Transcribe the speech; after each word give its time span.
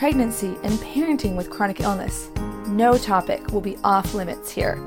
pregnancy, 0.00 0.56
and 0.62 0.72
parenting 0.78 1.36
with 1.36 1.50
chronic 1.50 1.80
illness. 1.80 2.30
No 2.68 2.96
topic 2.96 3.52
will 3.52 3.60
be 3.60 3.76
off 3.84 4.14
limits 4.14 4.50
here. 4.50 4.82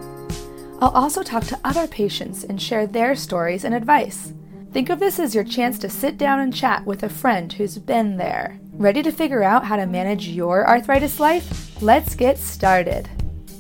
I'll 0.82 0.90
also 0.90 1.22
talk 1.22 1.44
to 1.44 1.60
other 1.64 1.86
patients 1.86 2.44
and 2.44 2.60
share 2.60 2.88
their 2.88 3.16
stories 3.16 3.64
and 3.64 3.76
advice. 3.76 4.34
Think 4.72 4.90
of 4.90 4.98
this 4.98 5.20
as 5.20 5.36
your 5.36 5.44
chance 5.44 5.78
to 5.80 5.90
sit 5.90 6.18
down 6.18 6.40
and 6.40 6.52
chat 6.52 6.84
with 6.88 7.04
a 7.04 7.10
friend 7.10 7.54
who's 7.54 7.78
been 7.78 8.18
there. 8.18 8.60
Ready 8.72 9.04
to 9.04 9.12
figure 9.12 9.44
out 9.44 9.66
how 9.66 9.76
to 9.76 9.86
manage 9.86 10.30
your 10.30 10.68
arthritis 10.68 11.20
life? 11.20 11.80
Let's 11.80 12.16
get 12.16 12.40
started. 12.40 13.08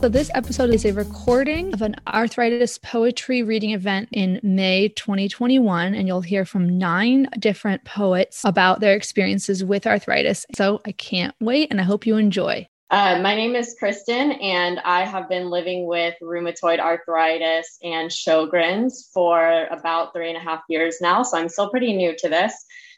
So, 0.03 0.09
this 0.09 0.29
episode 0.33 0.71
is 0.71 0.83
a 0.83 0.91
recording 0.91 1.73
of 1.73 1.81
an 1.81 1.95
arthritis 2.05 2.77
poetry 2.77 3.41
reading 3.41 3.69
event 3.69 4.09
in 4.11 4.37
May 4.43 4.89
2021, 4.89 5.95
and 5.95 6.07
you'll 6.09 6.19
hear 6.19 6.43
from 6.43 6.77
nine 6.77 7.29
different 7.39 7.85
poets 7.85 8.41
about 8.43 8.81
their 8.81 8.95
experiences 8.95 9.63
with 9.63 9.87
arthritis. 9.87 10.45
So, 10.57 10.81
I 10.85 10.91
can't 10.91 11.33
wait, 11.39 11.71
and 11.71 11.79
I 11.79 11.85
hope 11.85 12.05
you 12.05 12.17
enjoy. 12.17 12.67
Uh, 12.89 13.21
my 13.21 13.33
name 13.33 13.55
is 13.55 13.77
Kristen, 13.79 14.33
and 14.33 14.81
I 14.81 15.05
have 15.05 15.29
been 15.29 15.49
living 15.49 15.87
with 15.87 16.15
rheumatoid 16.21 16.79
arthritis 16.79 17.77
and 17.81 18.11
Sjogren's 18.11 19.09
for 19.13 19.67
about 19.71 20.11
three 20.11 20.27
and 20.27 20.35
a 20.35 20.41
half 20.41 20.63
years 20.67 20.97
now. 20.99 21.23
So 21.23 21.37
I'm 21.37 21.47
still 21.47 21.69
pretty 21.69 21.95
new 21.95 22.13
to 22.17 22.27
this 22.27 22.53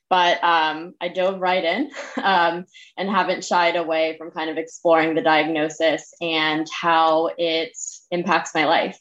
but 0.09 0.43
um, 0.43 0.93
I 1.01 1.07
dove 1.09 1.39
right 1.39 1.63
in 1.63 1.91
um, 2.23 2.66
and 2.97 3.09
haven't 3.09 3.43
shied 3.43 3.75
away 3.75 4.16
from 4.17 4.31
kind 4.31 4.49
of 4.49 4.57
exploring 4.57 5.16
the 5.16 5.21
diagnosis 5.21 6.13
and 6.21 6.67
how 6.69 7.31
it 7.38 7.75
impacts 8.11 8.53
my 8.53 8.66
life. 8.66 8.99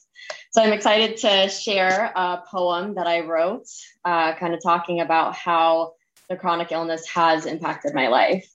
So 0.53 0.63
I'm 0.63 0.73
excited 0.73 1.17
to 1.19 1.49
share 1.49 2.13
a 2.15 2.43
poem 2.49 2.95
that 2.95 3.07
I 3.07 3.21
wrote, 3.21 3.67
uh, 4.05 4.35
kind 4.37 4.55
of 4.55 4.63
talking 4.63 5.01
about 5.01 5.35
how 5.35 5.95
the 6.29 6.37
chronic 6.37 6.73
illness 6.73 7.07
has 7.09 7.45
impacted 7.45 7.95
my 7.95 8.09
life. 8.09 8.49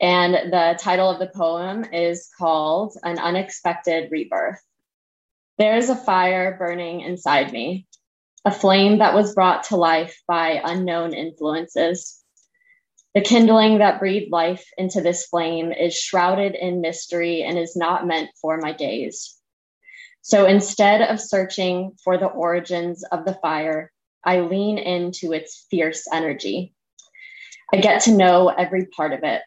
And 0.00 0.52
the 0.52 0.78
title 0.80 1.10
of 1.10 1.18
the 1.18 1.26
poem 1.26 1.84
is 1.92 2.30
called 2.38 2.96
An 3.02 3.18
Unexpected 3.18 4.10
Rebirth. 4.10 4.62
There 5.58 5.76
is 5.76 5.90
a 5.90 5.96
fire 5.96 6.56
burning 6.58 7.02
inside 7.02 7.52
me 7.52 7.86
a 8.44 8.50
flame 8.50 8.98
that 8.98 9.14
was 9.14 9.34
brought 9.34 9.64
to 9.64 9.76
life 9.76 10.22
by 10.26 10.60
unknown 10.64 11.12
influences. 11.12 12.18
The 13.14 13.20
kindling 13.20 13.78
that 13.78 13.98
breathed 13.98 14.30
life 14.30 14.64
into 14.78 15.00
this 15.00 15.26
flame 15.26 15.72
is 15.72 15.98
shrouded 15.98 16.54
in 16.54 16.80
mystery 16.80 17.42
and 17.42 17.58
is 17.58 17.76
not 17.76 18.06
meant 18.06 18.30
for 18.40 18.56
my 18.58 18.72
gaze. 18.72 19.36
So 20.22 20.46
instead 20.46 21.02
of 21.02 21.20
searching 21.20 21.92
for 22.04 22.18
the 22.18 22.26
origins 22.26 23.04
of 23.04 23.24
the 23.24 23.34
fire, 23.34 23.90
I 24.24 24.40
lean 24.40 24.78
into 24.78 25.32
its 25.32 25.66
fierce 25.70 26.06
energy. 26.12 26.74
I 27.72 27.78
get 27.78 28.02
to 28.02 28.16
know 28.16 28.48
every 28.48 28.86
part 28.86 29.12
of 29.12 29.20
it 29.22 29.42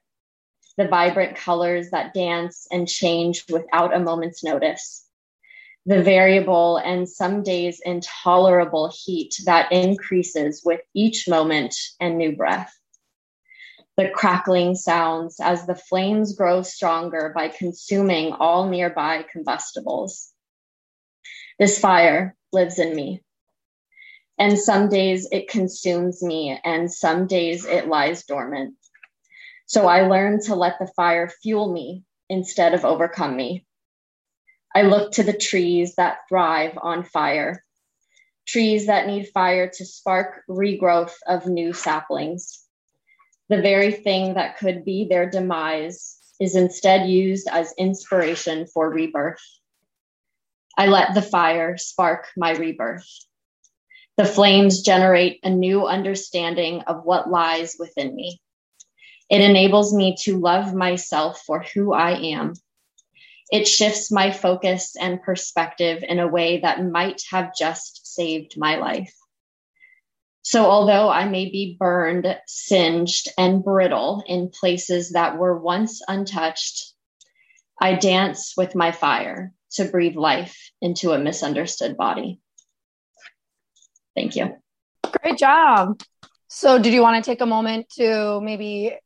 the 0.75 0.87
vibrant 0.87 1.35
colors 1.35 1.91
that 1.91 2.15
dance 2.15 2.67
and 2.71 2.87
change 2.87 3.45
without 3.47 3.95
a 3.95 3.99
moment's 3.99 4.43
notice 4.43 5.05
the 5.85 6.01
variable 6.01 6.77
and 6.77 7.09
some 7.09 7.43
days 7.43 7.81
intolerable 7.83 8.91
heat 8.95 9.35
that 9.45 9.71
increases 9.71 10.61
with 10.63 10.79
each 10.93 11.27
moment 11.27 11.75
and 11.99 12.17
new 12.17 12.35
breath. 12.35 12.73
The 13.97 14.09
crackling 14.09 14.75
sounds 14.75 15.39
as 15.39 15.65
the 15.65 15.75
flames 15.75 16.35
grow 16.35 16.63
stronger 16.63 17.31
by 17.35 17.49
consuming 17.49 18.33
all 18.33 18.67
nearby 18.67 19.25
combustibles. 19.31 20.31
This 21.59 21.79
fire 21.79 22.35
lives 22.51 22.79
in 22.79 22.95
me. 22.95 23.21
And 24.39 24.57
some 24.57 24.89
days 24.89 25.27
it 25.31 25.47
consumes 25.47 26.23
me, 26.23 26.59
and 26.63 26.91
some 26.91 27.27
days 27.27 27.65
it 27.65 27.87
lies 27.87 28.23
dormant. 28.23 28.75
So 29.67 29.87
I 29.87 30.07
learn 30.07 30.41
to 30.45 30.55
let 30.55 30.79
the 30.79 30.91
fire 30.95 31.29
fuel 31.29 31.71
me 31.71 32.03
instead 32.29 32.73
of 32.73 32.83
overcome 32.83 33.35
me. 33.35 33.65
I 34.75 34.81
look 34.81 35.11
to 35.13 35.23
the 35.23 35.37
trees 35.37 35.95
that 35.95 36.19
thrive 36.27 36.77
on 36.81 37.03
fire, 37.03 37.63
trees 38.47 38.87
that 38.87 39.05
need 39.05 39.27
fire 39.27 39.69
to 39.69 39.85
spark 39.85 40.41
regrowth 40.49 41.13
of 41.27 41.45
new 41.45 41.73
saplings. 41.73 42.59
The 43.49 43.61
very 43.61 43.91
thing 43.91 44.33
that 44.33 44.57
could 44.57 44.83
be 44.83 45.05
their 45.07 45.29
demise 45.29 46.17
is 46.39 46.55
instead 46.55 47.07
used 47.07 47.47
as 47.51 47.75
inspiration 47.77 48.65
for 48.65 48.89
rebirth. 48.89 49.43
I 50.75 50.87
let 50.87 51.13
the 51.13 51.21
fire 51.21 51.77
spark 51.77 52.29
my 52.35 52.53
rebirth. 52.53 53.07
The 54.17 54.25
flames 54.25 54.81
generate 54.81 55.39
a 55.43 55.51
new 55.51 55.85
understanding 55.85 56.81
of 56.87 57.03
what 57.03 57.29
lies 57.29 57.75
within 57.77 58.15
me. 58.15 58.41
It 59.29 59.41
enables 59.41 59.93
me 59.93 60.15
to 60.21 60.39
love 60.39 60.73
myself 60.73 61.43
for 61.45 61.63
who 61.75 61.93
I 61.93 62.19
am 62.19 62.55
it 63.53 63.67
shifts 63.67 64.11
my 64.11 64.31
focus 64.31 64.95
and 64.99 65.21
perspective 65.21 66.03
in 66.05 66.17
a 66.17 66.27
way 66.27 66.61
that 66.61 66.83
might 66.83 67.21
have 67.29 67.55
just 67.55 68.15
saved 68.15 68.55
my 68.57 68.77
life. 68.77 69.13
So, 70.41 70.65
although 70.65 71.07
I 71.07 71.25
may 71.29 71.51
be 71.51 71.77
burned, 71.79 72.25
singed, 72.47 73.29
and 73.37 73.63
brittle 73.63 74.23
in 74.25 74.49
places 74.49 75.11
that 75.11 75.37
were 75.37 75.55
once 75.55 76.01
untouched, 76.07 76.95
I 77.79 77.93
dance 77.93 78.55
with 78.57 78.73
my 78.73 78.91
fire 78.91 79.53
to 79.73 79.85
breathe 79.85 80.15
life 80.15 80.57
into 80.81 81.11
a 81.11 81.19
misunderstood 81.19 81.95
body. 81.95 82.39
Thank 84.15 84.35
you. 84.35 84.57
Great 85.21 85.37
job. 85.37 86.01
So, 86.47 86.79
did 86.79 86.91
you 86.91 87.03
want 87.03 87.23
to 87.23 87.31
take 87.31 87.41
a 87.41 87.45
moment 87.45 87.87
to 87.97 88.41
maybe 88.41 88.97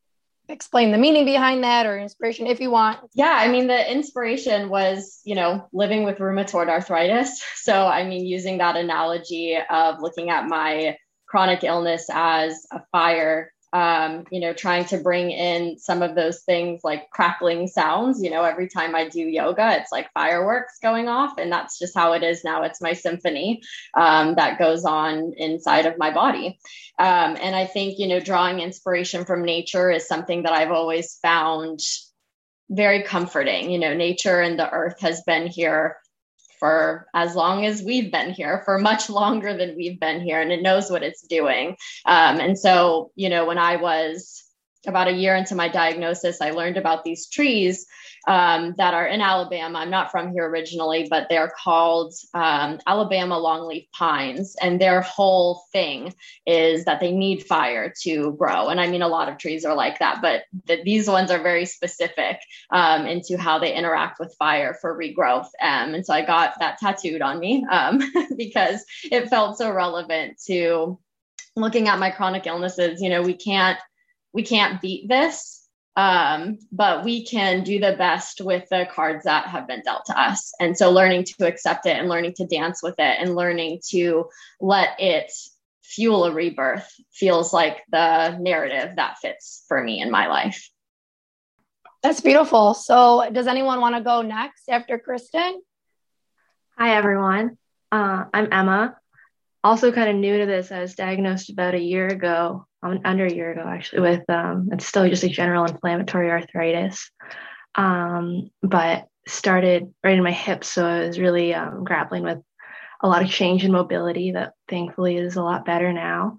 explain 0.50 0.92
the 0.92 0.98
meaning 0.98 1.26
behind 1.26 1.64
that 1.64 1.86
or 1.86 1.98
inspiration 2.00 2.48
if 2.48 2.60
you 2.60 2.72
want? 2.72 3.00
Yeah, 3.14 3.36
I 3.38 3.48
mean, 3.48 3.68
the 3.68 3.92
inspiration 3.92 4.70
was, 4.70 5.22
you 5.26 5.36
know, 5.36 5.68
living 5.74 6.04
with 6.04 6.18
rheumatoid 6.18 6.70
arthritis. 6.70 7.44
So, 7.68 7.86
I 7.86 8.06
mean, 8.06 8.26
using 8.26 8.60
that 8.60 8.78
analogy 8.78 9.58
of 9.70 10.00
looking 10.00 10.30
at 10.30 10.48
my 10.48 10.98
chronic 11.28 11.66
illness 11.66 12.08
as 12.10 12.66
a 12.72 12.82
fire 12.94 13.52
um, 13.74 14.24
you 14.32 14.40
know, 14.40 14.54
trying 14.54 14.86
to 14.86 14.98
bring 14.98 15.32
in 15.32 15.78
some 15.78 16.02
of 16.02 16.16
those 16.16 16.42
things 16.44 16.82
like 16.84 17.10
crackling 17.12 17.68
sounds. 17.68 18.24
You 18.24 18.30
know, 18.30 18.44
every 18.44 18.70
time 18.70 18.96
I 18.96 19.10
do 19.10 19.20
yoga, 19.20 19.78
it's 19.80 19.92
like 19.92 20.12
fireworks 20.14 20.80
going 20.82 21.10
off. 21.10 21.38
And 21.38 21.52
that's 21.52 21.78
just 21.78 21.94
how 21.96 22.14
it 22.14 22.24
is 22.24 22.44
now. 22.44 22.64
It's 22.64 22.82
my 22.82 22.94
symphony 22.94 23.62
um, 23.94 24.36
that 24.36 24.60
goes 24.60 24.86
on 24.86 25.34
inside 25.36 25.86
of 25.86 25.98
my 25.98 26.14
body. 26.14 26.60
Um, 26.98 27.38
and 27.42 27.56
I 27.56 27.66
think, 27.66 28.00
you 28.00 28.08
know, 28.08 28.20
drawing 28.20 28.60
inspiration 28.60 29.26
from 29.26 29.44
nature 29.44 29.92
is 29.92 30.08
something 30.08 30.44
that 30.44 30.54
I've 30.54 30.72
always 30.72 31.20
found 31.22 31.80
very 32.70 33.04
comforting. 33.04 33.70
You 33.70 33.80
know, 33.80 33.94
nature 33.94 34.40
and 34.40 34.58
the 34.58 34.70
earth 34.70 35.02
has 35.02 35.24
been 35.24 35.48
here 35.48 35.98
for 36.60 37.08
as 37.14 37.36
long 37.36 37.66
as 37.66 37.84
we've 37.84 38.12
been 38.12 38.32
here, 38.32 38.62
for 38.66 38.78
much 38.78 39.10
longer 39.10 39.56
than 39.56 39.76
we've 39.76 40.00
been 40.00 40.22
here, 40.22 40.42
and 40.42 40.52
it 40.52 40.62
knows 40.62 40.90
what 40.90 41.04
it's 41.04 41.22
doing. 41.22 41.78
Um, 42.06 42.40
and 42.40 42.58
so, 42.58 43.12
you 43.16 43.30
know, 43.30 43.46
when 43.46 43.58
I 43.58 43.76
was 43.76 44.47
about 44.88 45.08
a 45.08 45.14
year 45.14 45.36
into 45.36 45.56
my 45.56 45.68
diagnosis, 45.68 46.42
I 46.42 46.52
learned 46.52 46.78
about 46.78 47.04
these 47.04 47.28
trees 47.28 47.86
um, 48.28 48.76
that 48.78 48.94
are 48.94 49.08
in 49.08 49.22
Alabama. 49.22 49.80
I'm 49.80 49.90
not 49.90 50.12
from 50.12 50.32
here 50.34 50.48
originally, 50.48 51.08
but 51.10 51.28
they're 51.30 51.54
called 51.64 52.14
um, 52.34 52.80
Alabama 52.86 53.36
longleaf 53.36 53.90
pines. 53.92 54.56
And 54.62 54.82
their 54.82 55.02
whole 55.02 55.64
thing 55.72 56.14
is 56.46 56.86
that 56.86 57.00
they 57.00 57.12
need 57.12 57.46
fire 57.46 57.94
to 58.04 58.34
grow. 58.34 58.68
And 58.68 58.82
I 58.82 58.88
mean, 58.88 59.02
a 59.02 59.08
lot 59.08 59.30
of 59.30 59.38
trees 59.38 59.64
are 59.64 59.76
like 59.76 60.00
that, 60.00 60.22
but 60.22 60.44
the, 60.66 60.84
these 60.84 61.08
ones 61.08 61.32
are 61.32 61.42
very 61.42 61.66
specific 61.66 62.40
um, 62.72 63.06
into 63.06 63.38
how 63.38 63.60
they 63.60 63.74
interact 63.74 64.20
with 64.20 64.36
fire 64.38 64.78
for 64.82 64.98
regrowth. 64.98 65.48
Um, 65.62 65.94
and 65.94 66.06
so 66.06 66.14
I 66.14 66.26
got 66.26 66.60
that 66.60 66.80
tattooed 66.80 67.22
on 67.22 67.40
me 67.40 67.66
um, 67.72 68.02
because 68.38 68.84
it 69.10 69.30
felt 69.30 69.58
so 69.58 69.72
relevant 69.72 70.42
to 70.48 71.00
looking 71.56 71.88
at 71.88 72.00
my 72.00 72.12
chronic 72.12 72.46
illnesses. 72.46 73.02
You 73.02 73.10
know, 73.10 73.22
we 73.22 73.34
can't 73.34 73.80
we 74.38 74.44
can't 74.44 74.80
beat 74.80 75.10
this 75.10 75.58
um, 75.98 76.60
but 76.72 77.04
we 77.04 77.26
can 77.26 77.64
do 77.64 77.80
the 77.80 77.96
best 77.98 78.40
with 78.40 78.70
the 78.70 78.88
cards 78.94 79.24
that 79.24 79.48
have 79.48 79.68
been 79.68 79.82
dealt 79.82 80.06
to 80.06 80.18
us. 80.18 80.54
And 80.60 80.78
so 80.78 80.92
learning 80.92 81.24
to 81.24 81.48
accept 81.48 81.88
it 81.88 81.98
and 81.98 82.08
learning 82.08 82.36
to 82.36 82.46
dance 82.46 82.84
with 82.84 82.94
it 83.00 83.18
and 83.20 83.36
learning 83.36 83.82
to 83.90 84.30
let 84.62 84.90
it 85.00 85.32
fuel 85.82 86.26
a 86.26 86.32
rebirth 86.32 86.88
feels 87.12 87.52
like 87.52 87.78
the 87.92 88.38
narrative 88.38 88.96
that 88.98 89.18
fits 89.18 89.66
for 89.68 89.84
me 89.84 90.00
in 90.00 90.12
my 90.12 90.28
life. 90.28 90.70
That's 92.04 92.22
beautiful. 92.22 92.76
So, 92.76 93.28
does 93.32 93.48
anyone 93.48 93.82
want 93.82 93.96
to 93.96 94.04
go 94.04 94.22
next 94.22 94.70
after 94.70 95.00
Kristen? 95.00 95.60
Hi, 96.78 96.96
everyone. 96.96 97.58
Uh, 97.92 98.26
I'm 98.32 98.54
Emma. 98.54 98.96
Also, 99.64 99.92
kind 99.92 100.12
of 100.12 100.16
new 100.16 100.38
to 100.38 100.46
this. 100.46 100.72
I 100.72 100.82
was 100.82 100.94
diagnosed 100.94 101.50
about 101.50 101.74
a 101.74 101.82
year 101.82 102.06
ago 102.06 102.67
under 102.84 103.26
a 103.26 103.34
year 103.34 103.52
ago 103.52 103.64
actually 103.66 104.02
with 104.02 104.30
um, 104.30 104.70
it's 104.72 104.86
still 104.86 105.10
just 105.10 105.24
a 105.24 105.30
general 105.30 105.66
inflammatory 105.66 106.30
arthritis. 106.30 107.10
Um, 107.76 108.50
but 108.62 109.08
started 109.28 109.94
right 110.04 110.18
in 110.18 110.24
my 110.24 110.32
hips 110.32 110.70
so 110.70 110.86
i 110.86 111.06
was 111.06 111.20
really 111.20 111.54
um, 111.54 111.84
grappling 111.84 112.24
with 112.24 112.40
a 113.02 113.08
lot 113.08 113.22
of 113.22 113.30
change 113.30 113.64
in 113.64 113.72
mobility 113.72 114.32
that 114.32 114.54
thankfully 114.68 115.18
is 115.18 115.36
a 115.36 115.44
lot 115.44 115.66
better 115.66 115.94
now. 115.94 116.38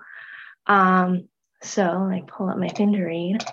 Um, 0.67 1.29
so 1.63 1.85
i 1.85 2.23
pull 2.27 2.49
up 2.49 2.59
my 2.59 2.69
thing 2.69 2.93
to 2.93 3.05
read. 3.05 3.45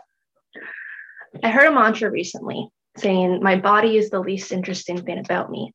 I 1.44 1.50
heard 1.50 1.68
a 1.68 1.72
mantra 1.72 2.10
recently 2.10 2.70
saying 2.98 3.42
my 3.42 3.58
body 3.58 3.98
is 3.98 4.10
the 4.10 4.20
least 4.20 4.52
interesting 4.52 5.02
thing 5.04 5.20
about 5.20 5.52
me. 5.52 5.74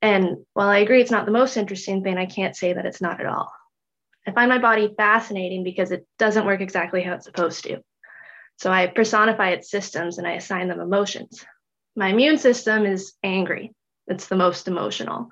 And 0.00 0.38
while 0.52 0.68
i 0.68 0.78
agree 0.78 1.00
it's 1.00 1.10
not 1.10 1.26
the 1.26 1.32
most 1.32 1.56
interesting 1.56 2.02
thing 2.02 2.16
i 2.16 2.26
can't 2.26 2.56
say 2.56 2.72
that 2.72 2.86
it's 2.86 3.00
not 3.00 3.20
at 3.20 3.26
all 3.26 3.52
I 4.26 4.32
find 4.32 4.48
my 4.48 4.58
body 4.58 4.92
fascinating 4.96 5.64
because 5.64 5.90
it 5.90 6.06
doesn't 6.18 6.46
work 6.46 6.60
exactly 6.60 7.02
how 7.02 7.14
it's 7.14 7.26
supposed 7.26 7.64
to. 7.64 7.82
So 8.58 8.70
I 8.70 8.86
personify 8.86 9.50
its 9.50 9.70
systems 9.70 10.18
and 10.18 10.26
I 10.26 10.32
assign 10.32 10.68
them 10.68 10.80
emotions. 10.80 11.44
My 11.96 12.08
immune 12.08 12.38
system 12.38 12.86
is 12.86 13.14
angry, 13.22 13.74
it's 14.06 14.28
the 14.28 14.36
most 14.36 14.68
emotional. 14.68 15.30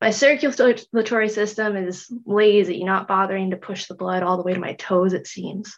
My 0.00 0.10
circulatory 0.10 1.28
system 1.28 1.76
is 1.76 2.12
lazy, 2.24 2.84
not 2.84 3.08
bothering 3.08 3.50
to 3.50 3.56
push 3.56 3.86
the 3.86 3.96
blood 3.96 4.22
all 4.22 4.36
the 4.36 4.44
way 4.44 4.54
to 4.54 4.60
my 4.60 4.74
toes, 4.74 5.12
it 5.12 5.26
seems. 5.26 5.76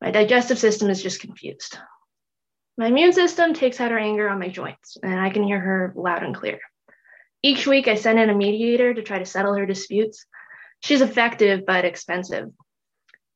My 0.00 0.12
digestive 0.12 0.58
system 0.58 0.88
is 0.88 1.02
just 1.02 1.20
confused. 1.20 1.76
My 2.78 2.86
immune 2.86 3.12
system 3.12 3.52
takes 3.52 3.80
out 3.80 3.90
her 3.90 3.98
anger 3.98 4.28
on 4.28 4.38
my 4.38 4.48
joints, 4.48 4.96
and 5.02 5.18
I 5.20 5.30
can 5.30 5.42
hear 5.42 5.58
her 5.58 5.92
loud 5.96 6.22
and 6.22 6.34
clear. 6.34 6.60
Each 7.42 7.66
week, 7.66 7.88
I 7.88 7.96
send 7.96 8.20
in 8.20 8.30
a 8.30 8.34
mediator 8.34 8.94
to 8.94 9.02
try 9.02 9.18
to 9.18 9.26
settle 9.26 9.54
her 9.54 9.66
disputes, 9.66 10.24
She's 10.80 11.02
effective 11.02 11.64
but 11.66 11.84
expensive. 11.84 12.50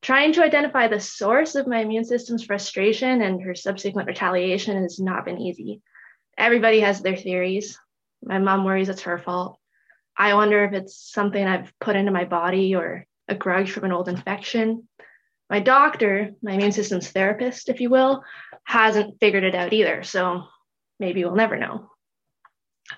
Trying 0.01 0.33
to 0.33 0.43
identify 0.43 0.87
the 0.87 0.99
source 0.99 1.55
of 1.55 1.67
my 1.67 1.79
immune 1.79 2.05
system's 2.05 2.43
frustration 2.43 3.21
and 3.21 3.41
her 3.41 3.55
subsequent 3.55 4.07
retaliation 4.07 4.81
has 4.81 4.99
not 4.99 5.25
been 5.25 5.39
easy. 5.39 5.81
Everybody 6.37 6.81
has 6.81 7.01
their 7.01 7.15
theories. 7.15 7.79
My 8.23 8.39
mom 8.39 8.65
worries 8.65 8.89
it's 8.89 9.03
her 9.03 9.17
fault. 9.17 9.57
I 10.17 10.33
wonder 10.33 10.63
if 10.63 10.73
it's 10.73 10.95
something 10.95 11.45
I've 11.45 11.73
put 11.79 11.95
into 11.95 12.11
my 12.11 12.25
body 12.25 12.75
or 12.75 13.05
a 13.27 13.35
grudge 13.35 13.71
from 13.71 13.85
an 13.85 13.91
old 13.91 14.07
infection. 14.07 14.87
My 15.49 15.59
doctor, 15.59 16.31
my 16.41 16.53
immune 16.53 16.71
system's 16.71 17.09
therapist, 17.09 17.69
if 17.69 17.81
you 17.81 17.89
will, 17.89 18.23
hasn't 18.63 19.19
figured 19.19 19.43
it 19.43 19.55
out 19.55 19.73
either. 19.73 20.03
So 20.03 20.43
maybe 20.99 21.23
we'll 21.23 21.35
never 21.35 21.57
know. 21.57 21.89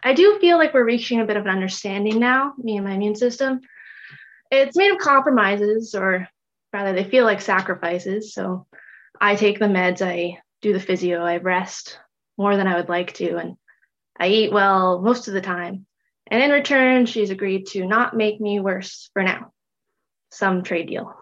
I 0.03 0.13
do 0.13 0.37
feel 0.39 0.57
like 0.57 0.73
we're 0.73 0.83
reaching 0.83 1.21
a 1.21 1.25
bit 1.25 1.37
of 1.37 1.45
an 1.45 1.51
understanding 1.51 2.19
now, 2.19 2.53
me 2.57 2.77
and 2.77 2.85
my 2.85 2.93
immune 2.93 3.15
system, 3.15 3.61
it's 4.51 4.77
made 4.77 4.91
of 4.91 4.99
compromises, 4.99 5.95
or 5.95 6.27
rather, 6.73 6.93
they 6.93 7.03
feel 7.03 7.25
like 7.25 7.41
sacrifices. 7.41 8.33
So 8.33 8.67
I 9.19 9.35
take 9.35 9.59
the 9.59 9.65
meds, 9.65 10.01
I 10.01 10.39
do 10.61 10.73
the 10.73 10.79
physio, 10.79 11.21
I 11.23 11.37
rest 11.37 11.99
more 12.37 12.55
than 12.55 12.67
I 12.67 12.75
would 12.75 12.89
like 12.89 13.13
to, 13.15 13.37
and 13.37 13.57
I 14.19 14.27
eat 14.27 14.51
well 14.51 15.01
most 15.01 15.27
of 15.27 15.33
the 15.33 15.41
time. 15.41 15.85
And 16.29 16.43
in 16.43 16.51
return, 16.51 17.05
she's 17.05 17.29
agreed 17.29 17.67
to 17.67 17.85
not 17.85 18.15
make 18.15 18.41
me 18.41 18.59
worse 18.59 19.09
for 19.13 19.23
now. 19.23 19.51
Some 20.31 20.63
trade 20.63 20.87
deal. 20.87 21.13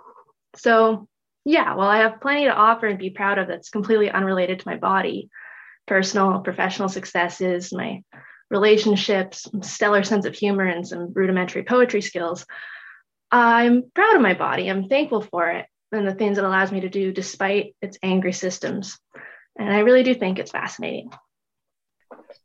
So, 0.56 1.08
yeah, 1.46 1.76
well, 1.76 1.88
I 1.88 1.98
have 1.98 2.22
plenty 2.22 2.46
to 2.46 2.56
offer 2.56 2.88
and 2.88 2.98
be 2.98 3.12
proud 3.12 3.38
of 3.38 3.48
that's 3.48 3.70
completely 3.70 4.10
unrelated 4.10 4.60
to 4.60 4.68
my 4.68 4.78
body, 4.78 5.30
personal, 5.86 6.40
professional 6.40 6.90
successes, 6.90 7.72
my 7.72 8.02
relationships, 8.50 9.48
stellar 9.62 10.04
sense 10.04 10.26
of 10.26 10.34
humor, 10.34 10.66
and 10.66 10.88
some 10.88 11.14
rudimentary 11.14 11.64
poetry 11.64 12.02
skills. 12.02 12.46
I'm 13.32 13.92
proud 13.94 14.16
of 14.16 14.22
my 14.22 14.34
body. 14.34 14.70
I'm 14.70 14.88
thankful 14.88 15.22
for 15.22 15.50
it 15.50 15.66
and 15.92 16.08
the 16.08 16.14
things 16.14 16.38
it 16.38 16.44
allows 16.44 16.72
me 16.72 16.82
to 16.82 16.90
do 16.90 17.12
despite 17.12 17.76
its 17.82 17.98
angry 18.04 18.34
systems. 18.34 19.00
And 19.58 19.72
I 19.72 19.80
really 19.80 20.04
do 20.04 20.14
think 20.14 20.40
it's 20.40 20.52
fascinating. 20.52 21.12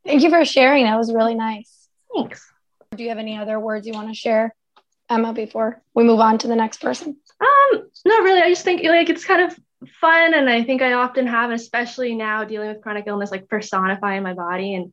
Thank 0.05 0.23
you 0.23 0.31
for 0.31 0.45
sharing. 0.45 0.85
That 0.85 0.97
was 0.97 1.13
really 1.13 1.35
nice. 1.35 1.89
Thanks. 2.15 2.47
Do 2.97 3.03
you 3.03 3.09
have 3.11 3.19
any 3.19 3.39
other 3.39 3.59
words 3.59 3.87
you 3.87 3.93
want 3.93 4.09
to 4.09 4.15
share, 4.15 4.55
Emma, 5.09 5.33
before 5.33 5.83
we 5.95 6.05
move 6.05 6.21
on 6.21 6.39
to 6.39 6.49
the 6.49 6.57
next 6.57 6.81
person? 6.81 7.17
Um, 7.41 7.91
not 8.05 8.23
really. 8.23 8.41
I 8.41 8.49
just 8.49 8.65
think 8.65 8.83
like 8.85 9.11
it's 9.11 9.25
kind 9.25 9.43
of 9.43 9.59
fun 10.01 10.35
and 10.35 10.49
I 10.49 10.65
think 10.65 10.83
I 10.83 10.95
often 10.95 11.27
have, 11.27 11.51
especially 11.51 12.15
now 12.15 12.45
dealing 12.45 12.69
with 12.69 12.83
chronic 12.83 13.05
illness, 13.07 13.31
like 13.31 13.49
personifying 13.49 14.23
my 14.23 14.35
body 14.35 14.75
and 14.75 14.93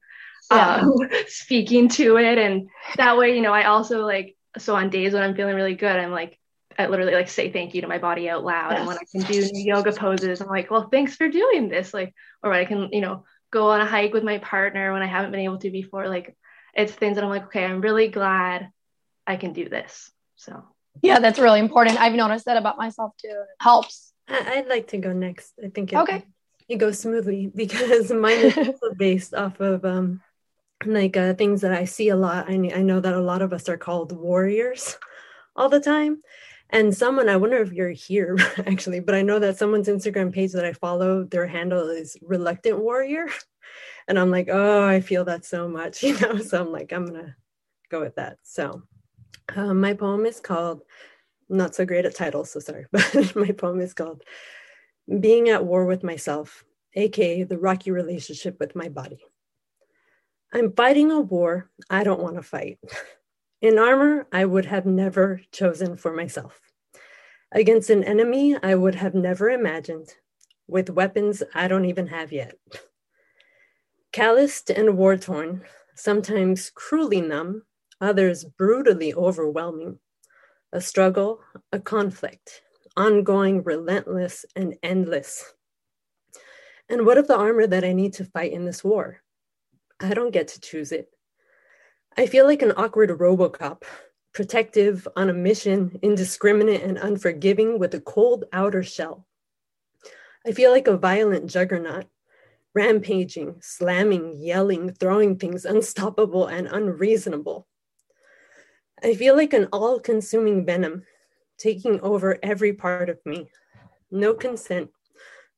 yeah. 0.52 0.78
um, 0.78 0.94
speaking 1.28 1.90
to 1.90 2.18
it. 2.18 2.38
And 2.38 2.70
that 2.98 3.18
way, 3.18 3.36
you 3.36 3.42
know, 3.42 3.54
I 3.54 3.66
also 3.66 4.06
like 4.06 4.37
so 4.58 4.76
on 4.76 4.90
days 4.90 5.14
when 5.14 5.24
I'm 5.24 5.36
feeling 5.36 5.56
really 5.56 5.76
good, 5.76 5.96
I'm 5.96 6.12
like, 6.12 6.40
I 6.78 6.88
literally 6.88 7.14
like 7.14 7.30
say 7.30 7.52
thank 7.52 7.74
you 7.74 7.82
to 7.82 7.88
my 7.88 7.98
body 7.98 8.30
out 8.30 8.44
loud. 8.44 8.72
Yes. 8.72 8.80
And 8.80 8.88
when 8.88 8.98
I 8.98 9.06
can 9.12 9.32
do 9.32 9.52
new 9.52 9.64
yoga 9.64 9.92
poses, 9.92 10.42
I'm 10.42 10.48
like, 10.48 10.70
well, 10.70 10.90
thanks 10.90 11.16
for 11.16 11.28
doing 11.28 11.70
this. 11.70 11.94
Like, 11.94 12.14
or 12.44 12.54
I 12.54 12.66
can, 12.66 12.90
you 12.92 13.02
know, 13.02 13.26
go 13.52 13.70
on 13.72 13.82
a 13.82 13.86
hike 13.86 14.14
with 14.14 14.24
my 14.24 14.38
partner 14.38 14.94
when 14.94 15.02
I 15.02 15.08
haven't 15.08 15.32
been 15.32 15.40
able 15.40 15.58
to 15.60 15.72
before. 15.72 16.08
Like, 16.08 16.36
it's 16.74 16.94
things 16.94 17.16
that 17.16 17.24
I'm 17.24 17.30
like, 17.30 17.46
okay, 17.46 17.66
I'm 17.66 17.82
really 17.82 18.10
glad 18.10 18.70
I 19.26 19.38
can 19.38 19.54
do 19.54 19.68
this. 19.68 20.12
So, 20.36 20.64
yeah, 21.02 21.20
that's 21.20 21.40
really 21.40 21.60
important. 21.60 22.00
I've 22.00 22.14
noticed 22.14 22.46
that 22.46 22.58
about 22.58 22.78
myself 22.78 23.14
too. 23.18 23.30
It 23.30 23.48
helps. 23.60 24.14
I'd 24.28 24.68
like 24.68 24.88
to 24.90 24.98
go 24.98 25.14
next. 25.14 25.54
I 25.64 25.70
think 25.70 25.94
it, 25.94 25.98
okay. 25.98 26.24
it 26.68 26.78
goes 26.78 27.00
smoothly 27.00 27.52
because 27.56 28.12
mine 28.12 28.38
is 28.38 28.58
also 28.58 28.94
based 28.96 29.34
off 29.34 29.60
of 29.60 29.84
um, 29.86 30.22
like 30.86 31.18
uh, 31.18 31.34
things 31.34 31.62
that 31.62 31.74
I 31.74 31.86
see 31.86 32.10
a 32.10 32.16
lot. 32.16 32.50
I, 32.50 32.54
I 32.54 32.82
know 32.82 33.00
that 33.00 33.14
a 33.14 33.22
lot 33.22 33.42
of 33.42 33.54
us 33.54 33.68
are 33.70 33.78
called 33.78 34.12
warriors 34.12 34.98
all 35.56 35.70
the 35.70 35.80
time. 35.80 36.22
And 36.70 36.96
someone, 36.96 37.30
I 37.30 37.38
wonder 37.38 37.58
if 37.58 37.72
you're 37.72 37.92
here 37.92 38.38
actually, 38.58 39.00
but 39.00 39.16
I 39.16 39.22
know 39.22 39.40
that 39.40 39.58
someone's 39.58 39.88
Instagram 39.88 40.34
page 40.34 40.52
that 40.52 40.66
I 40.66 40.74
follow, 40.74 41.24
their 41.24 41.48
handle 41.48 41.90
is 41.90 42.18
Reluctant 42.22 42.80
Warrior. 42.80 43.28
And 44.10 44.18
I'm 44.18 44.32
like, 44.32 44.48
oh, 44.50 44.88
I 44.88 45.02
feel 45.02 45.26
that 45.26 45.44
so 45.44 45.68
much, 45.68 46.02
you 46.02 46.18
know? 46.20 46.38
So 46.38 46.62
I'm 46.62 46.72
like, 46.72 46.94
I'm 46.94 47.06
going 47.06 47.26
to 47.26 47.36
go 47.92 48.00
with 48.00 48.16
that. 48.16 48.38
So 48.42 48.84
um, 49.54 49.82
my 49.82 49.94
poem 49.94 50.26
is 50.26 50.40
called, 50.40 50.82
not 51.50 51.76
so 51.76 51.86
great 51.86 52.06
at 52.06 52.16
titles, 52.16 52.52
so 52.52 52.62
sorry, 52.62 52.86
but 52.92 53.36
my 53.36 53.52
poem 53.52 53.82
is 53.82 53.94
called 53.94 54.24
Being 55.20 55.50
at 55.50 55.66
War 55.66 55.86
with 55.86 56.04
Myself, 56.04 56.64
aka 56.96 57.44
the 57.44 57.58
rocky 57.58 57.92
relationship 57.92 58.62
with 58.62 58.78
my 58.78 58.88
body. 58.88 59.20
I'm 60.54 60.72
fighting 60.74 61.12
a 61.12 61.20
war 61.20 61.70
I 61.90 62.04
don't 62.04 62.22
want 62.22 62.36
to 62.36 62.42
fight. 62.42 62.80
In 63.62 63.78
armor, 63.78 64.28
I 64.32 64.46
would 64.46 64.66
have 64.66 64.86
never 64.86 65.42
chosen 65.52 65.98
for 65.98 66.14
myself. 66.14 66.60
Against 67.52 67.90
an 67.90 68.04
enemy 68.04 68.56
I 68.62 68.76
would 68.76 68.96
have 68.96 69.14
never 69.14 69.50
imagined, 69.50 70.14
with 70.68 70.90
weapons 70.90 71.44
I 71.54 71.68
don't 71.68 71.86
even 71.86 72.08
have 72.08 72.32
yet. 72.32 72.56
Calloused 74.14 74.70
and 74.70 74.98
war 74.98 75.18
torn, 75.18 75.64
sometimes 75.96 76.70
cruelly 76.70 77.22
numb, 77.22 77.64
others 78.00 78.46
brutally 78.46 79.14
overwhelming. 79.14 80.00
A 80.72 80.82
struggle, 80.82 81.42
a 81.72 81.80
conflict, 81.80 82.62
ongoing, 82.96 83.64
relentless, 83.64 84.46
and 84.56 84.76
endless. 84.84 85.54
And 86.90 87.06
what 87.06 87.18
of 87.18 87.28
the 87.28 87.38
armor 87.38 87.68
that 87.68 87.84
I 87.84 87.94
need 87.94 88.14
to 88.14 88.26
fight 88.26 88.54
in 88.54 88.66
this 88.66 88.84
war? 88.84 89.22
I 90.00 90.14
don't 90.14 90.32
get 90.32 90.50
to 90.50 90.62
choose 90.62 90.92
it. 90.92 91.10
I 92.16 92.28
feel 92.28 92.46
like 92.46 92.62
an 92.62 92.74
awkward 92.78 93.10
Robocop, 93.10 93.84
protective, 94.34 95.08
on 95.16 95.30
a 95.30 95.34
mission, 95.34 95.98
indiscriminate, 96.02 96.84
and 96.84 96.98
unforgiving 96.98 97.80
with 97.80 97.94
a 97.96 98.02
cold 98.02 98.46
outer 98.54 98.84
shell. 98.84 99.26
I 100.46 100.52
feel 100.52 100.72
like 100.72 100.88
a 100.88 100.98
violent 100.98 101.50
juggernaut, 101.50 102.06
rampaging, 102.74 103.56
slamming, 103.62 104.36
yelling, 104.40 104.94
throwing 104.94 105.38
things 105.38 105.66
unstoppable 105.66 106.46
and 106.46 106.68
unreasonable. 106.68 107.68
I 109.04 109.16
feel 109.16 109.36
like 109.36 109.54
an 109.54 109.68
all 109.72 110.00
consuming 110.00 110.66
venom, 110.66 111.04
taking 111.58 112.00
over 112.02 112.38
every 112.44 112.74
part 112.74 113.10
of 113.10 113.20
me. 113.26 113.50
No 114.12 114.36
consent, 114.36 114.92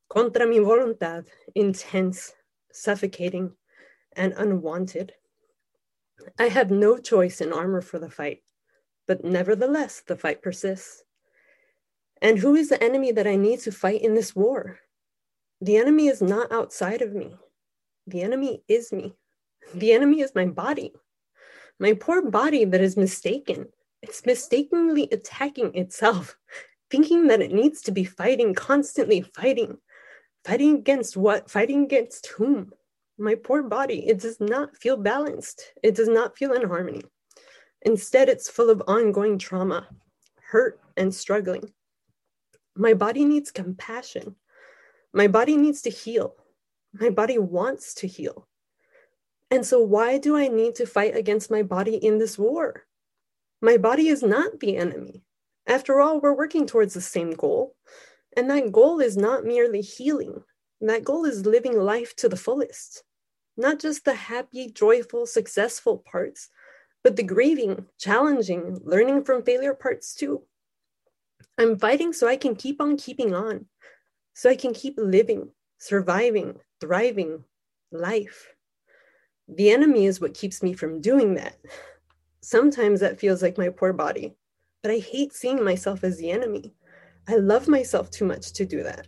contra 0.09 0.47
mi 0.47 0.59
voluntad, 0.59 1.27
intense, 1.55 2.33
suffocating, 2.71 3.51
and 4.19 4.33
unwanted. 4.37 5.13
I 6.37 6.49
have 6.49 6.69
no 6.69 6.97
choice 6.97 7.39
in 7.39 7.53
armor 7.53 7.81
for 7.81 7.97
the 7.97 8.09
fight, 8.09 8.43
but 9.07 9.23
nevertheless, 9.23 10.03
the 10.05 10.17
fight 10.17 10.41
persists. 10.43 11.03
And 12.21 12.37
who 12.37 12.53
is 12.55 12.67
the 12.67 12.83
enemy 12.83 13.13
that 13.13 13.25
I 13.25 13.37
need 13.37 13.61
to 13.61 13.71
fight 13.71 14.01
in 14.01 14.13
this 14.13 14.35
war? 14.35 14.79
The 15.61 15.77
enemy 15.77 16.07
is 16.07 16.21
not 16.21 16.51
outside 16.51 17.01
of 17.01 17.13
me. 17.13 17.33
The 18.07 18.21
enemy 18.21 18.61
is 18.67 18.91
me. 18.91 19.15
The 19.73 19.93
enemy 19.93 20.19
is 20.19 20.35
my 20.35 20.45
body. 20.45 20.93
My 21.79 21.93
poor 21.93 22.21
body 22.29 22.65
that 22.65 22.81
is 22.81 22.97
mistaken. 22.97 23.67
It's 24.01 24.25
mistakenly 24.25 25.07
attacking 25.13 25.75
itself, 25.75 26.37
thinking 26.91 27.27
that 27.27 27.41
it 27.41 27.53
needs 27.53 27.81
to 27.83 27.91
be 27.93 28.03
fighting, 28.03 28.53
constantly 28.53 29.21
fighting. 29.21 29.77
Fighting 30.43 30.75
against 30.75 31.15
what? 31.15 31.49
Fighting 31.49 31.83
against 31.85 32.27
whom? 32.27 32.73
My 33.19 33.35
poor 33.35 33.63
body, 33.63 34.07
it 34.07 34.19
does 34.19 34.39
not 34.39 34.77
feel 34.77 34.97
balanced. 34.97 35.73
It 35.83 35.95
does 35.95 36.07
not 36.07 36.37
feel 36.37 36.53
in 36.53 36.67
harmony. 36.67 37.01
Instead, 37.81 38.29
it's 38.29 38.49
full 38.49 38.69
of 38.69 38.81
ongoing 38.87 39.37
trauma, 39.37 39.87
hurt, 40.41 40.79
and 40.97 41.13
struggling. 41.13 41.71
My 42.75 42.93
body 42.93 43.25
needs 43.25 43.51
compassion. 43.51 44.35
My 45.13 45.27
body 45.27 45.57
needs 45.57 45.81
to 45.83 45.89
heal. 45.89 46.35
My 46.93 47.09
body 47.09 47.37
wants 47.37 47.93
to 47.95 48.07
heal. 48.07 48.47
And 49.51 49.65
so, 49.65 49.81
why 49.81 50.17
do 50.17 50.35
I 50.35 50.47
need 50.47 50.75
to 50.75 50.85
fight 50.85 51.15
against 51.15 51.51
my 51.51 51.63
body 51.63 51.95
in 51.95 52.19
this 52.19 52.37
war? 52.37 52.83
My 53.61 53.77
body 53.77 54.07
is 54.07 54.23
not 54.23 54.59
the 54.59 54.77
enemy. 54.77 55.23
After 55.67 55.99
all, 55.99 56.19
we're 56.19 56.35
working 56.35 56.65
towards 56.65 56.93
the 56.93 57.01
same 57.01 57.31
goal. 57.31 57.75
And 58.37 58.49
that 58.49 58.71
goal 58.71 58.99
is 58.99 59.17
not 59.17 59.43
merely 59.43 59.81
healing, 59.81 60.43
that 60.81 61.03
goal 61.03 61.25
is 61.25 61.45
living 61.45 61.77
life 61.77 62.15
to 62.17 62.29
the 62.29 62.37
fullest 62.37 63.03
not 63.59 63.77
just 63.77 64.05
the 64.05 64.13
happy, 64.13 64.69
joyful, 64.69 65.25
successful 65.25 65.97
parts, 65.97 66.49
but 67.03 67.17
the 67.17 67.23
grieving, 67.23 67.85
challenging, 67.97 68.79
learning 68.83 69.25
from 69.25 69.43
failure 69.43 69.73
parts 69.73 70.15
too. 70.15 70.41
I'm 71.57 71.77
fighting 71.77 72.13
so 72.13 72.27
I 72.27 72.37
can 72.37 72.55
keep 72.55 72.81
on 72.81 72.95
keeping 72.95 73.35
on, 73.35 73.65
so 74.33 74.49
I 74.49 74.55
can 74.55 74.73
keep 74.73 74.95
living, 74.97 75.49
surviving, 75.77 76.55
thriving 76.79 77.43
life. 77.91 78.53
The 79.49 79.71
enemy 79.71 80.05
is 80.05 80.21
what 80.21 80.33
keeps 80.33 80.63
me 80.63 80.71
from 80.71 81.01
doing 81.01 81.33
that. 81.35 81.57
Sometimes 82.39 83.01
that 83.01 83.19
feels 83.19 83.41
like 83.41 83.57
my 83.57 83.67
poor 83.67 83.91
body, 83.91 84.37
but 84.81 84.91
I 84.91 84.99
hate 84.99 85.33
seeing 85.33 85.63
myself 85.63 86.05
as 86.05 86.17
the 86.17 86.31
enemy. 86.31 86.73
I 87.27 87.35
love 87.35 87.67
myself 87.67 88.09
too 88.09 88.25
much 88.25 88.53
to 88.53 88.65
do 88.65 88.83
that. 88.83 89.07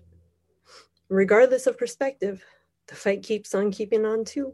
Regardless 1.08 1.68
of 1.68 1.78
perspective, 1.78 2.44
the 2.92 2.98
fight 2.98 3.24
keeps 3.24 3.56
on 3.56 3.72
keeping 3.72 4.06
on 4.06 4.26
too. 4.26 4.54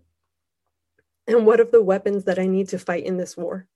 And 1.25 1.45
what 1.45 1.59
of 1.59 1.71
the 1.71 1.81
weapons 1.81 2.25
that 2.25 2.37
I 2.37 2.45
need 2.45 2.69
to 2.69 2.79
fight 2.79 3.03
in 3.03 3.17
this 3.17 3.35
war? 3.35 3.67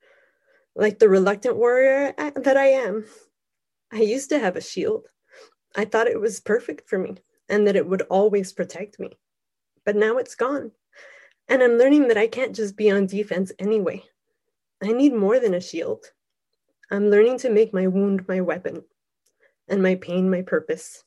Like 0.75 0.99
the 0.99 1.09
reluctant 1.09 1.57
warrior 1.57 2.13
that 2.35 2.57
I 2.57 2.67
am, 2.67 3.05
I 3.91 4.01
used 4.01 4.29
to 4.29 4.39
have 4.39 4.55
a 4.55 4.61
shield. 4.61 5.07
I 5.75 5.85
thought 5.85 6.07
it 6.07 6.21
was 6.21 6.39
perfect 6.39 6.87
for 6.87 6.99
me 6.99 7.15
and 7.49 7.65
that 7.65 7.75
it 7.75 7.87
would 7.87 8.03
always 8.03 8.53
protect 8.53 8.99
me. 8.99 9.17
But 9.83 9.95
now 9.95 10.17
it's 10.17 10.35
gone. 10.35 10.71
And 11.49 11.63
I'm 11.63 11.79
learning 11.79 12.07
that 12.09 12.17
I 12.17 12.27
can't 12.27 12.55
just 12.55 12.77
be 12.77 12.91
on 12.91 13.07
defense 13.07 13.51
anyway. 13.57 14.03
I 14.83 14.91
need 14.91 15.13
more 15.13 15.39
than 15.39 15.55
a 15.55 15.59
shield. 15.59 16.05
I'm 16.91 17.09
learning 17.09 17.39
to 17.39 17.49
make 17.49 17.73
my 17.73 17.87
wound 17.87 18.27
my 18.27 18.41
weapon 18.41 18.83
and 19.67 19.81
my 19.81 19.95
pain 19.95 20.29
my 20.29 20.43
purpose. 20.43 21.03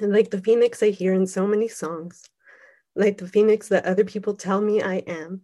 And 0.00 0.12
like 0.12 0.30
the 0.30 0.42
phoenix 0.42 0.82
I 0.82 0.90
hear 0.90 1.14
in 1.14 1.26
so 1.28 1.46
many 1.46 1.68
songs, 1.68 2.24
like 2.96 3.18
the 3.18 3.28
phoenix 3.28 3.68
that 3.68 3.86
other 3.86 4.04
people 4.04 4.34
tell 4.34 4.60
me 4.60 4.82
I 4.82 4.96
am, 4.96 5.42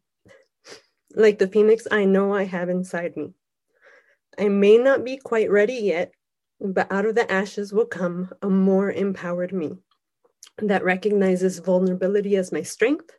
like 1.14 1.38
the 1.38 1.48
phoenix 1.48 1.86
I 1.90 2.04
know 2.04 2.34
I 2.34 2.44
have 2.44 2.68
inside 2.68 3.16
me. 3.16 3.32
I 4.38 4.48
may 4.48 4.78
not 4.78 5.04
be 5.04 5.16
quite 5.16 5.50
ready 5.50 5.74
yet, 5.74 6.12
but 6.60 6.90
out 6.90 7.06
of 7.06 7.14
the 7.14 7.30
ashes 7.30 7.72
will 7.72 7.86
come 7.86 8.30
a 8.42 8.50
more 8.50 8.90
empowered 8.90 9.52
me 9.52 9.76
that 10.58 10.84
recognizes 10.84 11.58
vulnerability 11.58 12.36
as 12.36 12.52
my 12.52 12.62
strength 12.62 13.10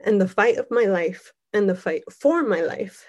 and 0.00 0.20
the 0.20 0.28
fight 0.28 0.56
of 0.56 0.70
my 0.70 0.84
life 0.84 1.32
and 1.52 1.68
the 1.68 1.74
fight 1.74 2.02
for 2.10 2.42
my 2.42 2.60
life 2.60 3.08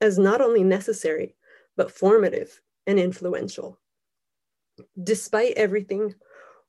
as 0.00 0.18
not 0.18 0.40
only 0.40 0.62
necessary, 0.62 1.34
but 1.76 1.90
formative 1.90 2.60
and 2.86 2.98
influential. 2.98 3.78
Despite 5.02 5.56
everything, 5.56 6.14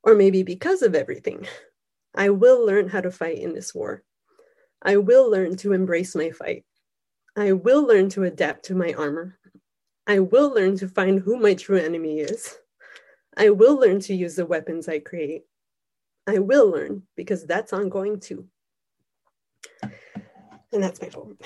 or 0.04 0.16
maybe 0.16 0.44
because 0.44 0.82
of 0.82 0.96
everything, 0.96 1.46
I 2.18 2.30
will 2.30 2.66
learn 2.66 2.90
how 2.90 3.02
to 3.02 3.12
fight 3.12 3.38
in 3.38 3.54
this 3.54 3.76
war. 3.76 4.04
I 4.82 4.98
will 4.98 5.30
learn 5.30 5.56
to 5.58 5.74
embrace 5.74 6.16
my 6.16 6.32
fight. 6.32 6.66
I 7.36 7.52
will 7.52 7.84
learn 7.84 8.10
to 8.10 8.24
adapt 8.24 8.66
to 8.66 8.76
my 8.76 8.94
armor. 8.94 9.38
I 10.08 10.20
will 10.20 10.50
learn 10.50 10.76
to 10.78 10.88
find 10.88 11.20
who 11.20 11.38
my 11.38 11.54
true 11.54 11.78
enemy 11.78 12.20
is. 12.20 12.58
I 13.38 13.52
will 13.52 13.76
learn 13.76 14.00
to 14.02 14.16
use 14.16 14.36
the 14.36 14.48
weapons 14.48 14.88
I 14.88 14.98
create. 14.98 15.44
I 16.26 16.40
will 16.40 16.72
learn 16.72 17.04
because 17.16 17.46
that's 17.46 17.72
ongoing 17.72 18.20
too. 18.20 18.48
And 20.74 20.84
that's 20.84 21.00
my 21.00 21.10
poem. 21.10 21.38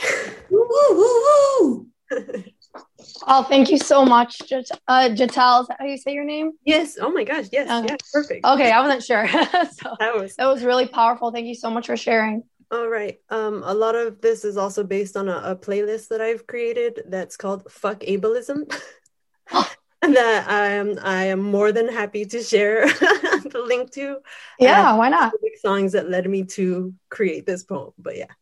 oh, 3.28 3.44
thank 3.44 3.70
you 3.70 3.78
so 3.78 4.06
much, 4.06 4.40
Jat- 4.48 4.70
uh, 4.88 5.10
Jatel. 5.10 5.62
Is 5.62 5.68
that 5.68 5.78
how 5.80 5.86
you 5.86 5.98
say 5.98 6.14
your 6.14 6.24
name? 6.24 6.52
Yes. 6.66 6.98
Oh 7.00 7.12
my 7.12 7.24
gosh. 7.24 7.46
Yes. 7.52 7.68
Yes. 7.88 7.98
Perfect. 8.14 8.46
Okay, 8.46 8.72
I 8.72 8.82
wasn't 8.82 9.04
sure. 9.04 9.28
so 9.82 9.96
That 10.00 10.16
was 10.16 10.36
that 10.36 10.46
was 10.48 10.64
really 10.64 10.88
powerful. 10.88 11.32
Thank 11.32 11.48
you 11.48 11.56
so 11.56 11.70
much 11.70 11.88
for 11.88 11.98
sharing. 11.98 12.44
all 12.72 12.88
right. 12.88 13.20
Um, 13.30 13.64
a 13.66 13.74
lot 13.74 13.96
of 13.96 14.22
this 14.22 14.46
is 14.46 14.58
also 14.58 14.84
based 14.84 15.18
on 15.18 15.28
a, 15.28 15.38
a 15.44 15.56
playlist 15.56 16.08
that 16.10 16.22
I've 16.22 16.48
created 16.48 17.04
that's 17.08 17.38
called 17.38 17.70
"Fuck 17.72 18.00
Ableism," 18.02 18.72
and 20.02 20.16
that 20.16 20.48
I 20.50 20.68
am 20.80 20.98
I 21.04 21.26
am 21.26 21.42
more 21.42 21.72
than 21.72 21.88
happy 21.90 22.26
to 22.26 22.42
share 22.42 22.86
the 23.54 23.64
link 23.66 23.92
to. 23.94 24.18
Yeah, 24.60 24.96
why 24.96 25.10
not? 25.10 25.34
songs 25.62 25.92
that 25.92 26.10
led 26.10 26.28
me 26.28 26.44
to 26.44 26.94
create 27.10 27.46
this 27.46 27.64
poem. 27.64 27.92
But 27.98 28.18
yeah. 28.18 28.34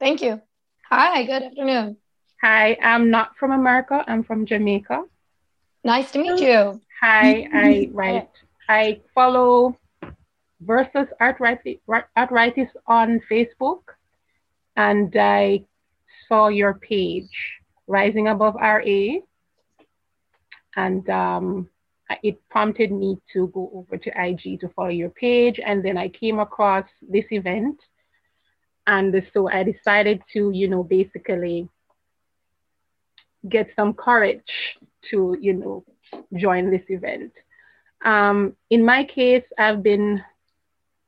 Thank 0.00 0.22
you. 0.22 0.40
Hi, 0.88 1.22
good 1.24 1.42
afternoon. 1.42 1.96
Hi, 2.42 2.78
I'm 2.82 3.10
not 3.10 3.36
from 3.36 3.52
America. 3.52 4.02
I'm 4.06 4.24
from 4.24 4.46
Jamaica. 4.46 5.04
Nice 5.84 6.10
to 6.12 6.20
meet 6.20 6.40
you. 6.40 6.80
Hi, 7.02 7.46
I 7.52 7.90
write. 7.92 8.30
I 8.66 9.00
follow 9.14 9.76
versus 10.62 11.06
arthritis, 11.20 11.76
arthritis 12.16 12.68
on 12.86 13.20
Facebook, 13.30 13.82
and 14.76 15.14
I 15.14 15.66
saw 16.28 16.48
your 16.48 16.74
page, 16.74 17.28
Rising 17.86 18.28
Above 18.28 18.54
RA, 18.54 19.20
and 20.76 21.10
um, 21.10 21.68
it 22.22 22.40
prompted 22.48 22.90
me 22.90 23.18
to 23.34 23.48
go 23.48 23.70
over 23.74 23.98
to 23.98 24.10
IG 24.16 24.60
to 24.60 24.68
follow 24.74 24.88
your 24.88 25.10
page. 25.10 25.60
And 25.64 25.84
then 25.84 25.98
I 25.98 26.08
came 26.08 26.38
across 26.38 26.86
this 27.06 27.26
event. 27.30 27.78
And 28.86 29.14
so 29.34 29.48
I 29.50 29.62
decided 29.62 30.22
to, 30.32 30.50
you 30.52 30.68
know, 30.68 30.82
basically 30.82 31.68
get 33.48 33.68
some 33.76 33.94
courage 33.94 34.52
to, 35.10 35.36
you 35.40 35.54
know, 35.54 35.84
join 36.36 36.70
this 36.70 36.84
event. 36.88 37.32
Um, 38.04 38.56
in 38.70 38.84
my 38.84 39.04
case, 39.04 39.44
I've 39.58 39.82
been 39.82 40.22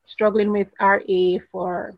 struggling 0.07 0.51
with 0.51 0.67
RA 0.79 1.37
for 1.51 1.93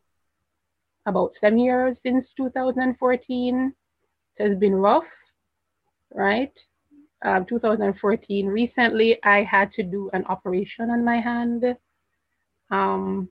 about 1.05 1.33
seven 1.41 1.59
years 1.59 1.97
since 2.03 2.25
2014. 2.37 3.73
It 4.37 4.49
has 4.49 4.57
been 4.57 4.75
rough, 4.75 5.03
right? 6.13 6.51
uh, 7.25 7.41
2014. 7.41 8.45
Recently, 8.47 9.17
I 9.23 9.43
had 9.43 9.71
to 9.73 9.83
do 9.83 10.09
an 10.13 10.25
operation 10.25 10.89
on 10.91 11.03
my 11.03 11.19
hand. 11.19 11.63
Um, 12.69 13.29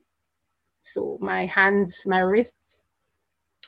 so 0.93 1.17
my 1.21 1.45
hands, 1.45 1.93
my 2.05 2.19
wrists 2.19 2.51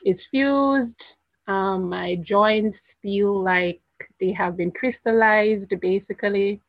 is 0.04 0.16
fused. 0.30 1.00
Um, 1.48 1.88
my 1.88 2.16
joints 2.16 2.78
feel 3.02 3.42
like 3.42 3.80
they 4.20 4.32
have 4.32 4.56
been 4.56 4.70
crystallized, 4.70 5.72
basically. 5.80 6.60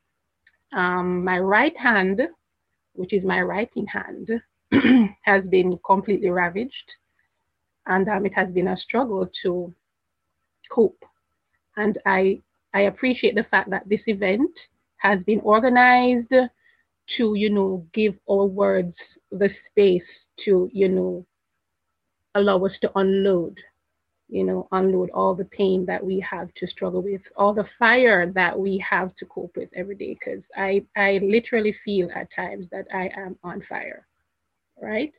Um, 0.74 1.24
my 1.24 1.39
right 1.39 1.77
hand, 1.77 2.21
which 2.93 3.13
is 3.13 3.24
my 3.24 3.41
writing 3.41 3.86
hand, 3.88 4.29
has 5.24 5.43
been 5.45 5.79
completely 5.86 6.29
ravaged. 6.29 6.91
And 7.88 8.07
um, 8.09 8.25
it 8.25 8.33
has 8.33 8.50
been 8.51 8.69
a 8.69 8.77
struggle 8.77 9.29
to 9.43 9.74
cope. 10.71 11.03
And 11.77 11.98
I 12.05 12.41
I 12.74 12.81
appreciate 12.81 13.36
the 13.36 13.43
fact 13.45 13.69
that 13.71 13.89
this 13.89 14.01
event 14.07 14.51
has 14.98 15.19
been 15.24 15.39
organized 15.41 16.29
to, 17.17 17.33
you 17.36 17.50
know, 17.50 17.86
give 17.93 18.15
our 18.29 18.45
words 18.45 18.95
the 19.31 19.50
space 19.71 20.03
to, 20.45 20.69
you 20.74 20.88
know, 20.89 21.25
allow 22.36 22.63
us 22.65 22.74
to 22.81 22.91
unload, 22.98 23.57
you 24.29 24.43
know, 24.43 24.67
unload 24.71 25.09
all 25.12 25.36
the 25.36 25.45
pain 25.45 25.86
that 25.86 26.03
we 26.03 26.19
have 26.19 26.53
to 26.55 26.67
struggle 26.67 27.01
with, 27.01 27.21
all 27.36 27.53
the 27.53 27.67
fire 27.77 28.31
that 28.33 28.57
we 28.57 28.83
have 28.88 29.15
to 29.17 29.25
cope 29.25 29.55
with 29.55 29.69
every 29.75 29.95
day. 29.95 30.17
Because 30.19 30.43
I, 30.55 30.86
I 30.95 31.19
literally 31.24 31.75
feel 31.83 32.09
at 32.15 32.27
times 32.36 32.67
that 32.71 32.88
I 32.93 33.09
am 33.15 33.38
on 33.43 33.63
fire, 33.67 34.07
right? 34.81 35.12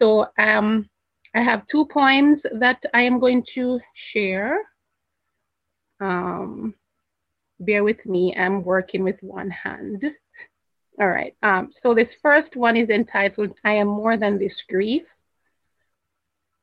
So 0.00 0.26
um, 0.38 0.88
I 1.34 1.42
have 1.42 1.66
two 1.70 1.86
poems 1.92 2.40
that 2.58 2.82
I 2.94 3.02
am 3.02 3.20
going 3.20 3.44
to 3.54 3.80
share 4.12 4.60
um, 6.00 6.74
bear 7.60 7.84
with 7.84 8.04
me, 8.06 8.34
I'm 8.36 8.64
working 8.64 9.04
with 9.04 9.16
one 9.20 9.50
hand. 9.50 10.02
All 11.00 11.08
right, 11.08 11.34
um, 11.42 11.72
so 11.82 11.94
this 11.94 12.08
first 12.22 12.56
one 12.56 12.76
is 12.76 12.90
entitled, 12.90 13.52
I 13.64 13.74
Am 13.74 13.86
More 13.86 14.16
Than 14.16 14.38
This 14.38 14.52
Grief. 14.68 15.02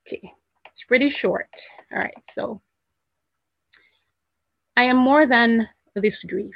Okay, 0.06 0.32
it's 0.78 0.88
pretty 0.88 1.10
short. 1.10 1.50
All 1.92 1.98
right, 1.98 2.14
so 2.36 2.62
I 4.76 4.84
am 4.84 4.98
more 4.98 5.26
than 5.26 5.68
this 5.96 6.14
grief. 6.28 6.54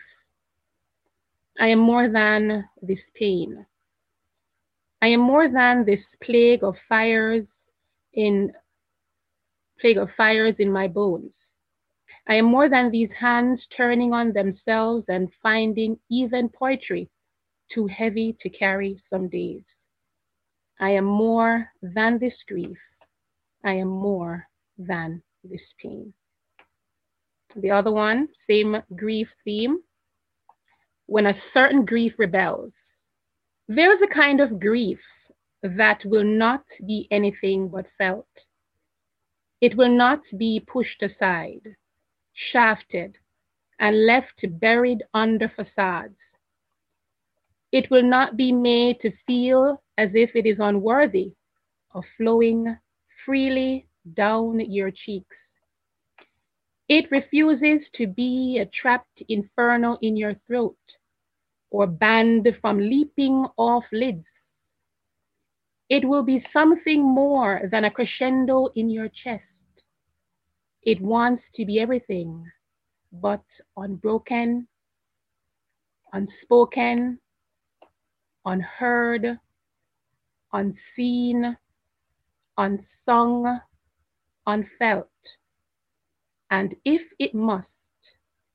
I 1.59 1.67
am 1.67 1.79
more 1.79 2.07
than 2.07 2.65
this 2.83 2.99
pain. 3.15 3.65
I 5.01 5.07
am 5.07 5.21
more 5.21 5.49
than 5.49 5.85
this 5.85 6.01
plague 6.23 6.63
of 6.63 6.75
fires 6.87 7.45
in 8.13 8.51
plague 9.79 9.97
of 9.97 10.09
fires 10.15 10.55
in 10.59 10.71
my 10.71 10.87
bones. 10.87 11.31
I 12.27 12.35
am 12.35 12.45
more 12.45 12.69
than 12.69 12.91
these 12.91 13.09
hands 13.19 13.65
turning 13.75 14.13
on 14.13 14.33
themselves 14.33 15.05
and 15.07 15.29
finding 15.41 15.97
even 16.11 16.49
poetry 16.49 17.09
too 17.73 17.87
heavy 17.87 18.37
to 18.41 18.49
carry 18.49 19.01
some 19.09 19.29
days. 19.29 19.63
I 20.79 20.91
am 20.91 21.05
more 21.05 21.69
than 21.81 22.19
this 22.19 22.35
grief. 22.47 22.77
I 23.63 23.73
am 23.73 23.87
more 23.87 24.47
than 24.77 25.21
this 25.43 25.61
pain. 25.81 26.13
The 27.55 27.71
other 27.71 27.91
one, 27.91 28.29
same 28.49 28.81
grief 28.95 29.29
theme. 29.43 29.83
When 31.07 31.25
a 31.25 31.41
certain 31.53 31.85
grief 31.85 32.13
rebels, 32.17 32.71
there's 33.67 34.01
a 34.01 34.13
kind 34.13 34.39
of 34.39 34.59
grief 34.59 34.99
that 35.61 36.03
will 36.05 36.23
not 36.23 36.63
be 36.85 37.07
anything 37.11 37.67
but 37.67 37.85
felt. 37.97 38.27
It 39.59 39.75
will 39.75 39.95
not 39.95 40.21
be 40.37 40.59
pushed 40.59 41.03
aside 41.03 41.75
shafted, 42.33 43.17
and 43.79 44.05
left 44.05 44.45
buried 44.59 45.03
under 45.13 45.49
facades. 45.49 46.17
It 47.71 47.89
will 47.89 48.03
not 48.03 48.37
be 48.37 48.51
made 48.51 48.99
to 49.01 49.11
feel 49.25 49.81
as 49.97 50.09
if 50.13 50.35
it 50.35 50.45
is 50.45 50.59
unworthy 50.59 51.33
of 51.93 52.03
flowing 52.17 52.77
freely 53.25 53.87
down 54.15 54.59
your 54.59 54.91
cheeks. 54.91 55.35
It 56.87 57.09
refuses 57.11 57.87
to 57.95 58.07
be 58.07 58.59
a 58.59 58.65
trapped 58.65 59.21
inferno 59.29 59.97
in 60.01 60.17
your 60.17 60.35
throat 60.47 60.75
or 61.69 61.87
banned 61.87 62.47
from 62.59 62.79
leaping 62.79 63.45
off 63.57 63.85
lids. 63.91 64.25
It 65.89 66.05
will 66.07 66.23
be 66.23 66.45
something 66.53 67.01
more 67.01 67.67
than 67.71 67.85
a 67.85 67.91
crescendo 67.91 68.67
in 68.75 68.89
your 68.89 69.09
chest. 69.09 69.43
It 70.83 70.99
wants 71.01 71.43
to 71.55 71.65
be 71.65 71.79
everything, 71.79 72.49
but 73.11 73.43
unbroken, 73.77 74.67
unspoken, 76.13 77.19
unheard, 78.45 79.37
unseen, 80.53 81.57
unsung, 82.61 83.59
unfelt. 84.45 85.09
And 86.49 86.75
if 86.85 87.01
it 87.17 87.33
must, 87.33 87.67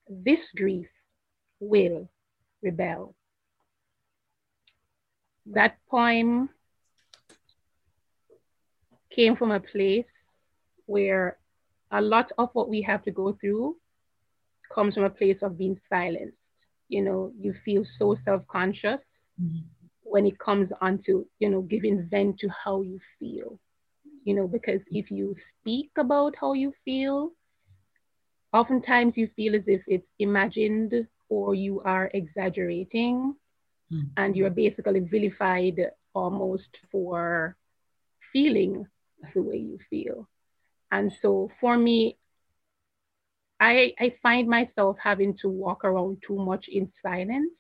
this 0.08 0.40
grief 0.54 0.88
will 1.60 2.08
rebel. 2.62 3.14
That 5.46 5.78
poem 5.90 6.50
came 9.14 9.36
from 9.36 9.50
a 9.50 9.60
place 9.60 10.06
where 10.86 11.38
a 11.90 12.00
lot 12.00 12.30
of 12.38 12.50
what 12.52 12.68
we 12.68 12.82
have 12.82 13.02
to 13.04 13.10
go 13.10 13.36
through 13.40 13.76
comes 14.72 14.94
from 14.94 15.04
a 15.04 15.10
place 15.10 15.38
of 15.42 15.58
being 15.58 15.80
silenced. 15.88 16.36
You 16.88 17.02
know, 17.02 17.32
you 17.40 17.54
feel 17.64 17.84
so 17.98 18.16
self-conscious 18.24 19.00
mm-hmm. 19.40 19.58
when 20.02 20.26
it 20.26 20.38
comes 20.38 20.68
onto, 20.80 21.24
you 21.40 21.48
know, 21.50 21.62
giving 21.62 22.08
vent 22.08 22.38
to 22.40 22.48
how 22.64 22.82
you 22.82 23.00
feel. 23.18 23.58
You 24.26 24.34
know, 24.34 24.48
because 24.48 24.80
if 24.90 25.08
you 25.12 25.36
speak 25.60 25.92
about 25.96 26.34
how 26.40 26.52
you 26.52 26.74
feel, 26.84 27.30
oftentimes 28.52 29.12
you 29.16 29.30
feel 29.36 29.54
as 29.54 29.62
if 29.68 29.82
it's 29.86 30.08
imagined 30.18 31.06
or 31.28 31.54
you 31.54 31.80
are 31.84 32.10
exaggerating 32.12 33.36
mm-hmm. 33.92 34.08
and 34.16 34.34
you're 34.34 34.50
basically 34.50 34.98
vilified 34.98 35.78
almost 36.12 36.72
for 36.90 37.56
feeling 38.32 38.88
the 39.32 39.42
way 39.42 39.58
you 39.58 39.78
feel. 39.88 40.28
And 40.90 41.12
so 41.22 41.52
for 41.60 41.78
me, 41.78 42.18
I, 43.60 43.94
I 44.00 44.14
find 44.24 44.48
myself 44.48 44.96
having 45.00 45.36
to 45.42 45.48
walk 45.48 45.84
around 45.84 46.18
too 46.26 46.36
much 46.36 46.66
in 46.66 46.90
silence. 47.00 47.52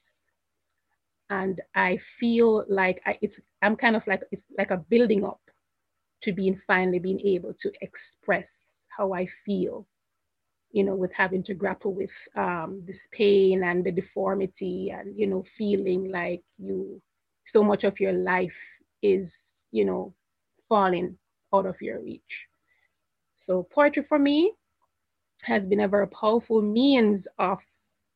And 1.30 1.60
I 1.76 1.98
feel 2.18 2.64
like 2.68 3.02
I, 3.06 3.18
it's, 3.22 3.36
I'm 3.62 3.76
kind 3.76 3.94
of 3.94 4.02
like, 4.08 4.22
it's 4.32 4.42
like 4.58 4.72
a 4.72 4.78
building 4.78 5.24
up 5.24 5.40
to 6.22 6.32
being 6.32 6.60
finally 6.66 6.98
being 6.98 7.20
able 7.20 7.54
to 7.62 7.72
express 7.80 8.46
how 8.88 9.12
I 9.12 9.26
feel, 9.44 9.86
you 10.72 10.84
know, 10.84 10.94
with 10.94 11.12
having 11.12 11.42
to 11.44 11.54
grapple 11.54 11.94
with 11.94 12.10
um, 12.36 12.82
this 12.86 12.96
pain 13.12 13.62
and 13.62 13.84
the 13.84 13.92
deformity 13.92 14.90
and, 14.90 15.18
you 15.18 15.26
know, 15.26 15.44
feeling 15.58 16.10
like 16.10 16.42
you, 16.58 17.00
so 17.52 17.62
much 17.62 17.84
of 17.84 18.00
your 18.00 18.12
life 18.12 18.52
is, 19.02 19.28
you 19.72 19.84
know, 19.84 20.14
falling 20.68 21.16
out 21.54 21.66
of 21.66 21.80
your 21.80 22.00
reach. 22.00 22.22
So 23.46 23.66
poetry 23.72 24.04
for 24.08 24.18
me 24.18 24.52
has 25.42 25.62
been 25.64 25.80
a 25.80 25.88
very 25.88 26.08
powerful 26.08 26.60
means 26.60 27.24
of 27.38 27.58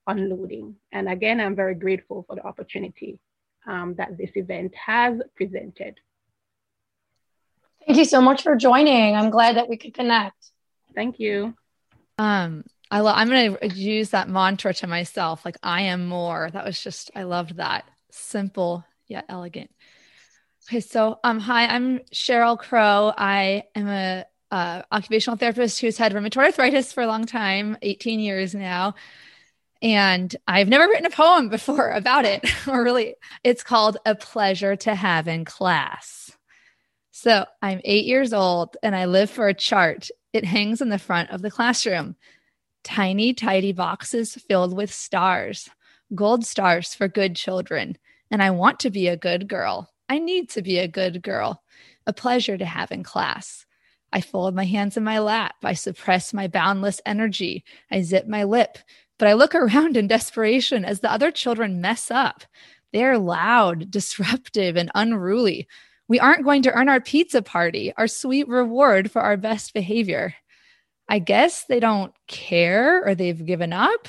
unloading. 0.07 0.75
And 0.93 1.09
again, 1.09 1.41
I'm 1.41 1.55
very 1.55 1.75
grateful 1.75 2.25
for 2.27 2.35
the 2.37 2.45
opportunity 2.45 3.19
um, 3.67 3.95
that 3.97 4.17
this 4.19 4.31
event 4.35 4.75
has 4.75 5.21
presented. 5.37 5.99
Thank 7.87 7.99
you 7.99 8.05
so 8.05 8.21
much 8.21 8.43
for 8.43 8.57
joining. 8.57 9.17
I'm 9.17 9.31
glad 9.31 9.57
that 9.57 9.69
we 9.69 9.77
could 9.77 9.95
connect. 9.95 10.37
Thank 10.95 11.19
you. 11.19 11.55
Um, 12.19 12.65
I 12.91 13.01
love, 13.01 13.17
I'm 13.17 13.29
going 13.29 13.57
to 13.57 13.69
use 13.69 14.11
that 14.11 14.29
mantra 14.29 14.75
to 14.75 14.87
myself, 14.87 15.45
like 15.45 15.57
I 15.63 15.83
am 15.83 16.07
more. 16.07 16.51
That 16.53 16.65
was 16.65 16.83
just, 16.83 17.11
I 17.15 17.23
loved 17.23 17.57
that. 17.57 17.85
Simple 18.11 18.85
yet 19.07 19.25
elegant. 19.29 19.71
Okay. 20.69 20.81
So, 20.81 21.19
um, 21.25 21.39
hi, 21.39 21.67
I'm 21.67 22.01
Cheryl 22.13 22.59
Crow. 22.59 23.13
I 23.17 23.65
am 23.75 23.89
a 23.89 24.25
uh, 24.51 24.83
occupational 24.93 25.37
therapist 25.37 25.81
who's 25.81 25.99
had 25.99 26.13
rheumatoid 26.13 26.45
arthritis 26.45 26.93
for 26.93 27.03
a 27.03 27.07
long 27.07 27.27
time, 27.27 27.77
18 27.83 28.21
years 28.21 28.55
now. 28.55 28.95
And 29.83 30.35
I've 30.47 30.69
never 30.69 30.87
written 30.87 31.07
a 31.07 31.11
poem 31.11 31.49
before 31.49 31.91
about 31.95 32.25
it, 32.25 32.45
or 32.69 32.83
really, 32.83 33.15
it's 33.45 33.63
called 33.63 33.97
A 34.05 34.15
Pleasure 34.15 34.77
to 34.77 34.95
Have 34.95 35.29
in 35.29 35.45
Class. 35.45 36.33
So 37.11 37.45
I'm 37.61 37.81
eight 37.85 38.07
years 38.07 38.33
old 38.33 38.77
and 38.83 38.95
I 38.95 39.07
live 39.07 39.31
for 39.31 39.49
a 39.49 39.55
chart. 39.55 40.09
It 40.33 40.45
hangs 40.45 40.81
in 40.81 40.91
the 40.91 40.99
front 40.99 41.31
of 41.31 41.43
the 41.43 41.51
classroom. 41.51 42.17
Tiny, 42.85 43.35
tidy 43.35 43.73
boxes 43.73 44.35
filled 44.35 44.77
with 44.77 44.93
stars, 44.93 45.69
gold 46.15 46.47
stars 46.47 46.95
for 46.95 47.09
good 47.09 47.37
children. 47.37 47.99
And 48.31 48.43
I 48.43 48.51
want 48.51 48.81
to 48.81 48.91
be 48.91 49.09
a 49.09 49.17
good 49.17 49.49
girl. 49.49 49.91
I 50.09 50.19
need 50.19 50.49
to 50.51 50.63
be 50.63 50.79
a 50.79 50.89
good 50.89 51.23
girl. 51.23 51.63
A 52.07 52.13
pleasure 52.13 52.57
to 52.57 52.65
have 52.65 52.93
in 52.93 53.03
class. 53.03 53.67
I 54.13 54.21
fold 54.21 54.55
my 54.55 54.65
hands 54.65 54.97
in 54.97 55.05
my 55.05 55.19
lap. 55.19 55.57
I 55.63 55.75
suppress 55.75 56.33
my 56.33 56.49
boundless 56.49 57.01
energy. 57.05 57.65
I 57.91 58.03
zip 58.03 58.27
my 58.27 58.45
lip. 58.45 58.79
But 59.19 59.29
I 59.29 59.35
look 59.35 59.55
around 59.57 59.97
in 59.97 60.07
desperation 60.07 60.85
as 60.85 61.01
the 61.01 61.13
other 61.13 61.31
children 61.31 61.81
mess 61.81 62.11
up. 62.11 62.45
They're 62.93 63.19
loud, 63.19 63.91
disruptive, 63.93 64.77
and 64.77 64.91
unruly. 64.95 65.69
We 66.11 66.19
aren't 66.19 66.43
going 66.43 66.63
to 66.63 66.73
earn 66.73 66.89
our 66.89 67.01
pizza 67.01 67.41
party, 67.41 67.93
our 67.97 68.09
sweet 68.09 68.49
reward 68.49 69.13
for 69.13 69.23
our 69.23 69.37
best 69.37 69.73
behavior. 69.73 70.35
I 71.09 71.21
guess 71.21 71.67
they 71.67 71.79
don't 71.79 72.13
care 72.27 73.07
or 73.07 73.15
they've 73.15 73.47
given 73.47 73.73
up 73.73 74.09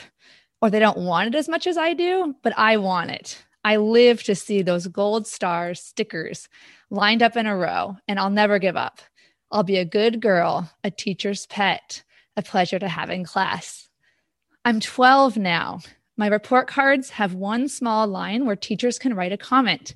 or 0.63 0.71
they 0.71 0.79
don't 0.79 0.97
want 0.97 1.27
it 1.27 1.37
as 1.37 1.47
much 1.47 1.67
as 1.67 1.77
I 1.77 1.93
do, 1.93 2.33
but 2.41 2.57
I 2.57 2.77
want 2.77 3.11
it. 3.11 3.45
I 3.63 3.77
live 3.77 4.23
to 4.23 4.33
see 4.33 4.63
those 4.63 4.87
gold 4.87 5.27
star 5.27 5.75
stickers 5.75 6.49
lined 6.89 7.21
up 7.21 7.37
in 7.37 7.45
a 7.45 7.55
row, 7.55 7.97
and 8.07 8.19
I'll 8.19 8.31
never 8.31 8.57
give 8.57 8.75
up. 8.75 8.99
I'll 9.51 9.61
be 9.61 9.77
a 9.77 9.85
good 9.85 10.21
girl, 10.21 10.71
a 10.83 10.89
teacher's 10.89 11.45
pet, 11.45 12.01
a 12.35 12.41
pleasure 12.41 12.79
to 12.79 12.89
have 12.89 13.11
in 13.11 13.25
class. 13.25 13.89
I'm 14.65 14.79
12 14.79 15.37
now. 15.37 15.81
My 16.17 16.25
report 16.25 16.67
cards 16.67 17.11
have 17.11 17.35
one 17.35 17.67
small 17.67 18.07
line 18.07 18.47
where 18.47 18.55
teachers 18.55 18.97
can 18.97 19.13
write 19.13 19.33
a 19.33 19.37
comment 19.37 19.93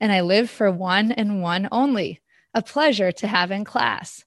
and 0.00 0.12
I 0.12 0.20
live 0.20 0.50
for 0.50 0.70
one 0.70 1.12
and 1.12 1.42
one 1.42 1.68
only, 1.72 2.20
a 2.52 2.62
pleasure 2.62 3.12
to 3.12 3.26
have 3.26 3.50
in 3.50 3.64
class. 3.64 4.24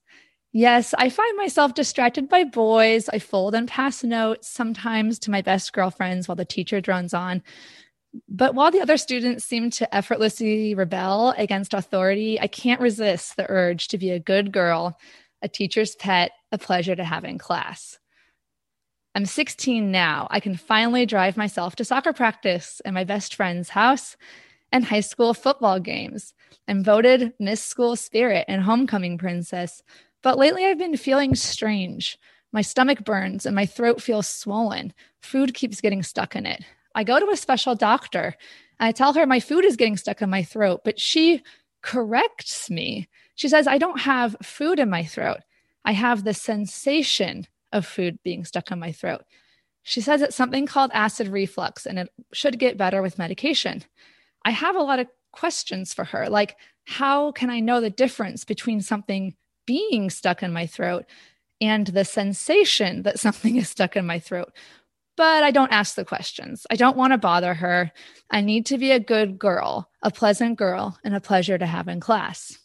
Yes, 0.52 0.94
I 0.96 1.10
find 1.10 1.36
myself 1.36 1.74
distracted 1.74 2.28
by 2.28 2.44
boys. 2.44 3.08
I 3.08 3.18
fold 3.18 3.54
and 3.54 3.68
pass 3.68 4.02
notes 4.02 4.48
sometimes 4.48 5.18
to 5.20 5.30
my 5.30 5.42
best 5.42 5.72
girlfriends 5.72 6.26
while 6.26 6.36
the 6.36 6.44
teacher 6.44 6.80
drones 6.80 7.12
on. 7.12 7.42
But 8.28 8.54
while 8.54 8.70
the 8.70 8.80
other 8.80 8.96
students 8.96 9.44
seem 9.44 9.70
to 9.72 9.94
effortlessly 9.94 10.74
rebel 10.74 11.34
against 11.36 11.74
authority, 11.74 12.40
I 12.40 12.46
can't 12.46 12.80
resist 12.80 13.36
the 13.36 13.48
urge 13.48 13.88
to 13.88 13.98
be 13.98 14.10
a 14.10 14.18
good 14.18 14.50
girl, 14.50 14.98
a 15.42 15.48
teacher's 15.48 15.94
pet, 15.94 16.32
a 16.50 16.56
pleasure 16.56 16.96
to 16.96 17.04
have 17.04 17.24
in 17.24 17.36
class. 17.36 17.98
I'm 19.14 19.26
16 19.26 19.90
now. 19.90 20.28
I 20.30 20.40
can 20.40 20.56
finally 20.56 21.04
drive 21.04 21.36
myself 21.36 21.76
to 21.76 21.84
soccer 21.84 22.12
practice 22.12 22.80
in 22.84 22.94
my 22.94 23.04
best 23.04 23.34
friend's 23.34 23.68
house 23.70 24.16
and 24.72 24.84
high 24.84 25.00
school 25.00 25.34
football 25.34 25.80
games. 25.80 26.34
I'm 26.66 26.84
voted 26.84 27.32
Miss 27.38 27.62
School 27.62 27.96
Spirit 27.96 28.44
and 28.48 28.62
Homecoming 28.62 29.18
Princess. 29.18 29.82
But 30.22 30.38
lately 30.38 30.64
I've 30.64 30.78
been 30.78 30.96
feeling 30.96 31.34
strange. 31.34 32.18
My 32.52 32.62
stomach 32.62 33.04
burns 33.04 33.46
and 33.46 33.54
my 33.54 33.66
throat 33.66 34.02
feels 34.02 34.26
swollen. 34.26 34.92
Food 35.22 35.54
keeps 35.54 35.80
getting 35.80 36.02
stuck 36.02 36.34
in 36.34 36.46
it. 36.46 36.64
I 36.94 37.04
go 37.04 37.20
to 37.20 37.30
a 37.30 37.36
special 37.36 37.74
doctor. 37.74 38.34
I 38.80 38.92
tell 38.92 39.12
her 39.12 39.26
my 39.26 39.40
food 39.40 39.64
is 39.64 39.76
getting 39.76 39.96
stuck 39.96 40.22
in 40.22 40.30
my 40.30 40.42
throat, 40.42 40.80
but 40.84 41.00
she 41.00 41.42
corrects 41.82 42.70
me. 42.70 43.08
She 43.34 43.48
says, 43.48 43.66
I 43.66 43.78
don't 43.78 44.00
have 44.00 44.36
food 44.42 44.78
in 44.78 44.90
my 44.90 45.04
throat. 45.04 45.38
I 45.84 45.92
have 45.92 46.24
the 46.24 46.34
sensation 46.34 47.46
of 47.72 47.86
food 47.86 48.18
being 48.24 48.44
stuck 48.44 48.70
in 48.70 48.78
my 48.78 48.92
throat. 48.92 49.22
She 49.82 50.00
says 50.00 50.20
it's 50.20 50.36
something 50.36 50.66
called 50.66 50.90
acid 50.92 51.28
reflux 51.28 51.86
and 51.86 51.98
it 51.98 52.08
should 52.32 52.58
get 52.58 52.76
better 52.76 53.00
with 53.00 53.18
medication. 53.18 53.84
I 54.44 54.50
have 54.50 54.76
a 54.76 54.82
lot 54.82 54.98
of 54.98 55.08
questions 55.32 55.94
for 55.94 56.04
her, 56.04 56.28
like, 56.28 56.56
how 56.84 57.32
can 57.32 57.50
I 57.50 57.60
know 57.60 57.80
the 57.80 57.90
difference 57.90 58.44
between 58.44 58.80
something 58.80 59.34
being 59.66 60.08
stuck 60.08 60.42
in 60.42 60.52
my 60.52 60.66
throat 60.66 61.04
and 61.60 61.86
the 61.86 62.04
sensation 62.04 63.02
that 63.02 63.20
something 63.20 63.56
is 63.56 63.68
stuck 63.68 63.96
in 63.96 64.06
my 64.06 64.18
throat? 64.18 64.52
But 65.16 65.42
I 65.42 65.50
don't 65.50 65.72
ask 65.72 65.96
the 65.96 66.04
questions. 66.04 66.66
I 66.70 66.76
don't 66.76 66.96
want 66.96 67.12
to 67.12 67.18
bother 67.18 67.52
her. 67.54 67.90
I 68.30 68.40
need 68.40 68.66
to 68.66 68.78
be 68.78 68.92
a 68.92 69.00
good 69.00 69.38
girl, 69.38 69.90
a 70.00 70.12
pleasant 70.12 70.56
girl, 70.56 70.96
and 71.02 71.14
a 71.14 71.20
pleasure 71.20 71.58
to 71.58 71.66
have 71.66 71.88
in 71.88 71.98
class. 71.98 72.56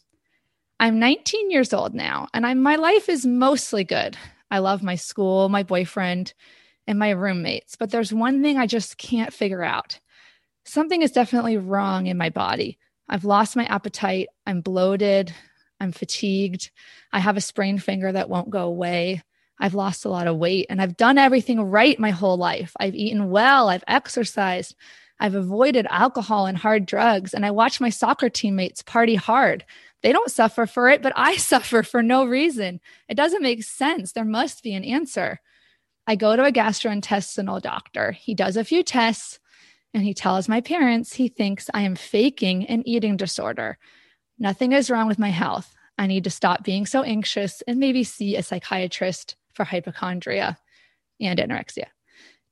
I'm 0.78 0.98
19 0.98 1.50
years 1.50 1.72
old 1.72 1.94
now, 1.94 2.28
and 2.32 2.46
I'm, 2.46 2.62
my 2.62 2.76
life 2.76 3.08
is 3.08 3.26
mostly 3.26 3.84
good. 3.84 4.16
I 4.50 4.58
love 4.58 4.82
my 4.82 4.94
school, 4.94 5.48
my 5.48 5.64
boyfriend, 5.64 6.32
and 6.86 6.98
my 6.98 7.10
roommates, 7.10 7.76
but 7.76 7.90
there's 7.90 8.12
one 8.12 8.42
thing 8.42 8.58
I 8.58 8.66
just 8.66 8.98
can't 8.98 9.32
figure 9.32 9.64
out 9.64 9.98
something 10.64 11.02
is 11.02 11.12
definitely 11.12 11.56
wrong 11.56 12.06
in 12.06 12.16
my 12.16 12.30
body. 12.30 12.78
I've 13.08 13.24
lost 13.24 13.56
my 13.56 13.64
appetite. 13.64 14.28
I'm 14.46 14.60
bloated. 14.60 15.34
I'm 15.80 15.92
fatigued. 15.92 16.70
I 17.12 17.20
have 17.20 17.36
a 17.36 17.42
sprained 17.42 17.82
finger 17.82 18.10
that 18.10 18.30
won't 18.30 18.50
go 18.50 18.62
away. 18.62 19.22
I've 19.58 19.74
lost 19.74 20.04
a 20.04 20.08
lot 20.08 20.26
of 20.26 20.36
weight 20.36 20.66
and 20.68 20.80
I've 20.80 20.96
done 20.96 21.18
everything 21.18 21.60
right 21.60 21.98
my 21.98 22.10
whole 22.10 22.36
life. 22.36 22.72
I've 22.80 22.94
eaten 22.94 23.30
well. 23.30 23.68
I've 23.68 23.84
exercised. 23.86 24.74
I've 25.20 25.34
avoided 25.34 25.86
alcohol 25.90 26.46
and 26.46 26.58
hard 26.58 26.86
drugs. 26.86 27.34
And 27.34 27.46
I 27.46 27.50
watch 27.50 27.80
my 27.80 27.90
soccer 27.90 28.28
teammates 28.28 28.82
party 28.82 29.14
hard. 29.14 29.64
They 30.02 30.12
don't 30.12 30.30
suffer 30.30 30.66
for 30.66 30.88
it, 30.90 31.02
but 31.02 31.12
I 31.16 31.36
suffer 31.38 31.82
for 31.82 32.02
no 32.02 32.24
reason. 32.24 32.80
It 33.08 33.14
doesn't 33.14 33.42
make 33.42 33.62
sense. 33.62 34.12
There 34.12 34.24
must 34.24 34.62
be 34.62 34.74
an 34.74 34.84
answer. 34.84 35.40
I 36.06 36.16
go 36.16 36.36
to 36.36 36.44
a 36.44 36.52
gastrointestinal 36.52 37.62
doctor. 37.62 38.12
He 38.12 38.34
does 38.34 38.56
a 38.56 38.64
few 38.64 38.82
tests 38.82 39.38
and 39.94 40.02
he 40.02 40.12
tells 40.12 40.48
my 40.48 40.60
parents 40.60 41.14
he 41.14 41.28
thinks 41.28 41.70
I 41.72 41.82
am 41.82 41.94
faking 41.94 42.66
an 42.66 42.86
eating 42.86 43.16
disorder. 43.16 43.78
Nothing 44.38 44.72
is 44.72 44.90
wrong 44.90 45.06
with 45.06 45.20
my 45.20 45.30
health. 45.30 45.74
I 45.96 46.08
need 46.08 46.24
to 46.24 46.30
stop 46.30 46.64
being 46.64 46.84
so 46.84 47.02
anxious 47.02 47.62
and 47.68 47.78
maybe 47.78 48.02
see 48.02 48.34
a 48.34 48.42
psychiatrist 48.42 49.36
for 49.52 49.64
hypochondria 49.64 50.58
and 51.20 51.38
anorexia. 51.38 51.86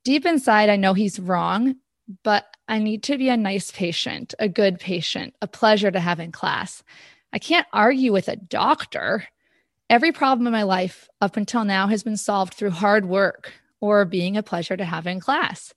Deep 0.05 0.25
inside, 0.25 0.69
I 0.69 0.77
know 0.77 0.93
he's 0.93 1.19
wrong, 1.19 1.75
but 2.23 2.45
I 2.69 2.79
need 2.79 3.03
to 3.03 3.17
be 3.17 3.27
a 3.27 3.37
nice 3.37 3.71
patient, 3.71 4.33
a 4.39 4.47
good 4.47 4.79
patient, 4.79 5.35
a 5.41 5.47
pleasure 5.47 5.91
to 5.91 5.99
have 5.99 6.21
in 6.21 6.31
class. 6.31 6.81
I 7.33 7.39
can't 7.39 7.67
argue 7.73 8.13
with 8.13 8.29
a 8.29 8.37
doctor. 8.37 9.27
Every 9.89 10.13
problem 10.13 10.47
in 10.47 10.53
my 10.53 10.63
life 10.63 11.09
up 11.19 11.35
until 11.35 11.65
now 11.65 11.87
has 11.87 12.03
been 12.03 12.17
solved 12.17 12.53
through 12.53 12.71
hard 12.71 13.05
work 13.05 13.51
or 13.81 14.05
being 14.05 14.37
a 14.37 14.43
pleasure 14.43 14.77
to 14.77 14.85
have 14.85 15.07
in 15.07 15.19
class 15.19 15.73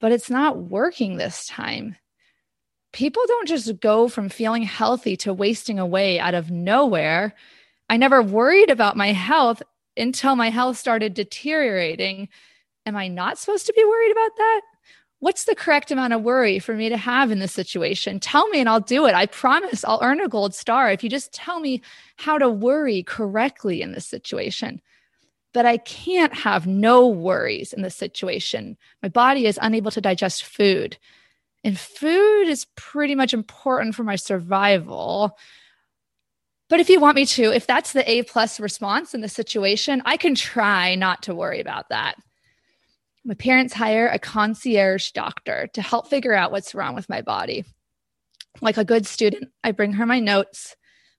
but 0.00 0.12
it's 0.12 0.30
not 0.30 0.58
working 0.58 1.16
this 1.16 1.46
time. 1.46 1.96
People 2.92 3.22
don't 3.26 3.48
just 3.48 3.80
go 3.80 4.08
from 4.08 4.28
feeling 4.28 4.62
healthy 4.62 5.16
to 5.18 5.34
wasting 5.34 5.78
away 5.78 6.18
out 6.18 6.34
of 6.34 6.50
nowhere. 6.50 7.34
I 7.90 7.96
never 7.96 8.22
worried 8.22 8.70
about 8.70 8.96
my 8.96 9.12
health 9.12 9.62
until 9.96 10.36
my 10.36 10.50
health 10.50 10.78
started 10.78 11.14
deteriorating. 11.14 12.28
Am 12.86 12.96
I 12.96 13.08
not 13.08 13.38
supposed 13.38 13.66
to 13.66 13.72
be 13.74 13.84
worried 13.84 14.12
about 14.12 14.36
that? 14.36 14.60
What's 15.20 15.44
the 15.44 15.56
correct 15.56 15.90
amount 15.90 16.12
of 16.12 16.22
worry 16.22 16.60
for 16.60 16.74
me 16.74 16.88
to 16.88 16.96
have 16.96 17.32
in 17.32 17.40
this 17.40 17.52
situation? 17.52 18.20
Tell 18.20 18.48
me 18.48 18.60
and 18.60 18.68
I'll 18.68 18.80
do 18.80 19.06
it. 19.06 19.14
I 19.14 19.26
promise 19.26 19.84
I'll 19.84 19.98
earn 20.00 20.20
a 20.20 20.28
gold 20.28 20.54
star 20.54 20.92
if 20.92 21.02
you 21.02 21.10
just 21.10 21.32
tell 21.32 21.58
me 21.58 21.82
how 22.16 22.38
to 22.38 22.48
worry 22.48 23.02
correctly 23.02 23.82
in 23.82 23.92
this 23.92 24.06
situation 24.06 24.80
but 25.52 25.66
I 25.66 25.78
can't 25.78 26.34
have 26.34 26.66
no 26.66 27.06
worries 27.06 27.72
in 27.72 27.82
this 27.82 27.96
situation. 27.96 28.76
My 29.02 29.08
body 29.08 29.46
is 29.46 29.58
unable 29.60 29.90
to 29.92 30.00
digest 30.00 30.44
food. 30.44 30.98
And 31.64 31.78
food 31.78 32.48
is 32.48 32.66
pretty 32.76 33.14
much 33.14 33.34
important 33.34 33.94
for 33.94 34.04
my 34.04 34.16
survival. 34.16 35.36
But 36.68 36.80
if 36.80 36.88
you 36.88 37.00
want 37.00 37.16
me 37.16 37.26
to, 37.26 37.52
if 37.52 37.66
that's 37.66 37.92
the 37.92 38.08
A 38.08 38.22
plus 38.22 38.60
response 38.60 39.14
in 39.14 39.22
the 39.22 39.28
situation, 39.28 40.02
I 40.04 40.16
can 40.16 40.34
try 40.34 40.94
not 40.94 41.22
to 41.24 41.34
worry 41.34 41.60
about 41.60 41.88
that. 41.88 42.16
My 43.24 43.34
parents 43.34 43.74
hire 43.74 44.08
a 44.08 44.18
concierge 44.18 45.10
doctor 45.10 45.68
to 45.72 45.82
help 45.82 46.08
figure 46.08 46.34
out 46.34 46.52
what's 46.52 46.74
wrong 46.74 46.94
with 46.94 47.08
my 47.08 47.22
body. 47.22 47.64
Like 48.60 48.76
a 48.76 48.84
good 48.84 49.06
student, 49.06 49.50
I 49.64 49.72
bring 49.72 49.94
her 49.94 50.06
my 50.06 50.20
notes 50.20 50.76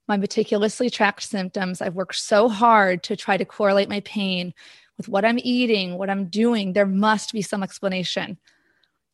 my 0.10 0.18
meticulously 0.18 0.90
tracked 0.90 1.24
symptoms. 1.24 1.82
I've 1.82 1.96
worked 1.96 2.16
so 2.16 2.50
hard 2.50 3.04
to 3.04 3.16
try 3.16 3.38
to 3.38 3.46
correlate 3.46 3.88
my 3.88 4.02
pain 4.02 4.54
with 4.98 5.08
what 5.08 5.24
I'm 5.24 5.40
eating, 5.42 5.98
what 5.98 6.10
I'm 6.10 6.26
doing. 6.26 6.74
There 6.74 6.86
must 6.86 7.32
be 7.32 7.42
some 7.42 7.64
explanation. 7.64 8.38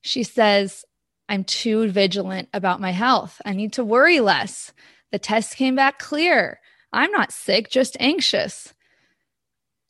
She 0.02 0.24
says, 0.24 0.86
I'm 1.30 1.44
too 1.44 1.90
vigilant 1.90 2.50
about 2.54 2.82
my 2.82 2.92
health. 2.92 3.42
I 3.46 3.54
need 3.54 3.74
to 3.74 3.84
worry 3.84 4.20
less. 4.20 4.74
The 5.12 5.20
test 5.20 5.58
came 5.58 5.76
back 5.76 6.00
clear. 6.00 6.60
I'm 6.92 7.12
not 7.12 7.32
sick, 7.32 7.70
just 7.70 7.98
anxious. 8.00 8.74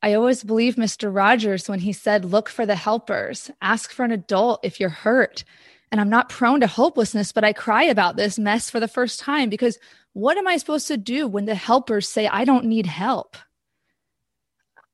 I 0.01 0.13
always 0.13 0.43
believe 0.43 0.75
Mr. 0.75 1.13
Rogers 1.13 1.69
when 1.69 1.79
he 1.79 1.93
said, 1.93 2.25
Look 2.25 2.49
for 2.49 2.65
the 2.65 2.75
helpers, 2.75 3.49
ask 3.61 3.91
for 3.91 4.03
an 4.05 4.11
adult 4.11 4.59
if 4.63 4.79
you're 4.79 4.89
hurt. 4.89 5.43
And 5.91 6.01
I'm 6.01 6.09
not 6.09 6.29
prone 6.29 6.59
to 6.59 6.67
hopelessness, 6.67 7.31
but 7.31 7.43
I 7.43 7.53
cry 7.53 7.83
about 7.83 8.15
this 8.15 8.37
mess 8.37 8.69
for 8.69 8.79
the 8.79 8.87
first 8.87 9.19
time 9.19 9.49
because 9.49 9.77
what 10.15 10.37
am 10.37 10.47
I 10.47 10.55
supposed 10.55 10.87
to 10.87 10.95
do 10.95 11.27
when 11.27 11.43
the 11.43 11.55
helpers 11.55 12.07
say, 12.07 12.25
I 12.25 12.45
don't 12.45 12.63
need 12.63 12.85
help? 12.85 13.35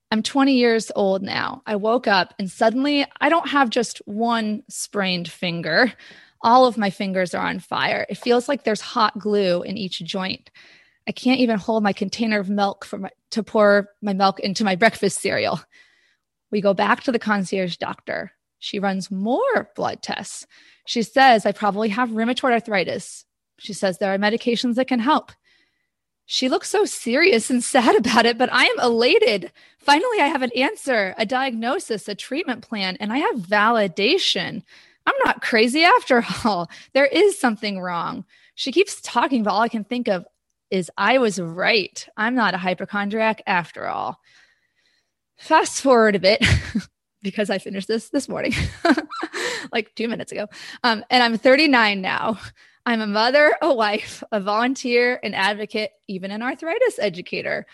I'm 0.09 0.23
20 0.23 0.53
years 0.53 0.91
old 0.95 1.21
now. 1.21 1.61
I 1.67 1.75
woke 1.75 2.07
up 2.07 2.33
and 2.39 2.49
suddenly 2.49 3.05
I 3.21 3.29
don't 3.29 3.49
have 3.49 3.69
just 3.69 3.99
one 4.05 4.63
sprained 4.67 5.29
finger. 5.29 5.93
All 6.41 6.65
of 6.65 6.75
my 6.75 6.89
fingers 6.89 7.35
are 7.35 7.45
on 7.45 7.59
fire. 7.59 8.07
It 8.09 8.17
feels 8.17 8.49
like 8.49 8.63
there's 8.63 8.81
hot 8.81 9.19
glue 9.19 9.61
in 9.61 9.77
each 9.77 9.99
joint. 9.99 10.49
I 11.07 11.11
can't 11.11 11.39
even 11.39 11.59
hold 11.59 11.83
my 11.83 11.93
container 11.93 12.39
of 12.39 12.49
milk 12.49 12.83
for 12.83 12.97
my, 12.97 13.11
to 13.29 13.43
pour 13.43 13.89
my 14.01 14.13
milk 14.13 14.39
into 14.39 14.63
my 14.63 14.75
breakfast 14.75 15.21
cereal. 15.21 15.61
We 16.49 16.61
go 16.61 16.73
back 16.73 17.03
to 17.03 17.11
the 17.11 17.19
concierge 17.19 17.77
doctor. 17.77 18.31
She 18.57 18.79
runs 18.79 19.11
more 19.11 19.69
blood 19.75 20.01
tests. 20.01 20.47
She 20.87 21.03
says 21.03 21.45
I 21.45 21.51
probably 21.51 21.89
have 21.89 22.09
rheumatoid 22.09 22.53
arthritis. 22.53 23.23
She 23.61 23.73
says 23.73 23.99
there 23.99 24.11
are 24.11 24.17
medications 24.17 24.73
that 24.75 24.87
can 24.87 24.99
help. 24.99 25.31
She 26.25 26.49
looks 26.49 26.67
so 26.67 26.83
serious 26.83 27.51
and 27.51 27.63
sad 27.63 27.95
about 28.05 28.25
it, 28.25 28.37
but 28.37 28.51
I 28.51 28.65
am 28.65 28.79
elated. 28.79 29.51
Finally, 29.77 30.19
I 30.19 30.27
have 30.27 30.41
an 30.41 30.51
answer, 30.55 31.13
a 31.17 31.25
diagnosis, 31.27 32.07
a 32.07 32.15
treatment 32.15 32.67
plan, 32.67 32.97
and 32.99 33.13
I 33.13 33.19
have 33.19 33.35
validation. 33.35 34.63
I'm 35.05 35.15
not 35.25 35.43
crazy 35.43 35.83
after 35.83 36.25
all. 36.45 36.71
There 36.93 37.05
is 37.05 37.39
something 37.39 37.79
wrong. 37.79 38.25
She 38.55 38.71
keeps 38.71 38.99
talking, 39.01 39.43
but 39.43 39.51
all 39.51 39.61
I 39.61 39.69
can 39.69 39.83
think 39.83 40.07
of 40.07 40.25
is 40.71 40.89
I 40.97 41.19
was 41.19 41.39
right. 41.39 42.07
I'm 42.17 42.33
not 42.33 42.55
a 42.55 42.57
hypochondriac 42.57 43.43
after 43.45 43.87
all. 43.87 44.19
Fast 45.37 45.81
forward 45.81 46.15
a 46.15 46.19
bit 46.19 46.43
because 47.21 47.51
I 47.51 47.59
finished 47.59 47.87
this 47.87 48.09
this 48.09 48.27
morning, 48.27 48.53
like 49.71 49.93
two 49.95 50.07
minutes 50.07 50.31
ago. 50.31 50.47
Um, 50.83 51.03
and 51.11 51.21
I'm 51.21 51.37
39 51.37 52.01
now. 52.01 52.39
I'm 52.85 53.01
a 53.01 53.07
mother, 53.07 53.55
a 53.61 53.73
wife, 53.73 54.23
a 54.31 54.39
volunteer, 54.39 55.19
an 55.23 55.33
advocate, 55.33 55.91
even 56.07 56.31
an 56.31 56.41
arthritis 56.41 56.97
educator. 56.99 57.65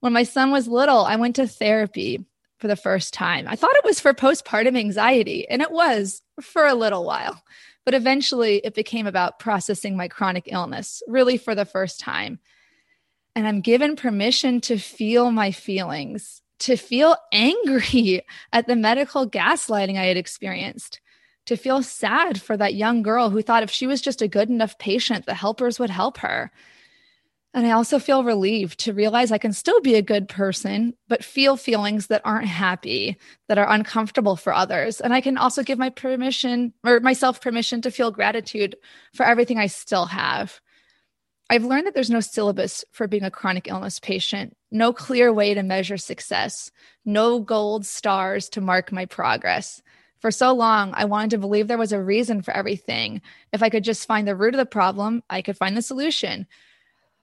When 0.00 0.12
my 0.12 0.22
son 0.22 0.50
was 0.50 0.68
little, 0.68 1.04
I 1.04 1.16
went 1.16 1.36
to 1.36 1.46
therapy 1.46 2.24
for 2.58 2.68
the 2.68 2.76
first 2.76 3.12
time. 3.12 3.46
I 3.48 3.56
thought 3.56 3.74
it 3.74 3.84
was 3.84 3.98
for 3.98 4.14
postpartum 4.14 4.78
anxiety, 4.78 5.48
and 5.48 5.60
it 5.62 5.72
was 5.72 6.22
for 6.40 6.64
a 6.64 6.74
little 6.74 7.04
while. 7.04 7.42
But 7.84 7.94
eventually, 7.94 8.58
it 8.58 8.74
became 8.74 9.08
about 9.08 9.40
processing 9.40 9.96
my 9.96 10.06
chronic 10.06 10.44
illness, 10.46 11.02
really 11.08 11.36
for 11.36 11.56
the 11.56 11.64
first 11.64 11.98
time. 11.98 12.38
And 13.34 13.48
I'm 13.48 13.62
given 13.62 13.96
permission 13.96 14.60
to 14.62 14.78
feel 14.78 15.32
my 15.32 15.50
feelings, 15.50 16.40
to 16.60 16.76
feel 16.76 17.16
angry 17.32 18.22
at 18.52 18.68
the 18.68 18.76
medical 18.76 19.28
gaslighting 19.28 19.98
I 19.98 20.04
had 20.04 20.16
experienced, 20.16 21.00
to 21.46 21.56
feel 21.56 21.82
sad 21.82 22.40
for 22.40 22.56
that 22.56 22.74
young 22.74 23.02
girl 23.02 23.30
who 23.30 23.42
thought 23.42 23.62
if 23.62 23.70
she 23.70 23.86
was 23.86 24.00
just 24.00 24.22
a 24.22 24.28
good 24.28 24.48
enough 24.48 24.78
patient, 24.78 25.26
the 25.26 25.34
helpers 25.34 25.78
would 25.78 25.90
help 25.90 26.18
her. 26.18 26.50
And 27.54 27.66
I 27.66 27.72
also 27.72 27.98
feel 27.98 28.24
relieved 28.24 28.80
to 28.80 28.94
realize 28.94 29.30
I 29.30 29.38
can 29.38 29.52
still 29.52 29.80
be 29.82 29.94
a 29.94 30.02
good 30.02 30.26
person, 30.26 30.94
but 31.08 31.22
feel 31.22 31.56
feelings 31.56 32.06
that 32.06 32.22
aren't 32.24 32.48
happy, 32.48 33.18
that 33.48 33.58
are 33.58 33.70
uncomfortable 33.70 34.36
for 34.36 34.54
others. 34.54 35.00
And 35.00 35.12
I 35.12 35.20
can 35.20 35.36
also 35.36 35.62
give 35.62 35.78
my 35.78 35.90
permission 35.90 36.72
or 36.82 37.00
myself 37.00 37.42
permission 37.42 37.82
to 37.82 37.90
feel 37.90 38.10
gratitude 38.10 38.76
for 39.14 39.26
everything 39.26 39.58
I 39.58 39.66
still 39.66 40.06
have. 40.06 40.60
I've 41.50 41.64
learned 41.64 41.86
that 41.86 41.92
there's 41.92 42.08
no 42.08 42.20
syllabus 42.20 42.86
for 42.92 43.06
being 43.06 43.24
a 43.24 43.30
chronic 43.30 43.68
illness 43.68 44.00
patient, 44.00 44.56
no 44.70 44.94
clear 44.94 45.30
way 45.30 45.52
to 45.52 45.62
measure 45.62 45.98
success, 45.98 46.70
no 47.04 47.40
gold 47.40 47.84
stars 47.84 48.48
to 48.50 48.62
mark 48.62 48.90
my 48.90 49.04
progress. 49.04 49.82
For 50.22 50.30
so 50.30 50.52
long, 50.52 50.92
I 50.94 51.04
wanted 51.04 51.30
to 51.30 51.38
believe 51.38 51.66
there 51.66 51.76
was 51.76 51.92
a 51.92 52.00
reason 52.00 52.42
for 52.42 52.52
everything. 52.56 53.20
If 53.52 53.60
I 53.60 53.68
could 53.68 53.82
just 53.82 54.06
find 54.06 54.26
the 54.26 54.36
root 54.36 54.54
of 54.54 54.58
the 54.58 54.66
problem, 54.66 55.24
I 55.28 55.42
could 55.42 55.56
find 55.56 55.76
the 55.76 55.82
solution. 55.82 56.46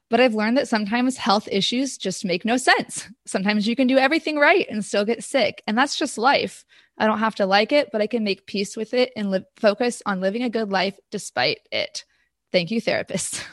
But 0.10 0.20
I've 0.20 0.36
learned 0.36 0.58
that 0.58 0.68
sometimes 0.68 1.16
health 1.16 1.48
issues 1.50 1.98
just 1.98 2.26
make 2.26 2.44
no 2.44 2.58
sense. 2.58 3.08
Sometimes 3.26 3.68
you 3.68 3.76
can 3.76 3.88
do 3.88 3.98
everything 3.98 4.38
right 4.38 4.68
and 4.70 4.84
still 4.84 5.06
get 5.06 5.24
sick. 5.24 5.64
And 5.66 5.78
that's 5.78 5.98
just 5.98 6.18
life. 6.18 6.66
I 6.98 7.06
don't 7.06 7.20
have 7.20 7.36
to 7.36 7.46
like 7.46 7.72
it, 7.72 7.90
but 7.94 8.02
I 8.02 8.08
can 8.08 8.26
make 8.26 8.46
peace 8.46 8.76
with 8.76 8.94
it 8.94 9.14
and 9.16 9.46
focus 9.56 10.02
on 10.06 10.20
living 10.20 10.44
a 10.44 10.50
good 10.50 10.70
life 10.70 11.00
despite 11.10 11.60
it. 11.72 12.04
Thank 12.52 12.70
you, 12.70 12.82
therapist. 12.82 13.46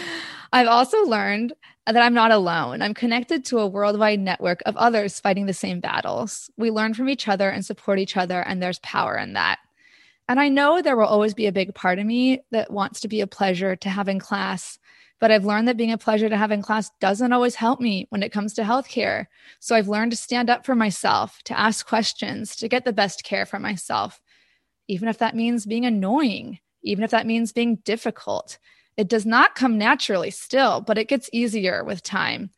I've 0.52 0.68
also 0.68 1.04
learned 1.04 1.52
that 1.86 2.02
I'm 2.02 2.14
not 2.14 2.30
alone. 2.30 2.82
I'm 2.82 2.94
connected 2.94 3.44
to 3.46 3.58
a 3.58 3.66
worldwide 3.66 4.20
network 4.20 4.62
of 4.66 4.76
others 4.76 5.20
fighting 5.20 5.46
the 5.46 5.52
same 5.52 5.80
battles. 5.80 6.50
We 6.56 6.70
learn 6.70 6.94
from 6.94 7.08
each 7.08 7.28
other 7.28 7.50
and 7.50 7.64
support 7.64 7.98
each 7.98 8.16
other, 8.16 8.40
and 8.40 8.62
there's 8.62 8.78
power 8.80 9.16
in 9.16 9.34
that. 9.34 9.58
And 10.28 10.40
I 10.40 10.48
know 10.48 10.80
there 10.80 10.96
will 10.96 11.04
always 11.04 11.34
be 11.34 11.46
a 11.46 11.52
big 11.52 11.74
part 11.74 11.98
of 11.98 12.06
me 12.06 12.40
that 12.50 12.70
wants 12.70 13.00
to 13.00 13.08
be 13.08 13.20
a 13.20 13.26
pleasure 13.26 13.76
to 13.76 13.88
have 13.90 14.08
in 14.08 14.18
class 14.18 14.78
but 15.24 15.30
I've 15.30 15.46
learned 15.46 15.68
that 15.68 15.78
being 15.78 15.92
a 15.92 15.96
pleasure 15.96 16.28
to 16.28 16.36
have 16.36 16.50
in 16.50 16.60
class 16.60 16.90
doesn't 17.00 17.32
always 17.32 17.54
help 17.54 17.80
me 17.80 18.06
when 18.10 18.22
it 18.22 18.32
comes 18.32 18.52
to 18.54 18.62
healthcare. 18.62 19.26
So 19.60 19.74
I've 19.74 19.88
learned 19.88 20.10
to 20.12 20.18
stand 20.18 20.50
up 20.50 20.66
for 20.66 20.74
myself, 20.74 21.40
to 21.44 21.58
ask 21.58 21.86
questions, 21.86 22.56
to 22.56 22.68
get 22.68 22.84
the 22.84 22.92
best 22.92 23.24
care 23.24 23.46
for 23.46 23.58
myself, 23.58 24.20
even 24.88 25.08
if 25.08 25.18
that 25.18 25.36
means 25.36 25.66
being 25.66 25.86
annoying, 25.86 26.58
even 26.82 27.04
if 27.04 27.10
that 27.12 27.26
means 27.26 27.52
being 27.52 27.76
difficult. 27.76 28.58
It 28.96 29.08
does 29.08 29.26
not 29.26 29.54
come 29.54 29.76
naturally 29.76 30.30
still, 30.30 30.80
but 30.80 30.98
it 30.98 31.08
gets 31.08 31.30
easier 31.32 31.82
with 31.84 32.02
time. 32.02 32.50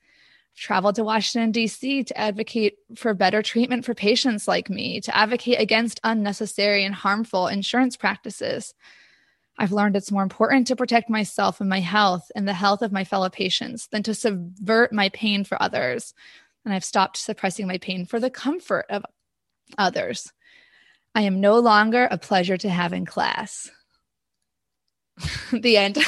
I've 0.52 0.60
traveled 0.60 0.96
to 0.96 1.04
Washington, 1.04 1.50
D.C. 1.50 2.04
to 2.04 2.18
advocate 2.18 2.74
for 2.94 3.14
better 3.14 3.42
treatment 3.42 3.84
for 3.84 3.94
patients 3.94 4.46
like 4.46 4.68
me, 4.68 5.00
to 5.00 5.16
advocate 5.16 5.60
against 5.60 6.00
unnecessary 6.04 6.84
and 6.84 6.94
harmful 6.94 7.46
insurance 7.46 7.96
practices. 7.96 8.74
I've 9.58 9.72
learned 9.72 9.96
it's 9.96 10.12
more 10.12 10.22
important 10.22 10.66
to 10.66 10.76
protect 10.76 11.08
myself 11.08 11.60
and 11.60 11.68
my 11.68 11.80
health 11.80 12.30
and 12.36 12.46
the 12.46 12.52
health 12.52 12.82
of 12.82 12.92
my 12.92 13.04
fellow 13.04 13.30
patients 13.30 13.86
than 13.88 14.02
to 14.02 14.14
subvert 14.14 14.92
my 14.92 15.08
pain 15.10 15.44
for 15.44 15.60
others. 15.62 16.12
And 16.64 16.74
I've 16.74 16.84
stopped 16.84 17.16
suppressing 17.16 17.66
my 17.66 17.78
pain 17.78 18.04
for 18.04 18.20
the 18.20 18.28
comfort 18.28 18.84
of 18.90 19.04
others. 19.78 20.32
I 21.14 21.22
am 21.22 21.40
no 21.40 21.58
longer 21.58 22.06
a 22.10 22.18
pleasure 22.18 22.58
to 22.58 22.68
have 22.68 22.92
in 22.92 23.06
class. 23.06 23.70
the 25.52 25.76
end. 25.76 25.98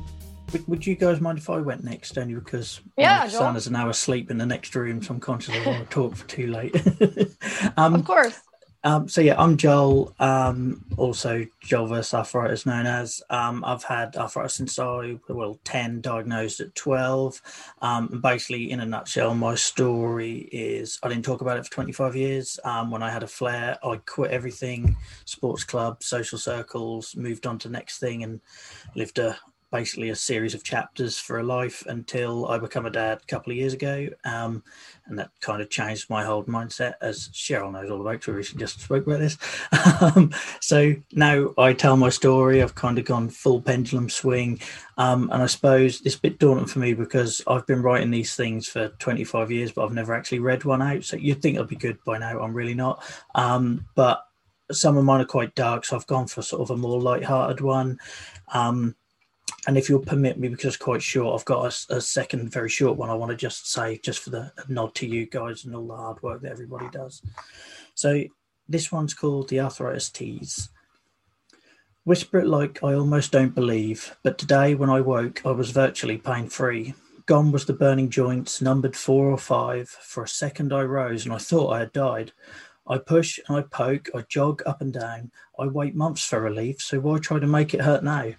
Would 0.68 0.86
you 0.86 0.94
guys 0.94 1.20
mind 1.20 1.38
if 1.38 1.50
I 1.50 1.58
went 1.58 1.82
next? 1.84 2.16
Only 2.18 2.34
because 2.34 2.80
yeah, 2.96 3.20
my 3.20 3.28
son 3.28 3.56
is 3.56 3.70
now 3.70 3.88
asleep 3.88 4.30
in 4.30 4.38
the 4.38 4.46
next 4.46 4.76
room, 4.76 5.02
so 5.02 5.14
I'm 5.14 5.20
conscious 5.20 5.54
I 5.54 5.64
don't 5.64 5.74
want 5.74 5.90
to 5.90 5.94
talk 5.94 6.14
for 6.14 6.28
too 6.28 6.46
late. 6.46 6.76
um, 7.76 7.94
of 7.94 8.04
course. 8.04 8.40
Um, 8.86 9.08
so 9.08 9.20
yeah, 9.20 9.34
I'm 9.36 9.56
Joel. 9.56 10.14
Um, 10.20 10.84
also 10.96 11.44
Joel 11.60 11.88
versus 11.88 12.14
arthritis, 12.14 12.66
known 12.66 12.86
as. 12.86 13.20
Um, 13.30 13.64
I've 13.64 13.82
had 13.82 14.14
arthritis 14.14 14.54
since 14.54 14.78
I 14.78 15.18
well 15.28 15.58
ten, 15.64 16.00
diagnosed 16.00 16.60
at 16.60 16.72
twelve. 16.76 17.42
Um, 17.82 18.20
basically, 18.22 18.70
in 18.70 18.78
a 18.78 18.86
nutshell, 18.86 19.34
my 19.34 19.56
story 19.56 20.48
is 20.52 21.00
I 21.02 21.08
didn't 21.08 21.24
talk 21.24 21.40
about 21.40 21.58
it 21.58 21.64
for 21.64 21.72
25 21.72 22.14
years. 22.14 22.60
Um, 22.62 22.92
when 22.92 23.02
I 23.02 23.10
had 23.10 23.24
a 23.24 23.26
flare, 23.26 23.76
I 23.82 23.96
quit 24.06 24.30
everything: 24.30 24.94
sports 25.24 25.64
club, 25.64 26.04
social 26.04 26.38
circles, 26.38 27.16
moved 27.16 27.48
on 27.48 27.58
to 27.58 27.68
next 27.68 27.98
thing, 27.98 28.22
and 28.22 28.40
lived 28.94 29.18
a 29.18 29.36
basically 29.72 30.10
a 30.10 30.16
series 30.16 30.54
of 30.54 30.62
chapters 30.62 31.18
for 31.18 31.38
a 31.38 31.42
life 31.42 31.84
until 31.86 32.46
I 32.48 32.58
become 32.58 32.86
a 32.86 32.90
dad 32.90 33.18
a 33.22 33.26
couple 33.26 33.50
of 33.50 33.56
years 33.56 33.74
ago. 33.74 34.08
Um, 34.24 34.62
and 35.06 35.18
that 35.18 35.30
kind 35.40 35.60
of 35.60 35.70
changed 35.70 36.08
my 36.08 36.24
whole 36.24 36.44
mindset, 36.44 36.94
as 37.00 37.28
Cheryl 37.28 37.72
knows 37.72 37.90
all 37.90 38.00
about. 38.00 38.26
We 38.26 38.42
just 38.42 38.80
spoke 38.80 39.06
about 39.06 39.20
this. 39.20 39.36
um, 40.00 40.32
so 40.60 40.94
now 41.12 41.52
I 41.58 41.72
tell 41.72 41.96
my 41.96 42.08
story. 42.08 42.62
I've 42.62 42.74
kind 42.74 42.98
of 42.98 43.04
gone 43.04 43.28
full 43.28 43.60
pendulum 43.60 44.08
swing. 44.08 44.60
Um, 44.98 45.30
and 45.32 45.42
I 45.42 45.46
suppose 45.46 46.00
it's 46.02 46.16
a 46.16 46.20
bit 46.20 46.38
daunting 46.38 46.66
for 46.66 46.78
me 46.78 46.94
because 46.94 47.42
I've 47.46 47.66
been 47.66 47.82
writing 47.82 48.10
these 48.10 48.34
things 48.34 48.68
for 48.68 48.88
25 48.88 49.50
years, 49.50 49.72
but 49.72 49.84
I've 49.84 49.92
never 49.92 50.14
actually 50.14 50.38
read 50.38 50.64
one 50.64 50.82
out. 50.82 51.04
So 51.04 51.16
you'd 51.16 51.42
think 51.42 51.58
I'd 51.58 51.68
be 51.68 51.76
good 51.76 51.98
by 52.04 52.18
now. 52.18 52.40
I'm 52.40 52.54
really 52.54 52.74
not. 52.74 53.02
Um, 53.34 53.84
but 53.94 54.22
some 54.72 54.96
of 54.96 55.04
mine 55.04 55.20
are 55.20 55.26
quite 55.26 55.54
dark. 55.54 55.84
So 55.84 55.96
I've 55.96 56.06
gone 56.06 56.26
for 56.26 56.42
sort 56.42 56.62
of 56.62 56.70
a 56.70 56.76
more 56.76 57.00
light-hearted 57.00 57.60
one. 57.60 57.98
Um, 58.52 58.96
and 59.66 59.76
if 59.76 59.88
you'll 59.88 60.00
permit 60.00 60.38
me, 60.38 60.48
because 60.48 60.66
it's 60.66 60.76
quite 60.76 61.02
short, 61.02 61.38
I've 61.38 61.44
got 61.44 61.64
a, 61.90 61.96
a, 61.96 62.00
second 62.00 62.50
very 62.50 62.68
short 62.68 62.96
one 62.96 63.10
I 63.10 63.14
want 63.14 63.30
to 63.30 63.36
just 63.36 63.70
say, 63.70 63.98
just 63.98 64.20
for 64.20 64.30
the 64.30 64.52
nod 64.68 64.94
to 64.96 65.06
you 65.06 65.26
guys 65.26 65.64
and 65.64 65.74
all 65.74 65.86
the 65.86 65.96
hard 65.96 66.22
work 66.22 66.42
that 66.42 66.52
everybody 66.52 66.88
does. 66.90 67.22
So 67.94 68.24
this 68.68 68.92
one's 68.92 69.14
called 69.14 69.48
the 69.48 69.60
Arthritis 69.60 70.10
Tease. 70.10 70.70
Whisper 72.04 72.38
it 72.38 72.46
like 72.46 72.82
I 72.84 72.94
almost 72.94 73.32
don't 73.32 73.54
believe, 73.54 74.16
but 74.22 74.38
today 74.38 74.76
when 74.76 74.90
I 74.90 75.00
woke, 75.00 75.42
I 75.44 75.50
was 75.50 75.70
virtually 75.70 76.18
pain 76.18 76.48
free. 76.48 76.94
Gone 77.26 77.50
was 77.50 77.66
the 77.66 77.72
burning 77.72 78.08
joints, 78.08 78.62
numbered 78.62 78.94
four 78.94 79.26
or 79.26 79.38
five. 79.38 79.88
For 79.88 80.22
a 80.22 80.28
second 80.28 80.72
I 80.72 80.82
rose 80.82 81.24
and 81.24 81.34
I 81.34 81.38
thought 81.38 81.72
I 81.72 81.80
had 81.80 81.92
died. 81.92 82.32
I 82.88 82.98
push 82.98 83.40
and 83.46 83.56
I 83.56 83.62
poke, 83.62 84.08
I 84.14 84.22
jog 84.28 84.62
up 84.64 84.80
and 84.80 84.92
down. 84.92 85.32
I 85.58 85.66
wait 85.66 85.94
months 85.94 86.24
for 86.24 86.40
relief, 86.40 86.80
so 86.80 87.00
why 87.00 87.18
try 87.18 87.38
to 87.38 87.46
make 87.46 87.74
it 87.74 87.80
hurt 87.80 88.04
now? 88.04 88.32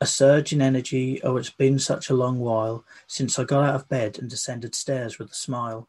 A 0.00 0.06
surge 0.06 0.52
in 0.52 0.62
energy, 0.62 1.20
oh, 1.22 1.36
it's 1.36 1.50
been 1.50 1.78
such 1.78 2.08
a 2.08 2.14
long 2.14 2.38
while 2.38 2.84
since 3.06 3.38
I 3.38 3.44
got 3.44 3.64
out 3.64 3.74
of 3.74 3.88
bed 3.88 4.18
and 4.18 4.30
descended 4.30 4.74
stairs 4.74 5.18
with 5.18 5.32
a 5.32 5.34
smile. 5.34 5.88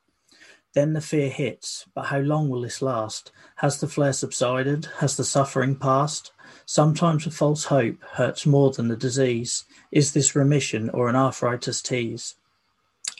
Then 0.74 0.94
the 0.94 1.02
fear 1.02 1.30
hits, 1.30 1.86
but 1.96 2.06
how 2.06 2.20
long 2.20 2.50
will 2.50 2.62
this 2.62 2.82
last? 2.82 3.32
Has 3.56 3.80
the 3.80 3.88
flare 3.88 4.14
subsided? 4.14 4.88
Has 5.00 5.18
the 5.18 5.24
suffering 5.24 5.76
passed? 5.76 6.32
Sometimes 6.66 7.26
a 7.26 7.32
false 7.32 7.66
hope 7.66 8.02
hurts 8.14 8.46
more 8.46 8.72
than 8.72 8.88
the 8.88 8.96
disease. 8.96 9.66
Is 9.92 10.14
this 10.14 10.36
remission 10.36 10.90
or 10.92 11.10
an 11.10 11.16
arthritis 11.16 11.82
tease? 11.82 12.36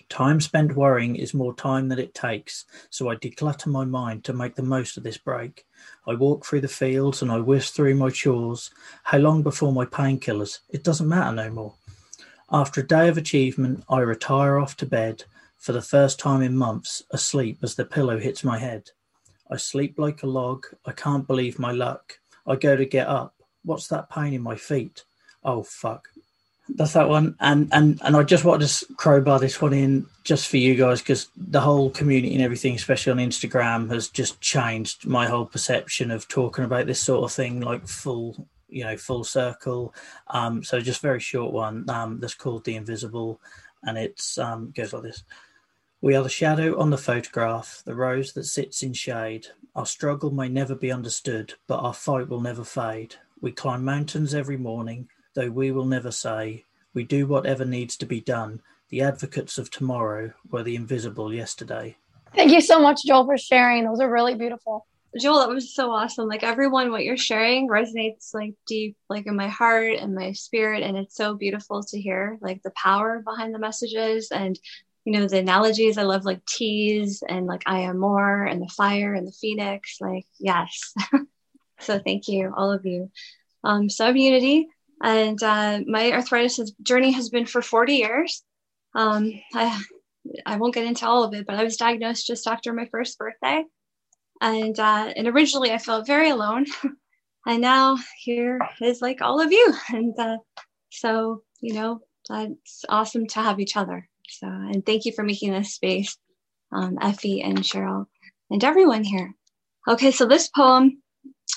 Time 0.08 0.40
spent 0.40 0.76
worrying 0.76 1.16
is 1.16 1.34
more 1.34 1.54
time 1.54 1.90
than 1.90 2.00
it 2.00 2.14
takes, 2.14 2.66
so 2.90 3.10
I 3.10 3.16
declutter 3.16 3.68
my 3.68 3.84
mind 3.86 4.24
to 4.26 4.34
make 4.34 4.56
the 4.56 4.64
most 4.64 4.98
of 4.98 5.04
this 5.04 5.18
break. 5.18 5.66
I 6.08 6.14
walk 6.14 6.46
through 6.46 6.62
the 6.62 6.68
fields 6.68 7.22
and 7.22 7.32
I 7.32 7.40
whisk 7.40 7.74
through 7.74 7.96
my 7.96 8.10
chores. 8.10 8.70
How 9.04 9.18
long 9.18 9.44
before 9.44 9.74
my 9.74 9.86
painkillers? 9.86 10.60
It 10.70 10.84
doesn't 10.84 11.08
matter 11.08 11.36
no 11.36 11.50
more. 11.50 11.74
After 12.52 12.82
a 12.82 12.88
day 12.88 13.10
of 13.10 13.18
achievement, 13.18 13.84
I 13.90 14.00
retire 14.00 14.58
off 14.58 14.78
to 14.78 14.86
bed, 14.86 15.24
for 15.58 15.74
the 15.74 15.82
first 15.82 16.20
time 16.20 16.42
in 16.42 16.56
months, 16.56 17.04
asleep 17.12 17.60
as 17.62 17.76
the 17.76 17.86
pillow 17.86 18.20
hits 18.20 18.44
my 18.44 18.58
head. 18.58 18.90
I 19.52 19.58
sleep 19.58 20.00
like 20.00 20.24
a 20.24 20.28
log. 20.28 20.66
I 20.86 20.92
can't 20.92 21.28
believe 21.28 21.60
my 21.60 21.72
luck. 21.72 22.20
I 22.48 22.56
go 22.56 22.76
to 22.76 22.86
get 22.86 23.08
up. 23.08 23.36
What's 23.64 23.88
that 23.88 24.10
pain 24.10 24.34
in 24.34 24.42
my 24.42 24.56
feet? 24.56 25.04
Oh, 25.44 25.64
fuck 25.64 26.08
that's 26.76 26.94
that 26.94 27.10
one. 27.10 27.36
And 27.40 27.70
and 27.72 28.00
and 28.04 28.16
I 28.16 28.24
just 28.24 28.46
want 28.46 28.62
to 28.62 28.86
crowbar 28.96 29.40
this 29.40 29.62
one 29.62 29.74
in 29.74 30.06
just 30.24 30.48
for 30.48 30.58
you 30.58 30.76
guys 30.76 31.02
because 31.02 31.30
the 31.36 31.62
whole 31.62 31.90
community 31.90 32.34
and 32.34 32.44
everything, 32.44 32.76
especially 32.76 33.12
on 33.12 33.18
Instagram, 33.18 33.90
has 33.92 34.08
just 34.08 34.40
changed 34.42 35.06
my 35.06 35.28
whole 35.28 35.46
perception 35.46 36.12
of 36.12 36.28
talking 36.28 36.66
about 36.66 36.86
this 36.86 37.02
sort 37.02 37.24
of 37.24 37.32
thing, 37.32 37.62
like 37.62 37.88
full, 37.88 38.48
you 38.68 38.84
know, 38.84 38.98
full 38.98 39.24
circle. 39.24 39.94
Um, 40.28 40.64
so 40.64 40.80
just 40.80 41.02
very 41.02 41.20
short 41.20 41.54
one. 41.54 41.90
Um, 41.90 42.20
that's 42.20 42.36
called 42.36 42.66
the 42.66 42.76
invisible, 42.76 43.40
and 43.84 43.98
it's 43.98 44.38
um 44.38 44.72
goes 44.76 44.94
like 44.94 45.04
this. 45.04 45.24
We 46.02 46.16
are 46.16 46.24
the 46.24 46.30
shadow 46.30 46.80
on 46.80 46.92
the 46.92 46.98
photograph, 46.98 47.82
the 47.86 47.96
rose 47.96 48.32
that 48.34 48.46
sits 48.46 48.84
in 48.84 48.94
shade. 48.94 49.48
Our 49.76 49.86
struggle 49.86 50.32
may 50.32 50.48
never 50.48 50.76
be 50.76 50.92
understood, 50.94 51.56
but 51.68 51.80
our 51.80 51.94
fight 51.94 52.30
will 52.30 52.40
never 52.40 52.64
fade. 52.64 53.16
We 53.42 53.52
climb 53.52 53.84
mountains 53.84 54.34
every 54.34 54.58
morning 54.58 55.10
though 55.36 55.50
we 55.50 55.72
will 55.72 55.86
never 55.86 56.12
say, 56.12 56.66
we 56.94 57.04
do 57.04 57.28
whatever 57.28 57.66
needs 57.66 57.96
to 57.98 58.06
be 58.06 58.22
done. 58.22 58.62
The 58.90 59.02
advocates 59.02 59.58
of 59.58 59.70
tomorrow 59.70 60.34
were 60.50 60.64
the 60.64 60.76
invisible 60.76 61.34
yesterday. 61.34 61.98
Thank 62.36 62.52
you 62.52 62.62
so 62.62 62.80
much, 62.80 63.02
Joel, 63.06 63.26
for 63.26 63.38
sharing. 63.38 63.86
Those 63.86 64.00
are 64.00 64.12
really 64.12 64.36
beautiful. 64.36 64.86
Joel, 65.20 65.40
that 65.40 65.50
was 65.50 65.74
so 65.74 65.92
awesome. 65.92 66.28
Like 66.28 66.44
everyone, 66.44 66.92
what 66.92 67.04
you're 67.04 67.18
sharing 67.18 67.68
resonates 67.68 68.34
like 68.34 68.54
deep, 68.68 68.96
like 69.10 69.26
in 69.26 69.36
my 69.36 69.48
heart 69.48 69.94
and 70.00 70.14
my 70.14 70.34
spirit. 70.34 70.84
And 70.84 70.98
it's 70.98 71.16
so 71.16 71.34
beautiful 71.34 71.82
to 71.84 72.00
hear 72.00 72.38
like 72.42 72.62
the 72.62 72.72
power 72.72 73.22
behind 73.26 73.54
the 73.54 73.60
messages 73.60 74.30
and, 74.32 74.60
you 75.06 75.14
know, 75.14 75.28
the 75.28 75.40
analogies. 75.40 75.98
I 75.98 76.04
love 76.04 76.26
like 76.26 76.46
tease 76.46 77.24
and 77.28 77.48
like 77.48 77.64
I 77.66 77.82
am 77.82 77.98
more 77.98 78.46
and 78.46 78.62
the 78.62 78.68
fire 78.68 79.14
and 79.14 79.28
the 79.28 79.32
phoenix. 79.32 79.98
Like, 80.00 80.28
yes. 80.40 80.94
so 81.80 81.98
thank 82.00 82.28
you, 82.28 82.54
all 82.56 82.72
of 82.72 82.86
you. 82.86 83.12
Um, 83.64 83.88
Subunity, 83.88 84.66
and 85.02 85.42
uh, 85.42 85.80
my 85.88 86.12
arthritis 86.12 86.72
journey 86.84 87.12
has 87.12 87.30
been 87.30 87.46
for 87.46 87.62
40 87.62 87.94
years. 87.94 88.44
Um, 88.96 89.32
I, 89.54 89.82
I 90.46 90.58
won't 90.58 90.74
get 90.74 90.86
into 90.86 91.08
all 91.08 91.24
of 91.24 91.34
it, 91.34 91.46
but 91.46 91.56
I 91.56 91.64
was 91.64 91.78
diagnosed 91.78 92.28
just 92.28 92.48
after 92.48 92.74
my 92.74 92.86
first 92.92 93.18
birthday. 93.18 93.64
And, 94.42 94.80
uh, 94.80 95.14
and 95.16 95.28
originally 95.28 95.72
I 95.72 95.78
felt 95.78 96.08
very 96.08 96.30
alone. 96.30 96.66
and 97.48 97.62
now 97.62 97.98
here 98.18 98.60
is 98.82 99.02
like 99.02 99.22
all 99.22 99.42
of 99.42 99.52
you. 99.52 99.74
And 99.90 100.18
uh, 100.20 100.38
so, 100.90 101.44
you 101.62 101.74
know, 101.74 102.02
it's 102.30 102.86
awesome 102.90 103.28
to 103.28 103.42
have 103.42 103.60
each 103.60 103.78
other. 103.78 104.08
So, 104.30 104.48
and 104.48 104.86
thank 104.86 105.06
you 105.06 105.12
for 105.12 105.24
making 105.24 105.52
this 105.52 105.74
space, 105.74 106.18
um, 106.72 106.98
Effie 107.02 107.42
and 107.42 107.58
Cheryl 107.60 108.06
and 108.50 108.64
everyone 108.64 109.04
here. 109.04 109.34
Okay, 109.88 110.12
so 110.12 110.26
this 110.26 110.50
poem 110.50 111.02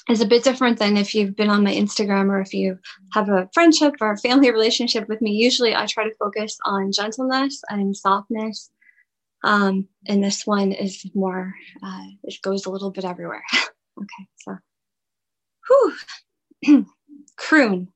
is 0.09 0.21
a 0.21 0.27
bit 0.27 0.45
different 0.45 0.79
than 0.79 0.97
if 0.97 1.15
you've 1.15 1.37
been 1.37 1.51
on 1.51 1.63
my 1.63 1.73
Instagram 1.73 2.29
or 2.29 2.41
if 2.41 2.53
you 2.53 2.79
have 3.13 3.29
a 3.29 3.49
friendship 3.55 3.95
or 4.01 4.13
a 4.13 4.19
family 4.19 4.51
relationship 4.51 5.09
with 5.09 5.21
me. 5.23 5.33
Usually 5.33 5.75
I 5.75 5.87
try 5.87 6.05
to 6.05 6.15
focus 6.17 6.59
on 6.65 6.93
gentleness 6.93 7.63
and 7.69 7.97
softness. 7.97 8.71
Um, 9.45 9.89
and 10.07 10.23
this 10.23 10.47
one 10.47 10.73
is 10.73 11.05
more, 11.15 11.55
uh, 11.83 12.05
it 12.25 12.37
goes 12.43 12.67
a 12.67 12.71
little 12.71 12.91
bit 12.91 13.05
everywhere. 13.05 13.43
okay, 14.01 14.29
so, 14.37 14.57
whew. 15.69 16.87
Croon. 17.37 17.89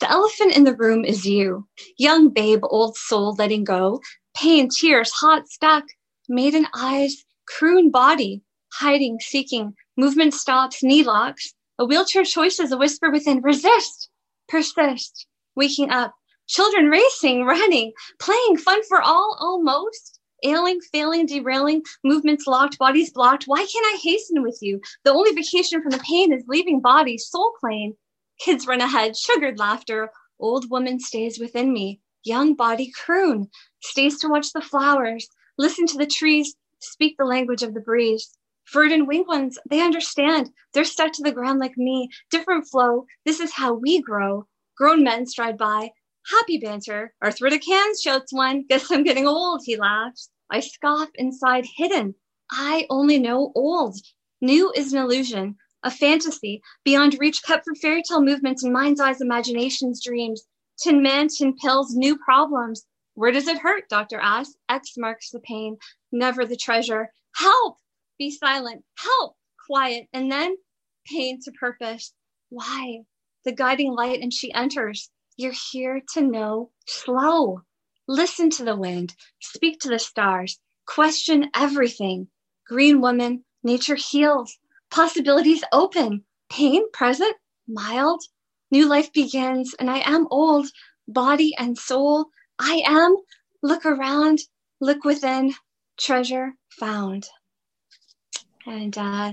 The 0.00 0.10
elephant 0.10 0.56
in 0.56 0.64
the 0.64 0.76
room 0.76 1.04
is 1.04 1.26
you. 1.26 1.66
Young 1.98 2.28
babe, 2.28 2.60
old 2.62 2.96
soul 2.96 3.34
letting 3.38 3.64
go. 3.64 4.00
Pain, 4.36 4.68
tears, 4.68 5.10
hot, 5.10 5.48
stuck. 5.48 5.84
Maiden 6.28 6.66
eyes, 6.74 7.24
croon 7.48 7.90
body, 7.90 8.42
hiding, 8.78 9.18
seeking, 9.20 9.74
Movement 9.98 10.32
stops, 10.32 10.80
knee 10.84 11.02
locks. 11.02 11.54
A 11.76 11.84
wheelchair 11.84 12.22
choices, 12.22 12.70
a 12.70 12.76
whisper 12.76 13.10
within 13.10 13.42
resist, 13.42 14.10
persist, 14.46 15.26
waking 15.56 15.90
up. 15.90 16.14
Children 16.46 16.86
racing, 16.86 17.44
running, 17.44 17.92
playing, 18.20 18.58
fun 18.58 18.80
for 18.84 19.02
all, 19.02 19.36
almost. 19.40 20.20
Ailing, 20.44 20.80
failing, 20.92 21.26
derailing, 21.26 21.82
movements 22.04 22.46
locked, 22.46 22.78
bodies 22.78 23.10
blocked. 23.10 23.48
Why 23.48 23.58
can't 23.58 23.86
I 23.86 23.98
hasten 24.00 24.40
with 24.40 24.58
you? 24.62 24.80
The 25.02 25.12
only 25.12 25.32
vacation 25.32 25.82
from 25.82 25.90
the 25.90 26.04
pain 26.08 26.32
is 26.32 26.44
leaving 26.46 26.80
body, 26.80 27.18
soul 27.18 27.52
plane. 27.58 27.94
Kids 28.38 28.68
run 28.68 28.80
ahead, 28.80 29.16
sugared 29.16 29.58
laughter. 29.58 30.10
Old 30.38 30.70
woman 30.70 31.00
stays 31.00 31.40
within 31.40 31.72
me. 31.72 32.00
Young 32.22 32.54
body 32.54 32.92
croon, 32.92 33.50
stays 33.82 34.20
to 34.20 34.28
watch 34.28 34.52
the 34.52 34.60
flowers, 34.60 35.26
listen 35.58 35.86
to 35.86 35.98
the 35.98 36.06
trees, 36.06 36.54
speak 36.78 37.16
the 37.18 37.24
language 37.24 37.64
of 37.64 37.74
the 37.74 37.80
breeze. 37.80 38.37
Furred 38.70 38.92
and 38.92 39.08
winged 39.08 39.26
ones, 39.26 39.58
they 39.70 39.80
understand. 39.80 40.50
They're 40.74 40.84
stuck 40.84 41.12
to 41.12 41.22
the 41.22 41.32
ground 41.32 41.58
like 41.58 41.78
me. 41.78 42.10
Different 42.30 42.66
flow. 42.68 43.06
This 43.24 43.40
is 43.40 43.52
how 43.54 43.72
we 43.72 44.02
grow. 44.02 44.46
Grown 44.76 45.02
men 45.02 45.26
stride 45.26 45.56
by. 45.56 45.92
Happy 46.30 46.58
banter. 46.58 47.14
Arthritic 47.24 47.64
hands, 47.66 48.02
shouts 48.02 48.30
one. 48.30 48.66
Guess 48.68 48.90
I'm 48.90 49.04
getting 49.04 49.26
old, 49.26 49.62
he 49.64 49.76
laughs. 49.76 50.30
I 50.50 50.60
scoff 50.60 51.08
inside, 51.14 51.64
hidden. 51.76 52.14
I 52.50 52.86
only 52.90 53.18
know 53.18 53.52
old. 53.54 53.96
New 54.42 54.70
is 54.76 54.92
an 54.92 55.00
illusion, 55.02 55.56
a 55.82 55.90
fantasy, 55.90 56.60
beyond 56.84 57.16
reach, 57.18 57.42
cut 57.42 57.62
for 57.64 57.74
fairy 57.74 58.02
tale 58.02 58.22
movements 58.22 58.62
and 58.62 58.72
mind's 58.72 59.00
eyes, 59.00 59.22
imaginations, 59.22 60.04
dreams. 60.04 60.46
Tin 60.78 61.02
man, 61.02 61.28
tin 61.28 61.56
pills, 61.56 61.94
new 61.94 62.18
problems. 62.18 62.84
Where 63.14 63.32
does 63.32 63.48
it 63.48 63.58
hurt? 63.58 63.88
Doctor 63.88 64.20
asks. 64.20 64.56
X 64.68 64.92
marks 64.98 65.30
the 65.30 65.40
pain, 65.40 65.78
never 66.12 66.44
the 66.44 66.56
treasure. 66.56 67.10
Help! 67.34 67.78
Be 68.18 68.30
silent, 68.30 68.84
help, 68.98 69.36
quiet, 69.66 70.08
and 70.12 70.30
then 70.30 70.56
pain 71.06 71.40
to 71.42 71.52
purpose. 71.52 72.12
Why? 72.50 73.00
The 73.44 73.52
guiding 73.52 73.92
light, 73.92 74.20
and 74.20 74.32
she 74.32 74.52
enters. 74.52 75.10
You're 75.36 75.54
here 75.72 76.02
to 76.14 76.20
know 76.20 76.70
slow. 76.86 77.62
Listen 78.08 78.50
to 78.50 78.64
the 78.64 78.76
wind, 78.76 79.14
speak 79.40 79.80
to 79.80 79.88
the 79.88 79.98
stars, 79.98 80.58
question 80.86 81.50
everything. 81.54 82.28
Green 82.66 83.00
woman, 83.00 83.44
nature 83.62 83.94
heals, 83.96 84.58
possibilities 84.90 85.62
open, 85.72 86.24
pain 86.50 86.90
present, 86.92 87.36
mild. 87.68 88.22
New 88.70 88.88
life 88.88 89.12
begins, 89.12 89.74
and 89.78 89.90
I 89.90 89.98
am 89.98 90.26
old, 90.30 90.66
body 91.06 91.54
and 91.58 91.78
soul. 91.78 92.26
I 92.58 92.82
am. 92.86 93.16
Look 93.62 93.86
around, 93.86 94.40
look 94.80 95.04
within, 95.04 95.54
treasure 95.98 96.54
found. 96.70 97.28
And 98.68 98.96
uh, 98.98 99.32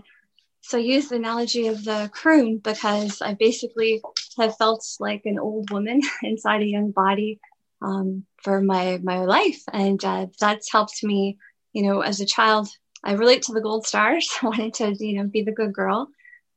so 0.61 0.77
I 0.77 0.81
use 0.81 1.09
the 1.09 1.17
analogy 1.17 1.67
of 1.67 1.83
the 1.83 2.09
croon 2.13 2.57
because 2.57 3.21
I 3.21 3.33
basically 3.33 4.01
have 4.37 4.57
felt 4.57 4.85
like 4.99 5.23
an 5.25 5.39
old 5.39 5.69
woman 5.71 6.01
inside 6.23 6.61
a 6.61 6.67
young 6.67 6.91
body 6.91 7.39
um, 7.81 8.25
for 8.41 8.61
my 8.61 8.99
my 9.03 9.25
life, 9.25 9.61
and 9.71 10.03
uh, 10.03 10.27
that's 10.39 10.71
helped 10.71 11.03
me. 11.03 11.37
You 11.73 11.83
know, 11.83 12.01
as 12.01 12.21
a 12.21 12.25
child, 12.25 12.69
I 13.03 13.13
relate 13.13 13.43
to 13.43 13.53
the 13.53 13.61
gold 13.61 13.85
stars, 13.85 14.29
wanting 14.43 14.71
to 14.73 14.95
you 14.99 15.17
know 15.17 15.27
be 15.27 15.43
the 15.43 15.51
good 15.51 15.73
girl. 15.73 16.07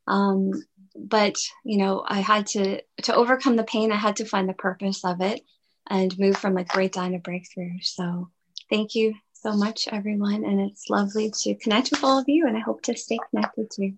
Um, 0.07 0.53
but 0.97 1.37
you 1.65 1.79
know, 1.79 2.05
I 2.07 2.21
had 2.21 2.47
to 2.49 2.81
to 3.03 3.15
overcome 3.15 3.57
the 3.57 3.65
pain. 3.65 3.93
I 3.93 3.97
had 3.97 4.17
to 4.17 4.25
find 4.25 4.49
the 4.49 4.55
purpose 4.55 5.05
of 5.05 5.21
it 5.21 5.43
and 5.91 6.19
move 6.19 6.37
from 6.37 6.55
like 6.55 6.73
breakdown 6.73 7.13
to 7.13 7.19
breakthrough. 7.19 7.81
So 7.83 8.31
thank 8.71 8.95
you 8.95 9.15
so 9.41 9.53
much, 9.53 9.89
everyone, 9.93 10.45
and 10.45 10.61
it's 10.61 10.91
lovely 10.91 11.31
to 11.31 11.55
connect 11.57 11.91
with 11.91 12.03
all 12.03 12.19
of 12.19 12.29
you. 12.29 12.47
And 12.47 12.57
I 12.57 12.61
hope 12.61 12.83
to 12.83 12.97
stay 12.97 13.19
connected 13.31 13.71
too. 13.71 13.95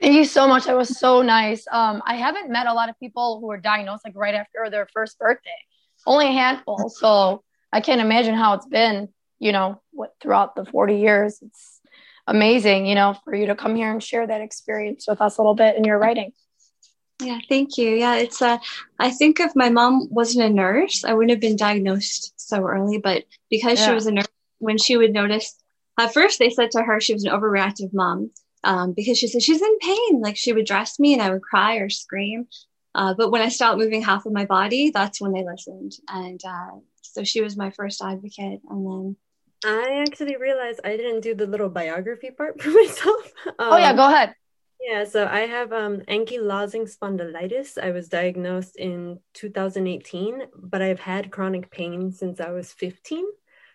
Thank 0.00 0.14
you 0.14 0.24
so 0.24 0.46
much. 0.46 0.64
That 0.66 0.76
was 0.76 0.98
so 0.98 1.22
nice. 1.22 1.66
Um, 1.70 2.02
I 2.06 2.16
haven't 2.16 2.50
met 2.50 2.66
a 2.66 2.72
lot 2.72 2.88
of 2.88 2.98
people 2.98 3.40
who 3.40 3.48
were 3.48 3.58
diagnosed 3.58 4.04
like 4.04 4.16
right 4.16 4.34
after 4.34 4.70
their 4.70 4.86
first 4.92 5.18
birthday. 5.18 5.50
Only 6.06 6.28
a 6.28 6.32
handful. 6.32 6.88
So 6.88 7.42
I 7.72 7.80
can't 7.80 8.00
imagine 8.00 8.34
how 8.34 8.54
it's 8.54 8.66
been, 8.66 9.08
you 9.40 9.52
know, 9.52 9.82
what 9.90 10.14
throughout 10.20 10.54
the 10.54 10.64
40 10.64 10.96
years. 10.96 11.40
It's 11.42 11.80
amazing, 12.26 12.86
you 12.86 12.94
know, 12.94 13.16
for 13.24 13.34
you 13.34 13.46
to 13.46 13.56
come 13.56 13.74
here 13.74 13.90
and 13.90 14.02
share 14.02 14.26
that 14.26 14.40
experience 14.40 15.06
with 15.08 15.20
us 15.20 15.38
a 15.38 15.42
little 15.42 15.54
bit 15.54 15.76
in 15.76 15.84
your 15.84 15.98
writing. 15.98 16.32
Yeah, 17.20 17.40
thank 17.48 17.76
you. 17.76 17.90
Yeah, 17.90 18.14
it's 18.14 18.40
uh 18.40 18.58
I 19.00 19.10
think 19.10 19.40
if 19.40 19.50
my 19.56 19.70
mom 19.70 20.06
wasn't 20.08 20.44
a 20.44 20.54
nurse, 20.54 21.04
I 21.04 21.14
wouldn't 21.14 21.32
have 21.32 21.40
been 21.40 21.56
diagnosed 21.56 22.32
so 22.36 22.62
early, 22.64 22.98
but 22.98 23.24
because 23.50 23.80
yeah. 23.80 23.88
she 23.88 23.94
was 23.94 24.06
a 24.06 24.12
nurse 24.12 24.28
when 24.58 24.78
she 24.78 24.96
would 24.96 25.12
notice 25.12 25.56
at 25.98 26.14
first 26.14 26.38
they 26.38 26.50
said 26.50 26.70
to 26.72 26.82
her 26.82 27.00
she 27.00 27.12
was 27.12 27.24
an 27.24 27.32
overreactive 27.32 27.92
mom 27.92 28.30
um, 28.64 28.92
because 28.92 29.18
she 29.18 29.28
said 29.28 29.42
she's 29.42 29.62
in 29.62 29.78
pain. 29.78 30.20
Like 30.20 30.36
she 30.36 30.52
would 30.52 30.66
dress 30.66 30.98
me 30.98 31.12
and 31.12 31.22
I 31.22 31.30
would 31.30 31.42
cry 31.42 31.76
or 31.76 31.88
scream. 31.88 32.48
Uh, 32.94 33.14
but 33.14 33.30
when 33.30 33.42
I 33.42 33.48
stopped 33.48 33.78
moving 33.78 34.02
half 34.02 34.26
of 34.26 34.32
my 34.32 34.44
body, 34.44 34.90
that's 34.90 35.20
when 35.20 35.32
they 35.32 35.44
listened. 35.44 35.92
And 36.08 36.40
uh, 36.44 36.78
so 37.02 37.24
she 37.24 37.40
was 37.40 37.56
my 37.56 37.70
first 37.70 38.02
advocate. 38.02 38.60
And 38.68 38.86
then 38.86 39.16
I 39.64 40.04
actually 40.06 40.36
realized 40.36 40.80
I 40.84 40.96
didn't 40.96 41.20
do 41.20 41.34
the 41.34 41.46
little 41.46 41.68
biography 41.68 42.30
part 42.30 42.60
for 42.62 42.70
myself. 42.70 43.32
Um, 43.46 43.54
oh 43.58 43.76
yeah, 43.76 43.94
go 43.94 44.06
ahead. 44.06 44.34
Yeah, 44.80 45.04
so 45.04 45.26
I 45.26 45.40
have 45.40 45.72
um, 45.72 45.98
ankylosing 46.02 46.88
spondylitis. 46.88 47.82
I 47.82 47.90
was 47.90 48.08
diagnosed 48.08 48.76
in 48.76 49.18
2018, 49.34 50.42
but 50.56 50.82
I've 50.82 51.00
had 51.00 51.32
chronic 51.32 51.70
pain 51.70 52.12
since 52.12 52.40
I 52.40 52.50
was 52.50 52.72
15. 52.72 53.24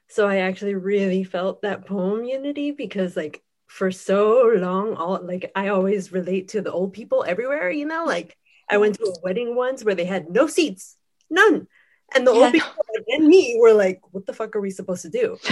So 0.10 0.28
I 0.28 0.38
actually 0.38 0.76
really 0.76 1.24
felt 1.24 1.62
that 1.62 1.86
poem 1.86 2.24
unity 2.24 2.72
because 2.72 3.16
like 3.16 3.42
for 3.68 3.92
so 3.92 4.54
long, 4.56 4.96
all 4.96 5.20
like 5.24 5.52
I 5.56 5.70
always 5.70 6.12
relate 6.12 6.50
to 6.50 6.62
the 6.62 6.72
old 6.72 6.94
people 6.94 7.26
everywhere, 7.28 7.72
you 7.72 7.86
know, 7.86 8.06
like 8.06 8.38
I 8.70 8.78
went 8.78 8.96
to 8.96 9.06
a 9.06 9.22
wedding 9.24 9.56
once 9.56 9.84
where 9.84 9.96
they 9.96 10.06
had 10.06 10.30
no 10.30 10.48
seats, 10.48 10.96
none. 11.30 11.68
And 12.16 12.28
the 12.28 12.34
yeah. 12.34 12.40
old 12.40 12.54
people 12.54 12.72
and 13.08 13.28
me 13.28 13.58
were 13.60 13.74
like, 13.74 14.02
what 14.12 14.26
the 14.26 14.34
fuck 14.34 14.56
are 14.56 14.62
we 14.62 14.70
supposed 14.70 15.02
to 15.02 15.10
do? 15.10 15.38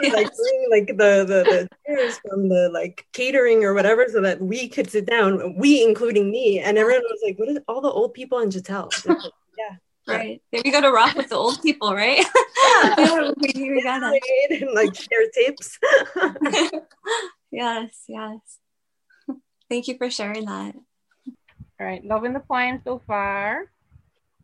yes. 0.00 0.14
Like 0.14 0.30
like 0.70 0.86
the, 0.86 1.24
the 1.26 1.44
the 1.44 1.68
chairs 1.86 2.18
from 2.26 2.48
the 2.48 2.70
like 2.72 3.06
catering 3.12 3.64
or 3.64 3.74
whatever 3.74 4.06
so 4.08 4.20
that 4.22 4.40
we 4.40 4.68
could 4.68 4.90
sit 4.90 5.06
down, 5.06 5.56
we 5.58 5.82
including 5.82 6.30
me. 6.30 6.60
And 6.60 6.78
everyone 6.78 7.02
was 7.02 7.20
like, 7.24 7.38
what 7.38 7.48
is 7.48 7.58
all 7.68 7.80
the 7.80 7.90
old 7.90 8.14
people 8.14 8.38
in 8.38 8.48
Gittel? 8.48 9.06
Like, 9.06 9.18
yeah. 9.58 9.76
Right. 10.06 10.42
Then 10.50 10.62
we 10.64 10.70
go 10.70 10.80
to 10.80 10.90
rock 10.90 11.14
with 11.14 11.28
the 11.28 11.36
old 11.36 11.62
people, 11.62 11.94
right? 11.94 12.24
yeah, 12.98 13.32
we, 13.36 13.70
we 13.70 13.82
got 13.84 14.02
it. 14.02 14.62
And 14.62 14.72
like 14.74 14.94
share 14.94 15.28
tips. 15.32 15.78
yes, 17.50 18.04
yes. 18.08 18.38
Thank 19.68 19.88
you 19.88 19.96
for 19.96 20.10
sharing 20.10 20.44
that. 20.46 20.74
All 21.80 21.86
right, 21.86 22.04
loving 22.04 22.32
the 22.32 22.40
poem 22.40 22.80
so 22.84 23.00
far. 23.06 23.70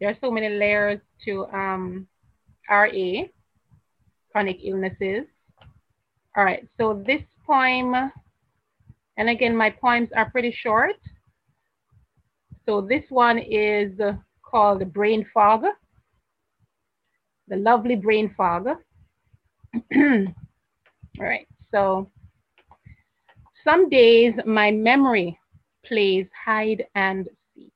There 0.01 0.09
are 0.09 0.17
so 0.21 0.31
many 0.31 0.49
layers 0.49 1.01
to 1.25 1.47
um, 1.47 2.07
RA, 2.71 3.25
chronic 4.33 4.61
illnesses. 4.63 5.27
All 6.37 6.45
right, 6.45 6.69
so 6.79 7.03
this 7.05 7.23
poem, 7.47 7.95
and 9.17 9.29
again, 9.29 9.57
my 9.57 9.71
poems 9.71 10.11
are 10.15 10.31
pretty 10.31 10.53
short. 10.53 10.97
So 12.67 12.81
this 12.81 13.05
one 13.09 13.39
is 13.39 13.99
called 14.51 14.81
the 14.81 14.87
Brain 14.87 15.27
Fog, 15.35 15.65
the 17.49 17.57
lovely 17.57 17.97
brain 17.97 18.35
fog. 18.37 18.67
All 19.95 20.27
right, 21.19 21.49
so 21.71 22.11
some 23.65 23.89
days 23.89 24.35
my 24.47 24.71
memory 24.71 25.39
plays 25.85 26.27
hide 26.45 26.85
and 26.95 27.29
seek, 27.55 27.73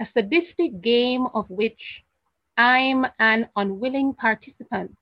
a 0.00 0.06
sadistic 0.14 0.80
game 0.80 1.26
of 1.34 1.48
which 1.48 2.02
I'm 2.56 3.06
an 3.18 3.48
unwilling 3.56 4.14
participant. 4.14 4.96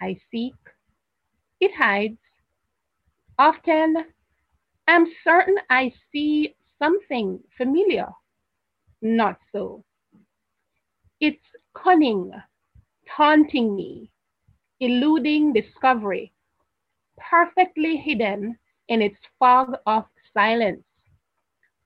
I 0.00 0.18
seek, 0.30 0.54
it 1.60 1.72
hides. 1.76 2.18
Often, 3.38 3.96
I'm 4.86 5.06
certain 5.24 5.56
I 5.70 5.92
see 6.12 6.54
something 6.78 7.40
familiar 7.56 8.06
not 9.04 9.38
so. 9.52 9.84
It's 11.20 11.44
cunning, 11.74 12.32
taunting 13.16 13.76
me, 13.76 14.10
eluding 14.80 15.52
discovery, 15.52 16.32
perfectly 17.18 17.96
hidden 17.96 18.58
in 18.88 19.02
its 19.02 19.18
fog 19.38 19.76
of 19.86 20.04
silence, 20.32 20.84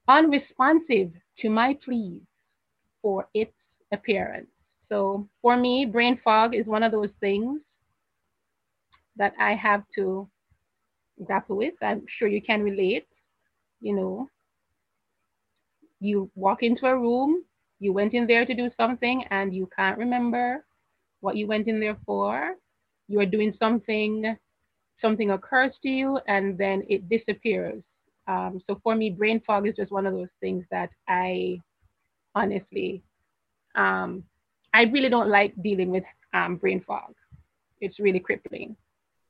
unresponsive 0.07 1.11
to 1.39 1.49
my 1.49 1.73
pleas 1.83 2.21
for 3.01 3.27
its 3.33 3.53
appearance. 3.91 4.49
So 4.89 5.27
for 5.41 5.57
me, 5.57 5.85
brain 5.85 6.19
fog 6.23 6.55
is 6.55 6.65
one 6.65 6.83
of 6.83 6.91
those 6.91 7.11
things 7.19 7.61
that 9.17 9.33
I 9.39 9.53
have 9.55 9.83
to 9.95 10.29
grapple 11.25 11.57
with. 11.57 11.75
I'm 11.81 12.05
sure 12.07 12.27
you 12.27 12.41
can 12.41 12.63
relate, 12.63 13.07
you 13.81 13.95
know, 13.95 14.29
you 15.99 16.29
walk 16.35 16.63
into 16.63 16.85
a 16.85 16.97
room, 16.97 17.43
you 17.79 17.93
went 17.93 18.13
in 18.13 18.27
there 18.27 18.45
to 18.45 18.53
do 18.53 18.69
something 18.77 19.23
and 19.31 19.53
you 19.53 19.69
can't 19.75 19.97
remember 19.97 20.65
what 21.21 21.35
you 21.35 21.47
went 21.47 21.67
in 21.67 21.79
there 21.79 21.97
for. 22.05 22.55
You 23.07 23.19
are 23.19 23.25
doing 23.25 23.53
something, 23.59 24.35
something 25.01 25.31
occurs 25.31 25.73
to 25.83 25.89
you 25.89 26.19
and 26.27 26.57
then 26.57 26.83
it 26.89 27.09
disappears. 27.09 27.81
Um, 28.27 28.61
so 28.67 28.79
for 28.83 28.95
me, 28.95 29.09
brain 29.09 29.41
fog 29.45 29.67
is 29.67 29.75
just 29.75 29.91
one 29.91 30.05
of 30.05 30.13
those 30.13 30.29
things 30.39 30.65
that 30.71 30.89
I 31.07 31.59
honestly, 32.35 33.01
um, 33.75 34.23
I 34.73 34.83
really 34.83 35.09
don't 35.09 35.29
like 35.29 35.53
dealing 35.61 35.89
with 35.89 36.03
um, 36.33 36.57
brain 36.57 36.83
fog. 36.85 37.13
It's 37.81 37.99
really 37.99 38.19
crippling. 38.19 38.75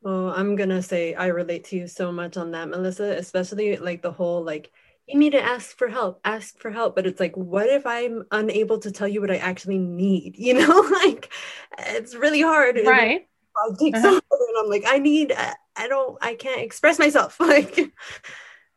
Oh, 0.03 0.29
I'm 0.29 0.55
gonna 0.55 0.81
say 0.81 1.13
I 1.13 1.27
relate 1.27 1.65
to 1.65 1.75
you 1.75 1.87
so 1.87 2.11
much 2.11 2.37
on 2.37 2.51
that, 2.51 2.69
Melissa, 2.69 3.15
especially 3.17 3.77
like 3.77 4.01
the 4.01 4.11
whole 4.11 4.43
like 4.43 4.71
you 5.09 5.17
need 5.17 5.31
to 5.31 5.41
ask 5.41 5.77
for 5.77 5.87
help 5.87 6.19
ask 6.23 6.59
for 6.59 6.71
help. 6.71 6.95
But 6.95 7.07
it's 7.07 7.19
like 7.19 7.35
what 7.35 7.67
if 7.67 7.85
i'm 7.85 8.23
unable 8.31 8.79
to 8.79 8.91
tell 8.91 9.07
you 9.07 9.21
what 9.21 9.31
i 9.31 9.37
actually 9.37 9.77
need? 9.77 10.35
You 10.37 10.53
know 10.55 10.79
like 11.03 11.31
it's 11.77 12.15
really 12.15 12.41
hard. 12.41 12.79
Right. 12.85 13.27
I'll 13.57 13.75
take 13.75 13.95
uh-huh. 13.95 14.07
and 14.07 14.57
i'm 14.59 14.69
like 14.69 14.83
i 14.87 14.99
need 14.99 15.33
i 15.75 15.87
don't 15.87 16.17
i 16.21 16.35
can't 16.35 16.61
express 16.61 16.99
myself. 16.99 17.39
Like 17.49 17.77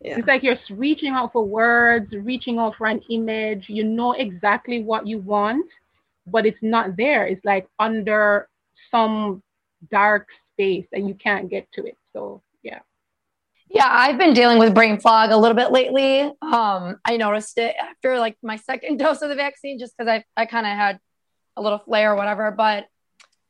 yeah. 0.01 0.19
it's 0.19 0.27
like 0.27 0.43
you're 0.43 0.59
reaching 0.71 1.13
out 1.13 1.33
for 1.33 1.45
words 1.45 2.13
reaching 2.13 2.59
out 2.59 2.75
for 2.77 2.89
an 2.89 3.01
image. 3.11 3.67
You 3.69 3.85
know 3.85 4.13
exactly 4.13 4.83
what 4.83 5.07
you 5.07 5.19
want 5.19 5.67
but 6.27 6.47
it's 6.47 6.63
not 6.63 6.97
there. 6.97 7.27
It's 7.27 7.45
like 7.45 7.67
under 7.79 8.49
some 8.91 9.43
dark 9.91 10.29
space 10.53 10.87
and 10.93 11.09
you 11.09 11.15
can't 11.15 11.49
get 11.49 11.71
to 11.73 11.85
it. 11.85 11.97
So 12.13 12.43
yeah 13.73 13.89
I've 13.89 14.19
been 14.19 14.35
dealing 14.35 14.59
with 14.59 14.75
brain 14.75 15.01
fog 15.01 15.31
a 15.31 15.37
little 15.37 15.57
bit 15.57 15.73
lately. 15.73 16.21
Um, 16.21 16.99
I 17.05 17.17
noticed 17.17 17.59
it 17.59 17.75
after 17.81 18.19
like 18.19 18.37
my 18.43 18.57
second 18.57 18.99
dose 18.99 19.23
of 19.23 19.29
the 19.29 19.35
vaccine, 19.35 19.79
just 19.79 19.97
because 19.97 20.09
I, 20.09 20.25
I 20.41 20.47
kind 20.47 20.67
of 20.67 20.73
had 20.73 21.01
a 21.57 21.63
little 21.63 21.79
flare 21.79 22.13
or 22.13 22.17
whatever. 22.17 22.51
But 22.51 22.87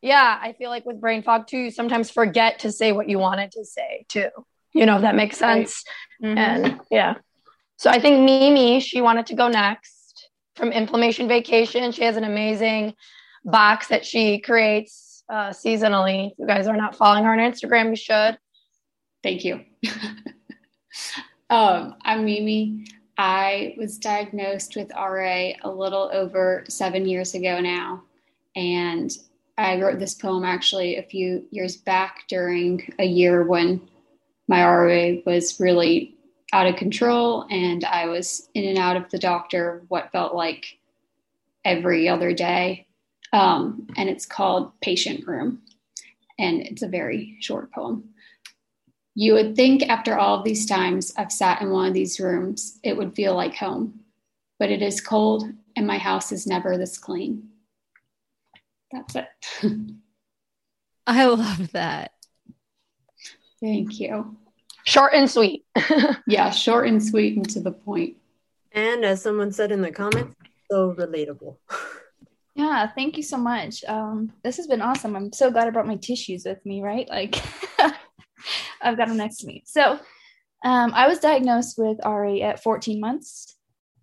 yeah, 0.00 0.38
I 0.40 0.52
feel 0.52 0.70
like 0.70 0.84
with 0.84 1.00
brain 1.00 1.22
fog 1.22 1.46
too, 1.46 1.58
you 1.58 1.70
sometimes 1.70 2.10
forget 2.10 2.60
to 2.60 2.72
say 2.72 2.92
what 2.92 3.08
you 3.08 3.18
wanted 3.18 3.52
to 3.52 3.64
say 3.64 4.04
too. 4.08 4.28
You 4.72 4.86
know, 4.86 4.96
if 4.96 5.02
that 5.02 5.14
makes 5.14 5.36
sense. 5.36 5.84
Right. 6.20 6.30
Mm-hmm. 6.30 6.38
And 6.38 6.80
yeah. 6.90 7.14
So 7.76 7.90
I 7.90 8.00
think 8.00 8.24
Mimi, 8.24 8.80
she 8.80 9.00
wanted 9.00 9.26
to 9.26 9.34
go 9.34 9.48
next 9.48 10.30
from 10.56 10.72
Inflammation 10.72 11.28
Vacation. 11.28 11.92
She 11.92 12.04
has 12.04 12.16
an 12.16 12.24
amazing 12.24 12.94
box 13.44 13.88
that 13.88 14.06
she 14.06 14.38
creates 14.38 15.24
uh, 15.28 15.50
seasonally. 15.50 16.32
If 16.32 16.38
you 16.38 16.46
guys 16.46 16.66
are 16.66 16.76
not 16.76 16.96
following 16.96 17.24
her 17.24 17.32
on 17.32 17.38
Instagram, 17.38 17.90
you 17.90 17.96
should. 17.96 18.38
Thank 19.22 19.44
you. 19.44 19.60
um, 21.50 21.94
I'm 22.04 22.24
Mimi. 22.24 22.86
I 23.18 23.74
was 23.78 23.98
diagnosed 23.98 24.74
with 24.74 24.90
RA 24.94 25.50
a 25.62 25.70
little 25.70 26.10
over 26.12 26.64
seven 26.68 27.06
years 27.06 27.34
ago 27.34 27.60
now. 27.60 28.02
And 28.56 29.10
I 29.56 29.80
wrote 29.80 29.98
this 29.98 30.14
poem 30.14 30.44
actually 30.44 30.96
a 30.96 31.02
few 31.02 31.46
years 31.50 31.76
back 31.76 32.24
during 32.28 32.92
a 32.98 33.04
year 33.04 33.44
when 33.44 33.80
my 34.48 34.64
RA 34.64 35.20
was 35.24 35.60
really 35.60 36.16
out 36.52 36.66
of 36.66 36.76
control 36.76 37.46
and 37.50 37.84
I 37.84 38.06
was 38.06 38.48
in 38.54 38.64
and 38.64 38.78
out 38.78 38.96
of 38.96 39.08
the 39.10 39.18
doctor 39.18 39.82
what 39.88 40.10
felt 40.10 40.34
like 40.34 40.78
every 41.64 42.08
other 42.08 42.32
day. 42.32 42.86
Um, 43.32 43.86
and 43.96 44.10
it's 44.10 44.26
called 44.26 44.72
Patient 44.80 45.26
Room. 45.26 45.62
And 46.38 46.60
it's 46.62 46.82
a 46.82 46.88
very 46.88 47.36
short 47.40 47.70
poem. 47.72 48.11
You 49.14 49.34
would 49.34 49.56
think 49.56 49.88
after 49.88 50.16
all 50.16 50.38
of 50.38 50.44
these 50.44 50.66
times 50.66 51.12
I've 51.16 51.32
sat 51.32 51.60
in 51.60 51.70
one 51.70 51.88
of 51.88 51.94
these 51.94 52.18
rooms, 52.18 52.78
it 52.82 52.96
would 52.96 53.14
feel 53.14 53.34
like 53.34 53.54
home. 53.54 54.00
But 54.58 54.70
it 54.70 54.82
is 54.82 55.00
cold 55.00 55.44
and 55.76 55.86
my 55.86 55.98
house 55.98 56.32
is 56.32 56.46
never 56.46 56.78
this 56.78 56.98
clean. 56.98 57.48
That's 58.90 59.16
it. 59.16 59.26
I 61.06 61.26
love 61.26 61.72
that. 61.72 62.12
Thank 63.60 64.00
you. 64.00 64.36
Short 64.84 65.12
and 65.14 65.30
sweet. 65.30 65.64
yeah, 66.26 66.50
short 66.50 66.88
and 66.88 67.02
sweet 67.02 67.36
and 67.36 67.48
to 67.50 67.60
the 67.60 67.72
point. 67.72 68.16
And 68.72 69.04
as 69.04 69.22
someone 69.22 69.52
said 69.52 69.72
in 69.72 69.82
the 69.82 69.92
comments, 69.92 70.34
so 70.70 70.94
relatable. 70.94 71.56
Yeah, 72.54 72.86
thank 72.86 73.16
you 73.16 73.22
so 73.22 73.38
much. 73.38 73.82
Um, 73.84 74.30
this 74.44 74.58
has 74.58 74.66
been 74.66 74.82
awesome. 74.82 75.16
I'm 75.16 75.32
so 75.32 75.50
glad 75.50 75.66
I 75.66 75.70
brought 75.70 75.86
my 75.86 75.96
tissues 75.96 76.44
with 76.44 76.64
me, 76.66 76.82
right? 76.82 77.08
Like, 77.08 77.42
I've 78.82 78.96
got 78.96 79.08
them 79.08 79.16
next 79.16 79.38
to 79.38 79.46
me. 79.46 79.62
So, 79.66 79.98
um, 80.64 80.92
I 80.94 81.08
was 81.08 81.18
diagnosed 81.18 81.76
with 81.76 81.98
RA 82.04 82.36
at 82.36 82.62
14 82.62 83.00
months. 83.00 83.56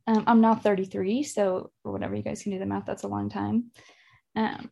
Um, 0.07 0.23
I'm 0.27 0.41
now 0.41 0.55
33, 0.55 1.23
so 1.23 1.71
whatever 1.83 2.15
you 2.15 2.23
guys 2.23 2.41
can 2.41 2.51
do 2.51 2.59
the 2.59 2.65
math, 2.65 2.85
that's 2.85 3.03
a 3.03 3.07
long 3.07 3.29
time. 3.29 3.71
Um, 4.35 4.69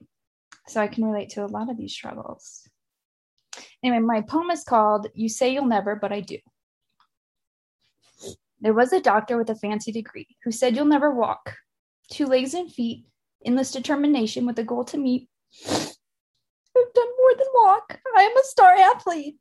so 0.67 0.81
I 0.81 0.87
can 0.87 1.05
relate 1.05 1.29
to 1.31 1.45
a 1.45 1.47
lot 1.47 1.69
of 1.69 1.77
these 1.77 1.93
struggles. 1.93 2.67
Anyway, 3.83 3.99
my 3.99 4.21
poem 4.21 4.49
is 4.49 4.63
called 4.63 5.07
You 5.13 5.29
Say 5.29 5.53
You'll 5.53 5.65
Never, 5.65 5.95
But 5.95 6.11
I 6.11 6.21
Do. 6.21 6.39
There 8.59 8.73
was 8.73 8.91
a 8.91 8.99
doctor 8.99 9.37
with 9.37 9.49
a 9.49 9.55
fancy 9.55 9.91
degree 9.91 10.27
who 10.43 10.51
said 10.51 10.75
you'll 10.75 10.85
never 10.85 11.13
walk. 11.13 11.55
Two 12.11 12.25
legs 12.25 12.53
and 12.53 12.71
feet, 12.71 13.05
endless 13.45 13.71
determination 13.71 14.45
with 14.45 14.57
a 14.57 14.63
goal 14.63 14.83
to 14.85 14.97
meet. 14.97 15.29
I've 15.69 16.93
done 16.93 17.07
more 17.19 17.35
than 17.37 17.47
walk. 17.53 17.99
I 18.15 18.21
am 18.23 18.35
a 18.35 18.43
star 18.43 18.73
athlete. 18.73 19.37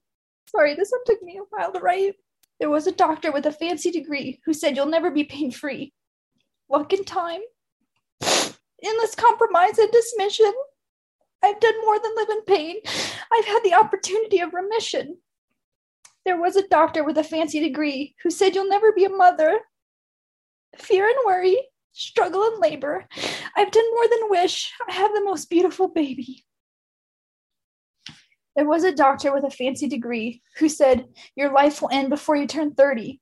Sorry, 0.48 0.74
this 0.74 0.90
one 0.90 1.04
took 1.04 1.22
me 1.22 1.38
a 1.38 1.42
while 1.50 1.72
to 1.72 1.80
write. 1.80 2.14
There 2.60 2.70
was 2.70 2.86
a 2.86 2.92
doctor 2.92 3.32
with 3.32 3.46
a 3.46 3.52
fancy 3.52 3.90
degree 3.90 4.40
who 4.44 4.54
said 4.54 4.76
you'll 4.76 4.86
never 4.86 5.10
be 5.10 5.24
pain 5.24 5.50
free. 5.50 5.92
Luck 6.68 6.92
and 6.92 7.06
time, 7.06 7.40
endless 8.82 9.14
compromise 9.14 9.78
and 9.78 9.90
dismission. 9.90 10.52
I've 11.42 11.60
done 11.60 11.80
more 11.82 11.98
than 11.98 12.16
live 12.16 12.30
in 12.30 12.42
pain. 12.42 12.76
I've 13.32 13.44
had 13.44 13.60
the 13.62 13.74
opportunity 13.74 14.40
of 14.40 14.54
remission. 14.54 15.18
There 16.24 16.40
was 16.40 16.56
a 16.56 16.66
doctor 16.68 17.04
with 17.04 17.18
a 17.18 17.24
fancy 17.24 17.60
degree 17.60 18.14
who 18.22 18.30
said 18.30 18.54
you'll 18.54 18.68
never 18.68 18.92
be 18.92 19.04
a 19.04 19.10
mother. 19.10 19.60
Fear 20.76 21.06
and 21.06 21.18
worry, 21.24 21.56
struggle 21.92 22.42
and 22.44 22.60
labor. 22.60 23.06
I've 23.56 23.70
done 23.70 23.94
more 23.94 24.08
than 24.08 24.30
wish. 24.30 24.72
I 24.88 24.92
have 24.92 25.14
the 25.14 25.24
most 25.24 25.48
beautiful 25.48 25.88
baby. 25.88 26.44
There 28.56 28.66
was 28.66 28.84
a 28.84 28.94
doctor 28.94 29.34
with 29.34 29.44
a 29.44 29.50
fancy 29.50 29.86
degree 29.86 30.40
who 30.56 30.70
said 30.70 31.06
your 31.36 31.52
life 31.52 31.82
will 31.82 31.90
end 31.92 32.08
before 32.08 32.36
you 32.36 32.46
turn 32.46 32.72
30. 32.74 33.20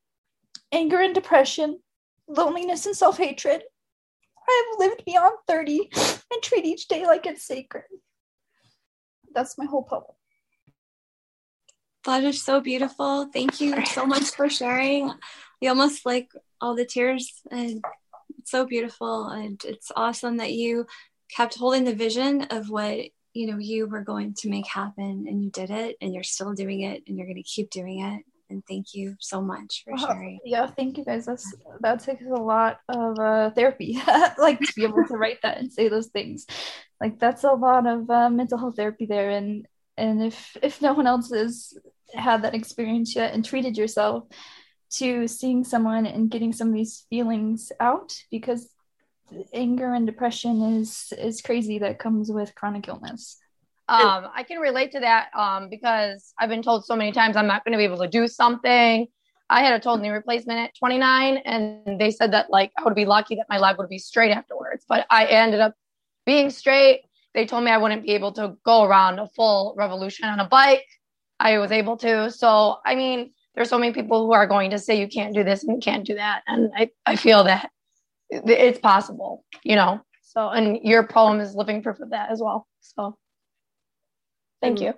Anger 0.71 1.01
and 1.01 1.15
depression, 1.15 1.81
loneliness 2.29 2.87
and 2.87 2.97
self 2.97 3.19
hatred. 3.19 3.63
I 4.49 4.65
have 4.71 4.79
lived 4.79 5.05
beyond 5.05 5.35
30 5.49 5.91
and 6.33 6.43
treat 6.43 6.65
each 6.65 6.87
day 6.87 7.05
like 7.05 7.27
it's 7.27 7.45
sacred. 7.45 7.85
That's 9.35 9.59
my 9.59 9.65
whole 9.65 9.83
poem. 9.83 10.05
That 12.05 12.23
is 12.23 12.43
so 12.43 12.61
beautiful. 12.61 13.29
Thank 13.33 13.61
you 13.61 13.85
so 13.87 14.07
much 14.07 14.31
for 14.31 14.49
sharing. 14.49 15.11
You 15.61 15.71
almost 15.71 16.07
like 16.07 16.31
all 16.61 16.77
the 16.77 16.85
tears 16.85 17.33
and 17.51 17.83
it's 18.39 18.51
so 18.51 18.67
beautiful 18.67 19.27
and 19.29 19.61
it's 19.65 19.91
awesome 19.97 20.37
that 20.37 20.53
you 20.53 20.87
kept 21.35 21.57
holding 21.57 21.85
the 21.85 21.95
vision 21.95 22.43
of 22.51 22.69
what 22.69 23.07
you 23.35 23.49
know 23.49 23.59
you 23.59 23.87
were 23.87 24.01
going 24.01 24.35
to 24.35 24.49
make 24.49 24.67
happen 24.67 25.27
and 25.29 25.43
you 25.45 25.51
did 25.51 25.71
it 25.71 25.97
and 26.01 26.15
you're 26.15 26.23
still 26.23 26.55
doing 26.55 26.81
it 26.83 27.03
and 27.07 27.19
you're 27.19 27.27
going 27.27 27.37
to 27.37 27.43
keep 27.43 27.71
doing 27.71 28.01
it. 28.01 28.25
And 28.51 28.63
thank 28.69 28.95
you 28.95 29.17
so 29.21 29.41
much 29.41 29.85
for 29.85 29.97
sharing. 29.99 30.39
Yeah 30.45 30.67
thank 30.67 30.97
you 30.97 31.05
guys. 31.05 31.27
That's 31.27 31.55
that 31.81 32.01
takes 32.01 32.25
a 32.25 32.29
lot 32.29 32.81
of 32.89 33.19
uh, 33.19 33.51
therapy 33.51 34.01
like 34.39 34.61
to 34.61 34.73
be 34.75 34.85
able 34.85 35.05
to 35.07 35.17
write 35.17 35.41
that 35.43 35.59
and 35.59 35.73
say 35.73 35.89
those 35.89 36.09
things. 36.09 36.47
Like 37.01 37.19
that's 37.19 37.45
a 37.45 37.53
lot 37.53 37.87
of 37.87 38.09
uh, 38.09 38.31
mental 38.31 38.59
health 38.59 38.77
therapy 38.77 39.07
there. 39.07 39.31
And 39.31 39.67
and 39.97 40.23
if 40.23 40.57
if 40.63 40.81
no 40.81 40.93
one 40.93 41.07
else 41.07 41.33
has 41.33 41.75
had 42.15 42.43
that 42.43 42.55
experience 42.55 43.17
yet 43.17 43.35
and 43.35 43.45
treated 43.45 43.77
yourself 43.77 44.25
to 44.91 45.27
seeing 45.27 45.65
someone 45.65 46.07
and 46.07 46.31
getting 46.31 46.53
some 46.53 46.69
of 46.69 46.75
these 46.75 47.05
feelings 47.11 47.73
out 47.81 48.15
because 48.31 48.69
anger 49.53 49.93
and 49.95 50.07
depression 50.07 50.63
is 50.81 51.13
is 51.19 51.41
crazy 51.41 51.79
that 51.79 51.99
comes 51.99 52.31
with 52.31 52.55
chronic 52.55 52.89
illness. 52.89 53.39
Um 53.89 54.29
i 54.35 54.43
can 54.43 54.59
relate 54.59 54.93
to 54.93 55.01
that 55.01 55.29
um 55.37 55.69
because 55.69 56.33
i've 56.39 56.49
been 56.49 56.63
told 56.63 56.87
so 56.87 56.97
many 56.97 57.13
times 57.13 57.37
i'm 57.37 57.47
not 57.47 57.65
going 57.65 57.73
to 57.73 57.79
be 57.79 57.85
able 57.85 57.99
to 57.99 58.09
do 58.09 58.29
something. 58.29 59.07
I 59.51 59.63
had 59.63 59.75
a 59.75 59.79
total 59.79 59.99
knee 59.99 60.09
replacement 60.09 60.59
at 60.59 60.75
29 60.79 61.37
and 61.45 62.01
they 62.01 62.11
said 62.11 62.33
that 62.33 62.51
like 62.51 62.73
i 62.79 62.83
would 62.85 62.95
be 62.95 63.05
lucky 63.05 63.35
that 63.37 63.47
my 63.49 63.59
leg 63.59 63.77
would 63.79 63.91
be 63.91 63.99
straight 63.99 64.33
afterwards 64.33 64.85
but 64.89 65.07
i 65.11 65.27
ended 65.27 65.61
up 65.61 65.75
being 66.25 66.49
straight. 66.49 67.03
They 67.35 67.45
told 67.47 67.65
me 67.65 67.71
i 67.71 67.77
wouldn't 67.77 68.05
be 68.05 68.13
able 68.13 68.33
to 68.33 68.57
go 68.65 68.85
around 68.85 69.19
a 69.19 69.29
full 69.29 69.75
revolution 69.77 70.27
on 70.29 70.41
a 70.41 70.49
bike. 70.49 70.87
I 71.39 71.59
was 71.59 71.73
able 71.73 71.97
to. 71.99 72.31
So 72.31 72.79
i 72.87 72.95
mean 72.95 73.33
there's 73.55 73.69
so 73.69 73.79
many 73.79 73.93
people 73.93 74.27
who 74.27 74.33
are 74.33 74.47
going 74.47 74.71
to 74.71 74.79
say 74.79 74.99
you 74.99 75.09
can't 75.09 75.35
do 75.35 75.45
this 75.45 75.63
and 75.63 75.75
you 75.75 75.81
can't 75.81 76.07
do 76.07 76.15
that 76.15 76.43
and 76.47 76.73
i, 76.77 76.91
I 77.07 77.17
feel 77.17 77.45
that 77.45 77.71
it's 78.31 78.79
possible 78.79 79.45
you 79.63 79.77
know? 79.77 80.01
So 80.23 80.49
and 80.49 80.79
your 80.83 81.07
poem 81.07 81.41
is 81.41 81.55
living 81.55 81.83
proof 81.83 82.01
of 82.01 82.11
that 82.11 82.31
as 82.31 82.41
well. 82.41 82.67
So 82.81 83.17
thank 84.61 84.81
you. 84.81 84.95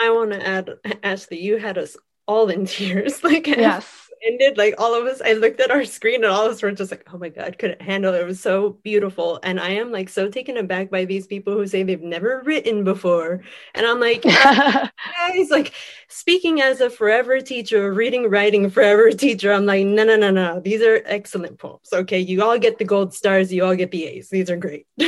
I 0.00 0.10
want 0.10 0.32
to 0.32 0.46
add 0.46 0.70
ashley 1.02 1.40
you 1.40 1.58
had 1.58 1.78
us 1.78 1.96
all 2.26 2.48
in 2.48 2.66
tears 2.74 3.24
like 3.24 3.46
yes 3.46 4.07
ended 4.26 4.56
like 4.58 4.74
all 4.78 4.94
of 4.94 5.06
us 5.06 5.20
i 5.24 5.32
looked 5.32 5.60
at 5.60 5.70
our 5.70 5.84
screen 5.84 6.16
and 6.16 6.32
all 6.32 6.46
of 6.46 6.52
us 6.52 6.62
were 6.62 6.72
just 6.72 6.90
like 6.90 7.06
oh 7.12 7.18
my 7.18 7.28
god 7.28 7.58
couldn't 7.58 7.82
handle 7.82 8.14
it. 8.14 8.20
It 8.20 8.26
was 8.26 8.40
so 8.40 8.70
beautiful. 8.82 9.38
And 9.42 9.58
i 9.60 9.70
am 9.70 9.92
like 9.92 10.08
so 10.08 10.28
taken 10.28 10.56
aback 10.56 10.90
by 10.90 11.04
these 11.04 11.26
people 11.26 11.54
who 11.54 11.66
say 11.66 11.82
they've 11.82 12.00
never 12.00 12.42
written 12.44 12.84
before. 12.84 13.42
And 13.74 13.86
i'm 13.86 14.00
like 14.00 14.22
guys 14.22 15.50
like 15.50 15.72
speaking 16.08 16.60
as 16.60 16.80
a 16.80 16.90
forever 16.90 17.40
teacher 17.40 17.92
reading 17.92 18.28
writing 18.30 18.70
forever 18.70 19.10
teacher 19.24 19.52
i'm 19.52 19.66
like 19.66 19.86
no 19.86 20.04
no 20.04 20.16
no 20.16 20.30
no. 20.30 20.60
These 20.60 20.82
are 20.82 21.02
excellent 21.06 21.58
poems. 21.58 21.88
Okay 21.92 22.20
you 22.20 22.42
all 22.42 22.58
get 22.58 22.78
the 22.78 22.84
gold 22.84 23.14
stars 23.14 23.52
you 23.52 23.64
all 23.64 23.76
get 23.76 23.90
the 23.90 24.06
a's. 24.06 24.28
These 24.28 24.50
are 24.50 24.56
great. 24.56 24.86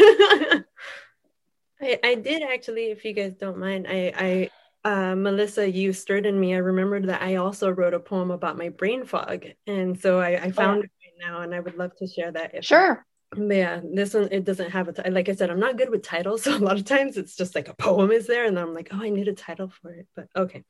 I, 1.82 1.98
I 2.04 2.14
did 2.16 2.42
actually 2.42 2.90
if 2.90 3.04
you 3.04 3.14
guys 3.14 3.32
don't 3.38 3.58
mind 3.58 3.86
i 3.88 4.12
i 4.14 4.50
uh, 4.85 5.14
Melissa, 5.14 5.70
you 5.70 5.93
stirred 5.93 6.26
in 6.26 6.39
me. 6.39 6.55
I 6.55 6.59
remembered 6.59 7.09
that 7.09 7.22
I 7.22 7.37
also 7.37 7.70
wrote 7.70 7.95
a 7.95 8.01
poem 8.01 8.31
about 8.31 8.57
my 8.57 8.70
brain 8.70 9.05
fog, 9.05 9.47
and 9.66 10.01
so 10.01 10.18
I, 10.18 10.45
I 10.45 10.51
found 10.53 10.78
oh. 10.78 10.83
it 10.83 10.91
right 11.05 11.31
now, 11.31 11.41
and 11.43 11.55
I 11.55 11.61
would 11.61 11.76
love 11.76 11.95
to 11.97 12.07
share 12.07 12.33
that. 12.33 12.55
If 12.55 12.64
sure. 12.64 13.05
But 13.31 13.55
yeah, 13.55 13.81
this 13.85 14.14
one 14.14 14.28
it 14.33 14.45
doesn't 14.45 14.70
have 14.70 14.89
a 14.89 14.93
t- 14.93 15.11
like 15.11 15.28
I 15.28 15.35
said, 15.35 15.51
I'm 15.51 15.61
not 15.61 15.76
good 15.76 15.91
with 15.91 16.03
titles, 16.03 16.43
so 16.45 16.57
a 16.57 16.59
lot 16.59 16.78
of 16.78 16.85
times 16.85 17.16
it's 17.16 17.37
just 17.37 17.55
like 17.55 17.68
a 17.68 17.74
poem 17.74 18.11
is 18.11 18.26
there, 18.26 18.47
and 18.47 18.59
I'm 18.59 18.74
like, 18.74 18.89
oh, 18.93 19.03
I 19.03 19.11
need 19.11 19.28
a 19.28 19.35
title 19.35 19.70
for 19.83 19.93
it. 19.93 20.07
But 20.16 20.28
okay, 20.35 20.64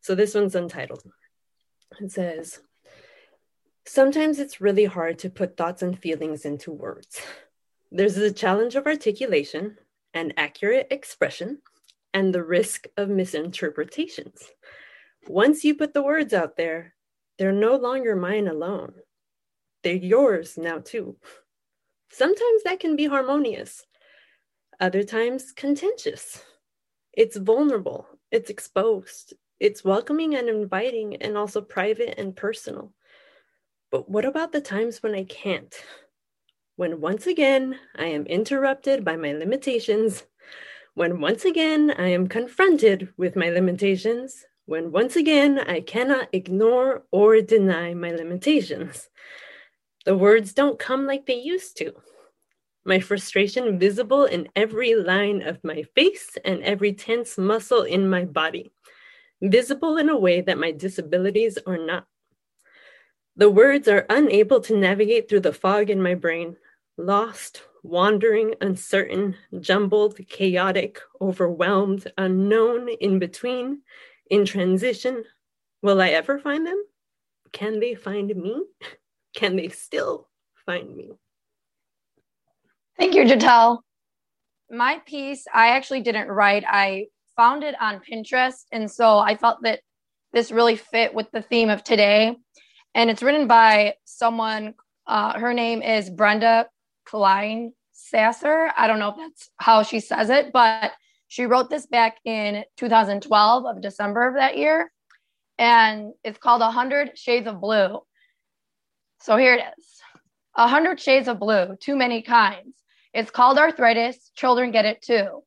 so 0.00 0.14
this 0.14 0.34
one's 0.34 0.56
untitled. 0.56 1.04
It 2.00 2.10
says, 2.10 2.58
sometimes 3.86 4.38
it's 4.38 4.60
really 4.60 4.86
hard 4.86 5.20
to 5.20 5.30
put 5.30 5.56
thoughts 5.56 5.82
and 5.82 5.96
feelings 5.96 6.44
into 6.44 6.72
words. 6.72 7.20
There's 7.92 8.14
the 8.14 8.32
challenge 8.32 8.74
of 8.74 8.86
articulation 8.86 9.76
and 10.14 10.34
accurate 10.36 10.88
expression 10.90 11.60
and 12.14 12.34
the 12.34 12.44
risk 12.44 12.86
of 12.96 13.08
misinterpretations. 13.08 14.42
Once 15.28 15.64
you 15.64 15.74
put 15.74 15.94
the 15.94 16.02
words 16.02 16.34
out 16.34 16.56
there, 16.56 16.94
they're 17.38 17.52
no 17.52 17.76
longer 17.76 18.16
mine 18.16 18.48
alone. 18.48 18.94
They're 19.82 19.94
yours 19.94 20.56
now, 20.56 20.78
too. 20.78 21.16
Sometimes 22.10 22.62
that 22.64 22.80
can 22.80 22.94
be 22.94 23.06
harmonious, 23.06 23.86
other 24.80 25.02
times 25.02 25.52
contentious. 25.52 26.44
It's 27.14 27.36
vulnerable, 27.36 28.06
it's 28.30 28.50
exposed, 28.50 29.34
it's 29.60 29.84
welcoming 29.84 30.34
and 30.34 30.48
inviting, 30.48 31.16
and 31.16 31.36
also 31.36 31.60
private 31.60 32.18
and 32.18 32.34
personal. 32.36 32.92
But 33.90 34.08
what 34.10 34.24
about 34.24 34.52
the 34.52 34.60
times 34.60 35.02
when 35.02 35.14
I 35.14 35.24
can't? 35.24 35.74
When 36.76 37.00
once 37.00 37.26
again 37.26 37.78
I 37.96 38.06
am 38.06 38.26
interrupted 38.26 39.04
by 39.04 39.16
my 39.16 39.32
limitations 39.32 40.24
when 40.94 41.20
once 41.20 41.44
again 41.44 41.90
I 41.90 42.08
am 42.08 42.26
confronted 42.26 43.08
with 43.16 43.36
my 43.36 43.48
limitations, 43.48 44.44
when 44.66 44.92
once 44.92 45.16
again 45.16 45.58
I 45.58 45.80
cannot 45.80 46.28
ignore 46.32 47.04
or 47.10 47.40
deny 47.40 47.94
my 47.94 48.10
limitations. 48.10 49.08
The 50.04 50.16
words 50.16 50.52
don't 50.52 50.78
come 50.78 51.06
like 51.06 51.26
they 51.26 51.40
used 51.40 51.78
to. 51.78 51.94
My 52.84 53.00
frustration 53.00 53.78
visible 53.78 54.24
in 54.24 54.48
every 54.54 54.94
line 54.94 55.42
of 55.42 55.62
my 55.64 55.84
face 55.94 56.36
and 56.44 56.62
every 56.62 56.92
tense 56.92 57.38
muscle 57.38 57.82
in 57.82 58.10
my 58.10 58.24
body, 58.24 58.72
visible 59.40 59.96
in 59.96 60.08
a 60.08 60.18
way 60.18 60.40
that 60.40 60.58
my 60.58 60.72
disabilities 60.72 61.58
are 61.66 61.78
not. 61.78 62.06
The 63.36 63.50
words 63.50 63.88
are 63.88 64.04
unable 64.10 64.60
to 64.62 64.76
navigate 64.76 65.28
through 65.28 65.40
the 65.40 65.54
fog 65.54 65.88
in 65.88 66.02
my 66.02 66.14
brain, 66.14 66.56
lost, 66.98 67.62
wandering, 67.82 68.54
uncertain, 68.60 69.36
jumbled, 69.60 70.18
chaotic, 70.28 71.00
overwhelmed, 71.20 72.10
unknown, 72.18 72.88
in 73.00 73.18
between, 73.18 73.82
in 74.30 74.44
transition, 74.44 75.24
Will 75.82 76.00
I 76.00 76.10
ever 76.10 76.38
find 76.38 76.64
them? 76.64 76.80
Can 77.52 77.80
they 77.80 77.94
find 77.94 78.34
me? 78.34 78.62
Can 79.34 79.56
they 79.56 79.68
still 79.68 80.28
find 80.64 80.94
me? 80.94 81.10
Thank 82.98 83.14
you, 83.14 83.24
Gittel. 83.24 83.78
My 84.70 85.00
piece, 85.06 85.44
I 85.52 85.70
actually 85.70 86.02
didn't 86.02 86.28
write. 86.28 86.64
I 86.66 87.06
found 87.36 87.64
it 87.64 87.74
on 87.80 88.00
Pinterest. 88.00 88.64
And 88.70 88.90
so 88.90 89.18
I 89.18 89.36
felt 89.36 89.62
that 89.62 89.80
this 90.32 90.52
really 90.52 90.76
fit 90.76 91.12
with 91.12 91.30
the 91.32 91.42
theme 91.42 91.68
of 91.68 91.82
today. 91.82 92.36
And 92.94 93.10
it's 93.10 93.22
written 93.22 93.48
by 93.48 93.94
someone, 94.04 94.74
uh, 95.06 95.38
her 95.38 95.52
name 95.52 95.82
is 95.82 96.10
Brenda 96.10 96.68
Klein 97.04 97.72
Sasser. 97.92 98.70
I 98.76 98.86
don't 98.86 98.98
know 98.98 99.10
if 99.10 99.16
that's 99.16 99.50
how 99.56 99.82
she 99.82 100.00
says 100.00 100.30
it, 100.30 100.52
but 100.52 100.92
she 101.28 101.46
wrote 101.46 101.70
this 101.70 101.86
back 101.86 102.18
in 102.24 102.64
2012 102.76 103.66
of 103.66 103.80
December 103.80 104.28
of 104.28 104.34
that 104.34 104.56
year. 104.56 104.92
And 105.58 106.12
it's 106.24 106.38
called 106.38 106.62
A 106.62 106.70
Hundred 106.70 107.16
Shades 107.16 107.46
of 107.46 107.60
Blue. 107.60 108.00
So 109.20 109.36
here 109.36 109.54
it 109.54 109.64
is. 109.78 109.86
A 110.56 110.66
hundred 110.66 111.00
shades 111.00 111.28
of 111.28 111.38
blue, 111.38 111.76
too 111.80 111.96
many 111.96 112.22
kinds. 112.22 112.74
It's 113.14 113.30
called 113.30 113.56
arthritis. 113.56 114.30
Children 114.34 114.72
get 114.72 114.84
it 114.84 115.00
too. 115.00 115.44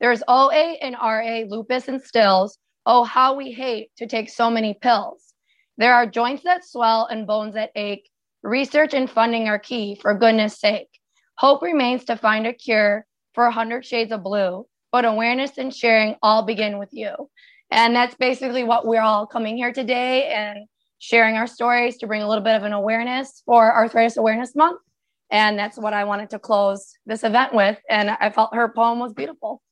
There's 0.00 0.22
OA 0.28 0.76
and 0.82 0.96
RA, 1.00 1.44
lupus 1.48 1.88
and 1.88 2.02
Still's. 2.02 2.58
Oh, 2.84 3.04
how 3.04 3.34
we 3.34 3.52
hate 3.52 3.90
to 3.98 4.06
take 4.06 4.28
so 4.28 4.50
many 4.50 4.74
pills. 4.74 5.32
There 5.78 5.94
are 5.94 6.06
joints 6.06 6.42
that 6.42 6.64
swell 6.64 7.06
and 7.06 7.26
bones 7.26 7.54
that 7.54 7.70
ache. 7.74 8.10
Research 8.44 8.92
and 8.92 9.08
funding 9.08 9.48
are 9.48 9.58
key, 9.58 9.98
for 10.02 10.12
goodness 10.12 10.60
sake. 10.60 11.00
Hope 11.38 11.62
remains 11.62 12.04
to 12.04 12.16
find 12.16 12.46
a 12.46 12.52
cure 12.52 13.06
for 13.32 13.46
a 13.46 13.50
hundred 13.50 13.86
shades 13.86 14.12
of 14.12 14.22
blue, 14.22 14.66
but 14.92 15.06
awareness 15.06 15.56
and 15.56 15.74
sharing 15.74 16.16
all 16.22 16.42
begin 16.42 16.78
with 16.78 16.90
you. 16.92 17.30
And 17.70 17.96
that's 17.96 18.14
basically 18.16 18.62
what 18.62 18.86
we're 18.86 19.00
all 19.00 19.26
coming 19.26 19.56
here 19.56 19.72
today 19.72 20.26
and 20.26 20.68
sharing 20.98 21.36
our 21.36 21.46
stories 21.46 21.96
to 21.98 22.06
bring 22.06 22.20
a 22.20 22.28
little 22.28 22.44
bit 22.44 22.54
of 22.54 22.64
an 22.64 22.74
awareness 22.74 23.42
for 23.46 23.74
Arthritis 23.74 24.18
Awareness 24.18 24.54
Month. 24.54 24.82
And 25.30 25.58
that's 25.58 25.78
what 25.78 25.94
I 25.94 26.04
wanted 26.04 26.28
to 26.30 26.38
close 26.38 26.92
this 27.06 27.24
event 27.24 27.54
with. 27.54 27.78
And 27.88 28.10
I 28.10 28.28
felt 28.28 28.54
her 28.54 28.68
poem 28.68 28.98
was 28.98 29.14
beautiful. 29.14 29.62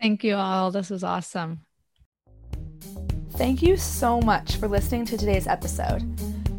Thank 0.00 0.24
you 0.24 0.36
all. 0.36 0.70
This 0.70 0.88
was 0.88 1.04
awesome. 1.04 1.66
Thank 3.32 3.60
you 3.60 3.76
so 3.76 4.22
much 4.22 4.56
for 4.56 4.68
listening 4.68 5.04
to 5.04 5.18
today's 5.18 5.46
episode. 5.46 6.02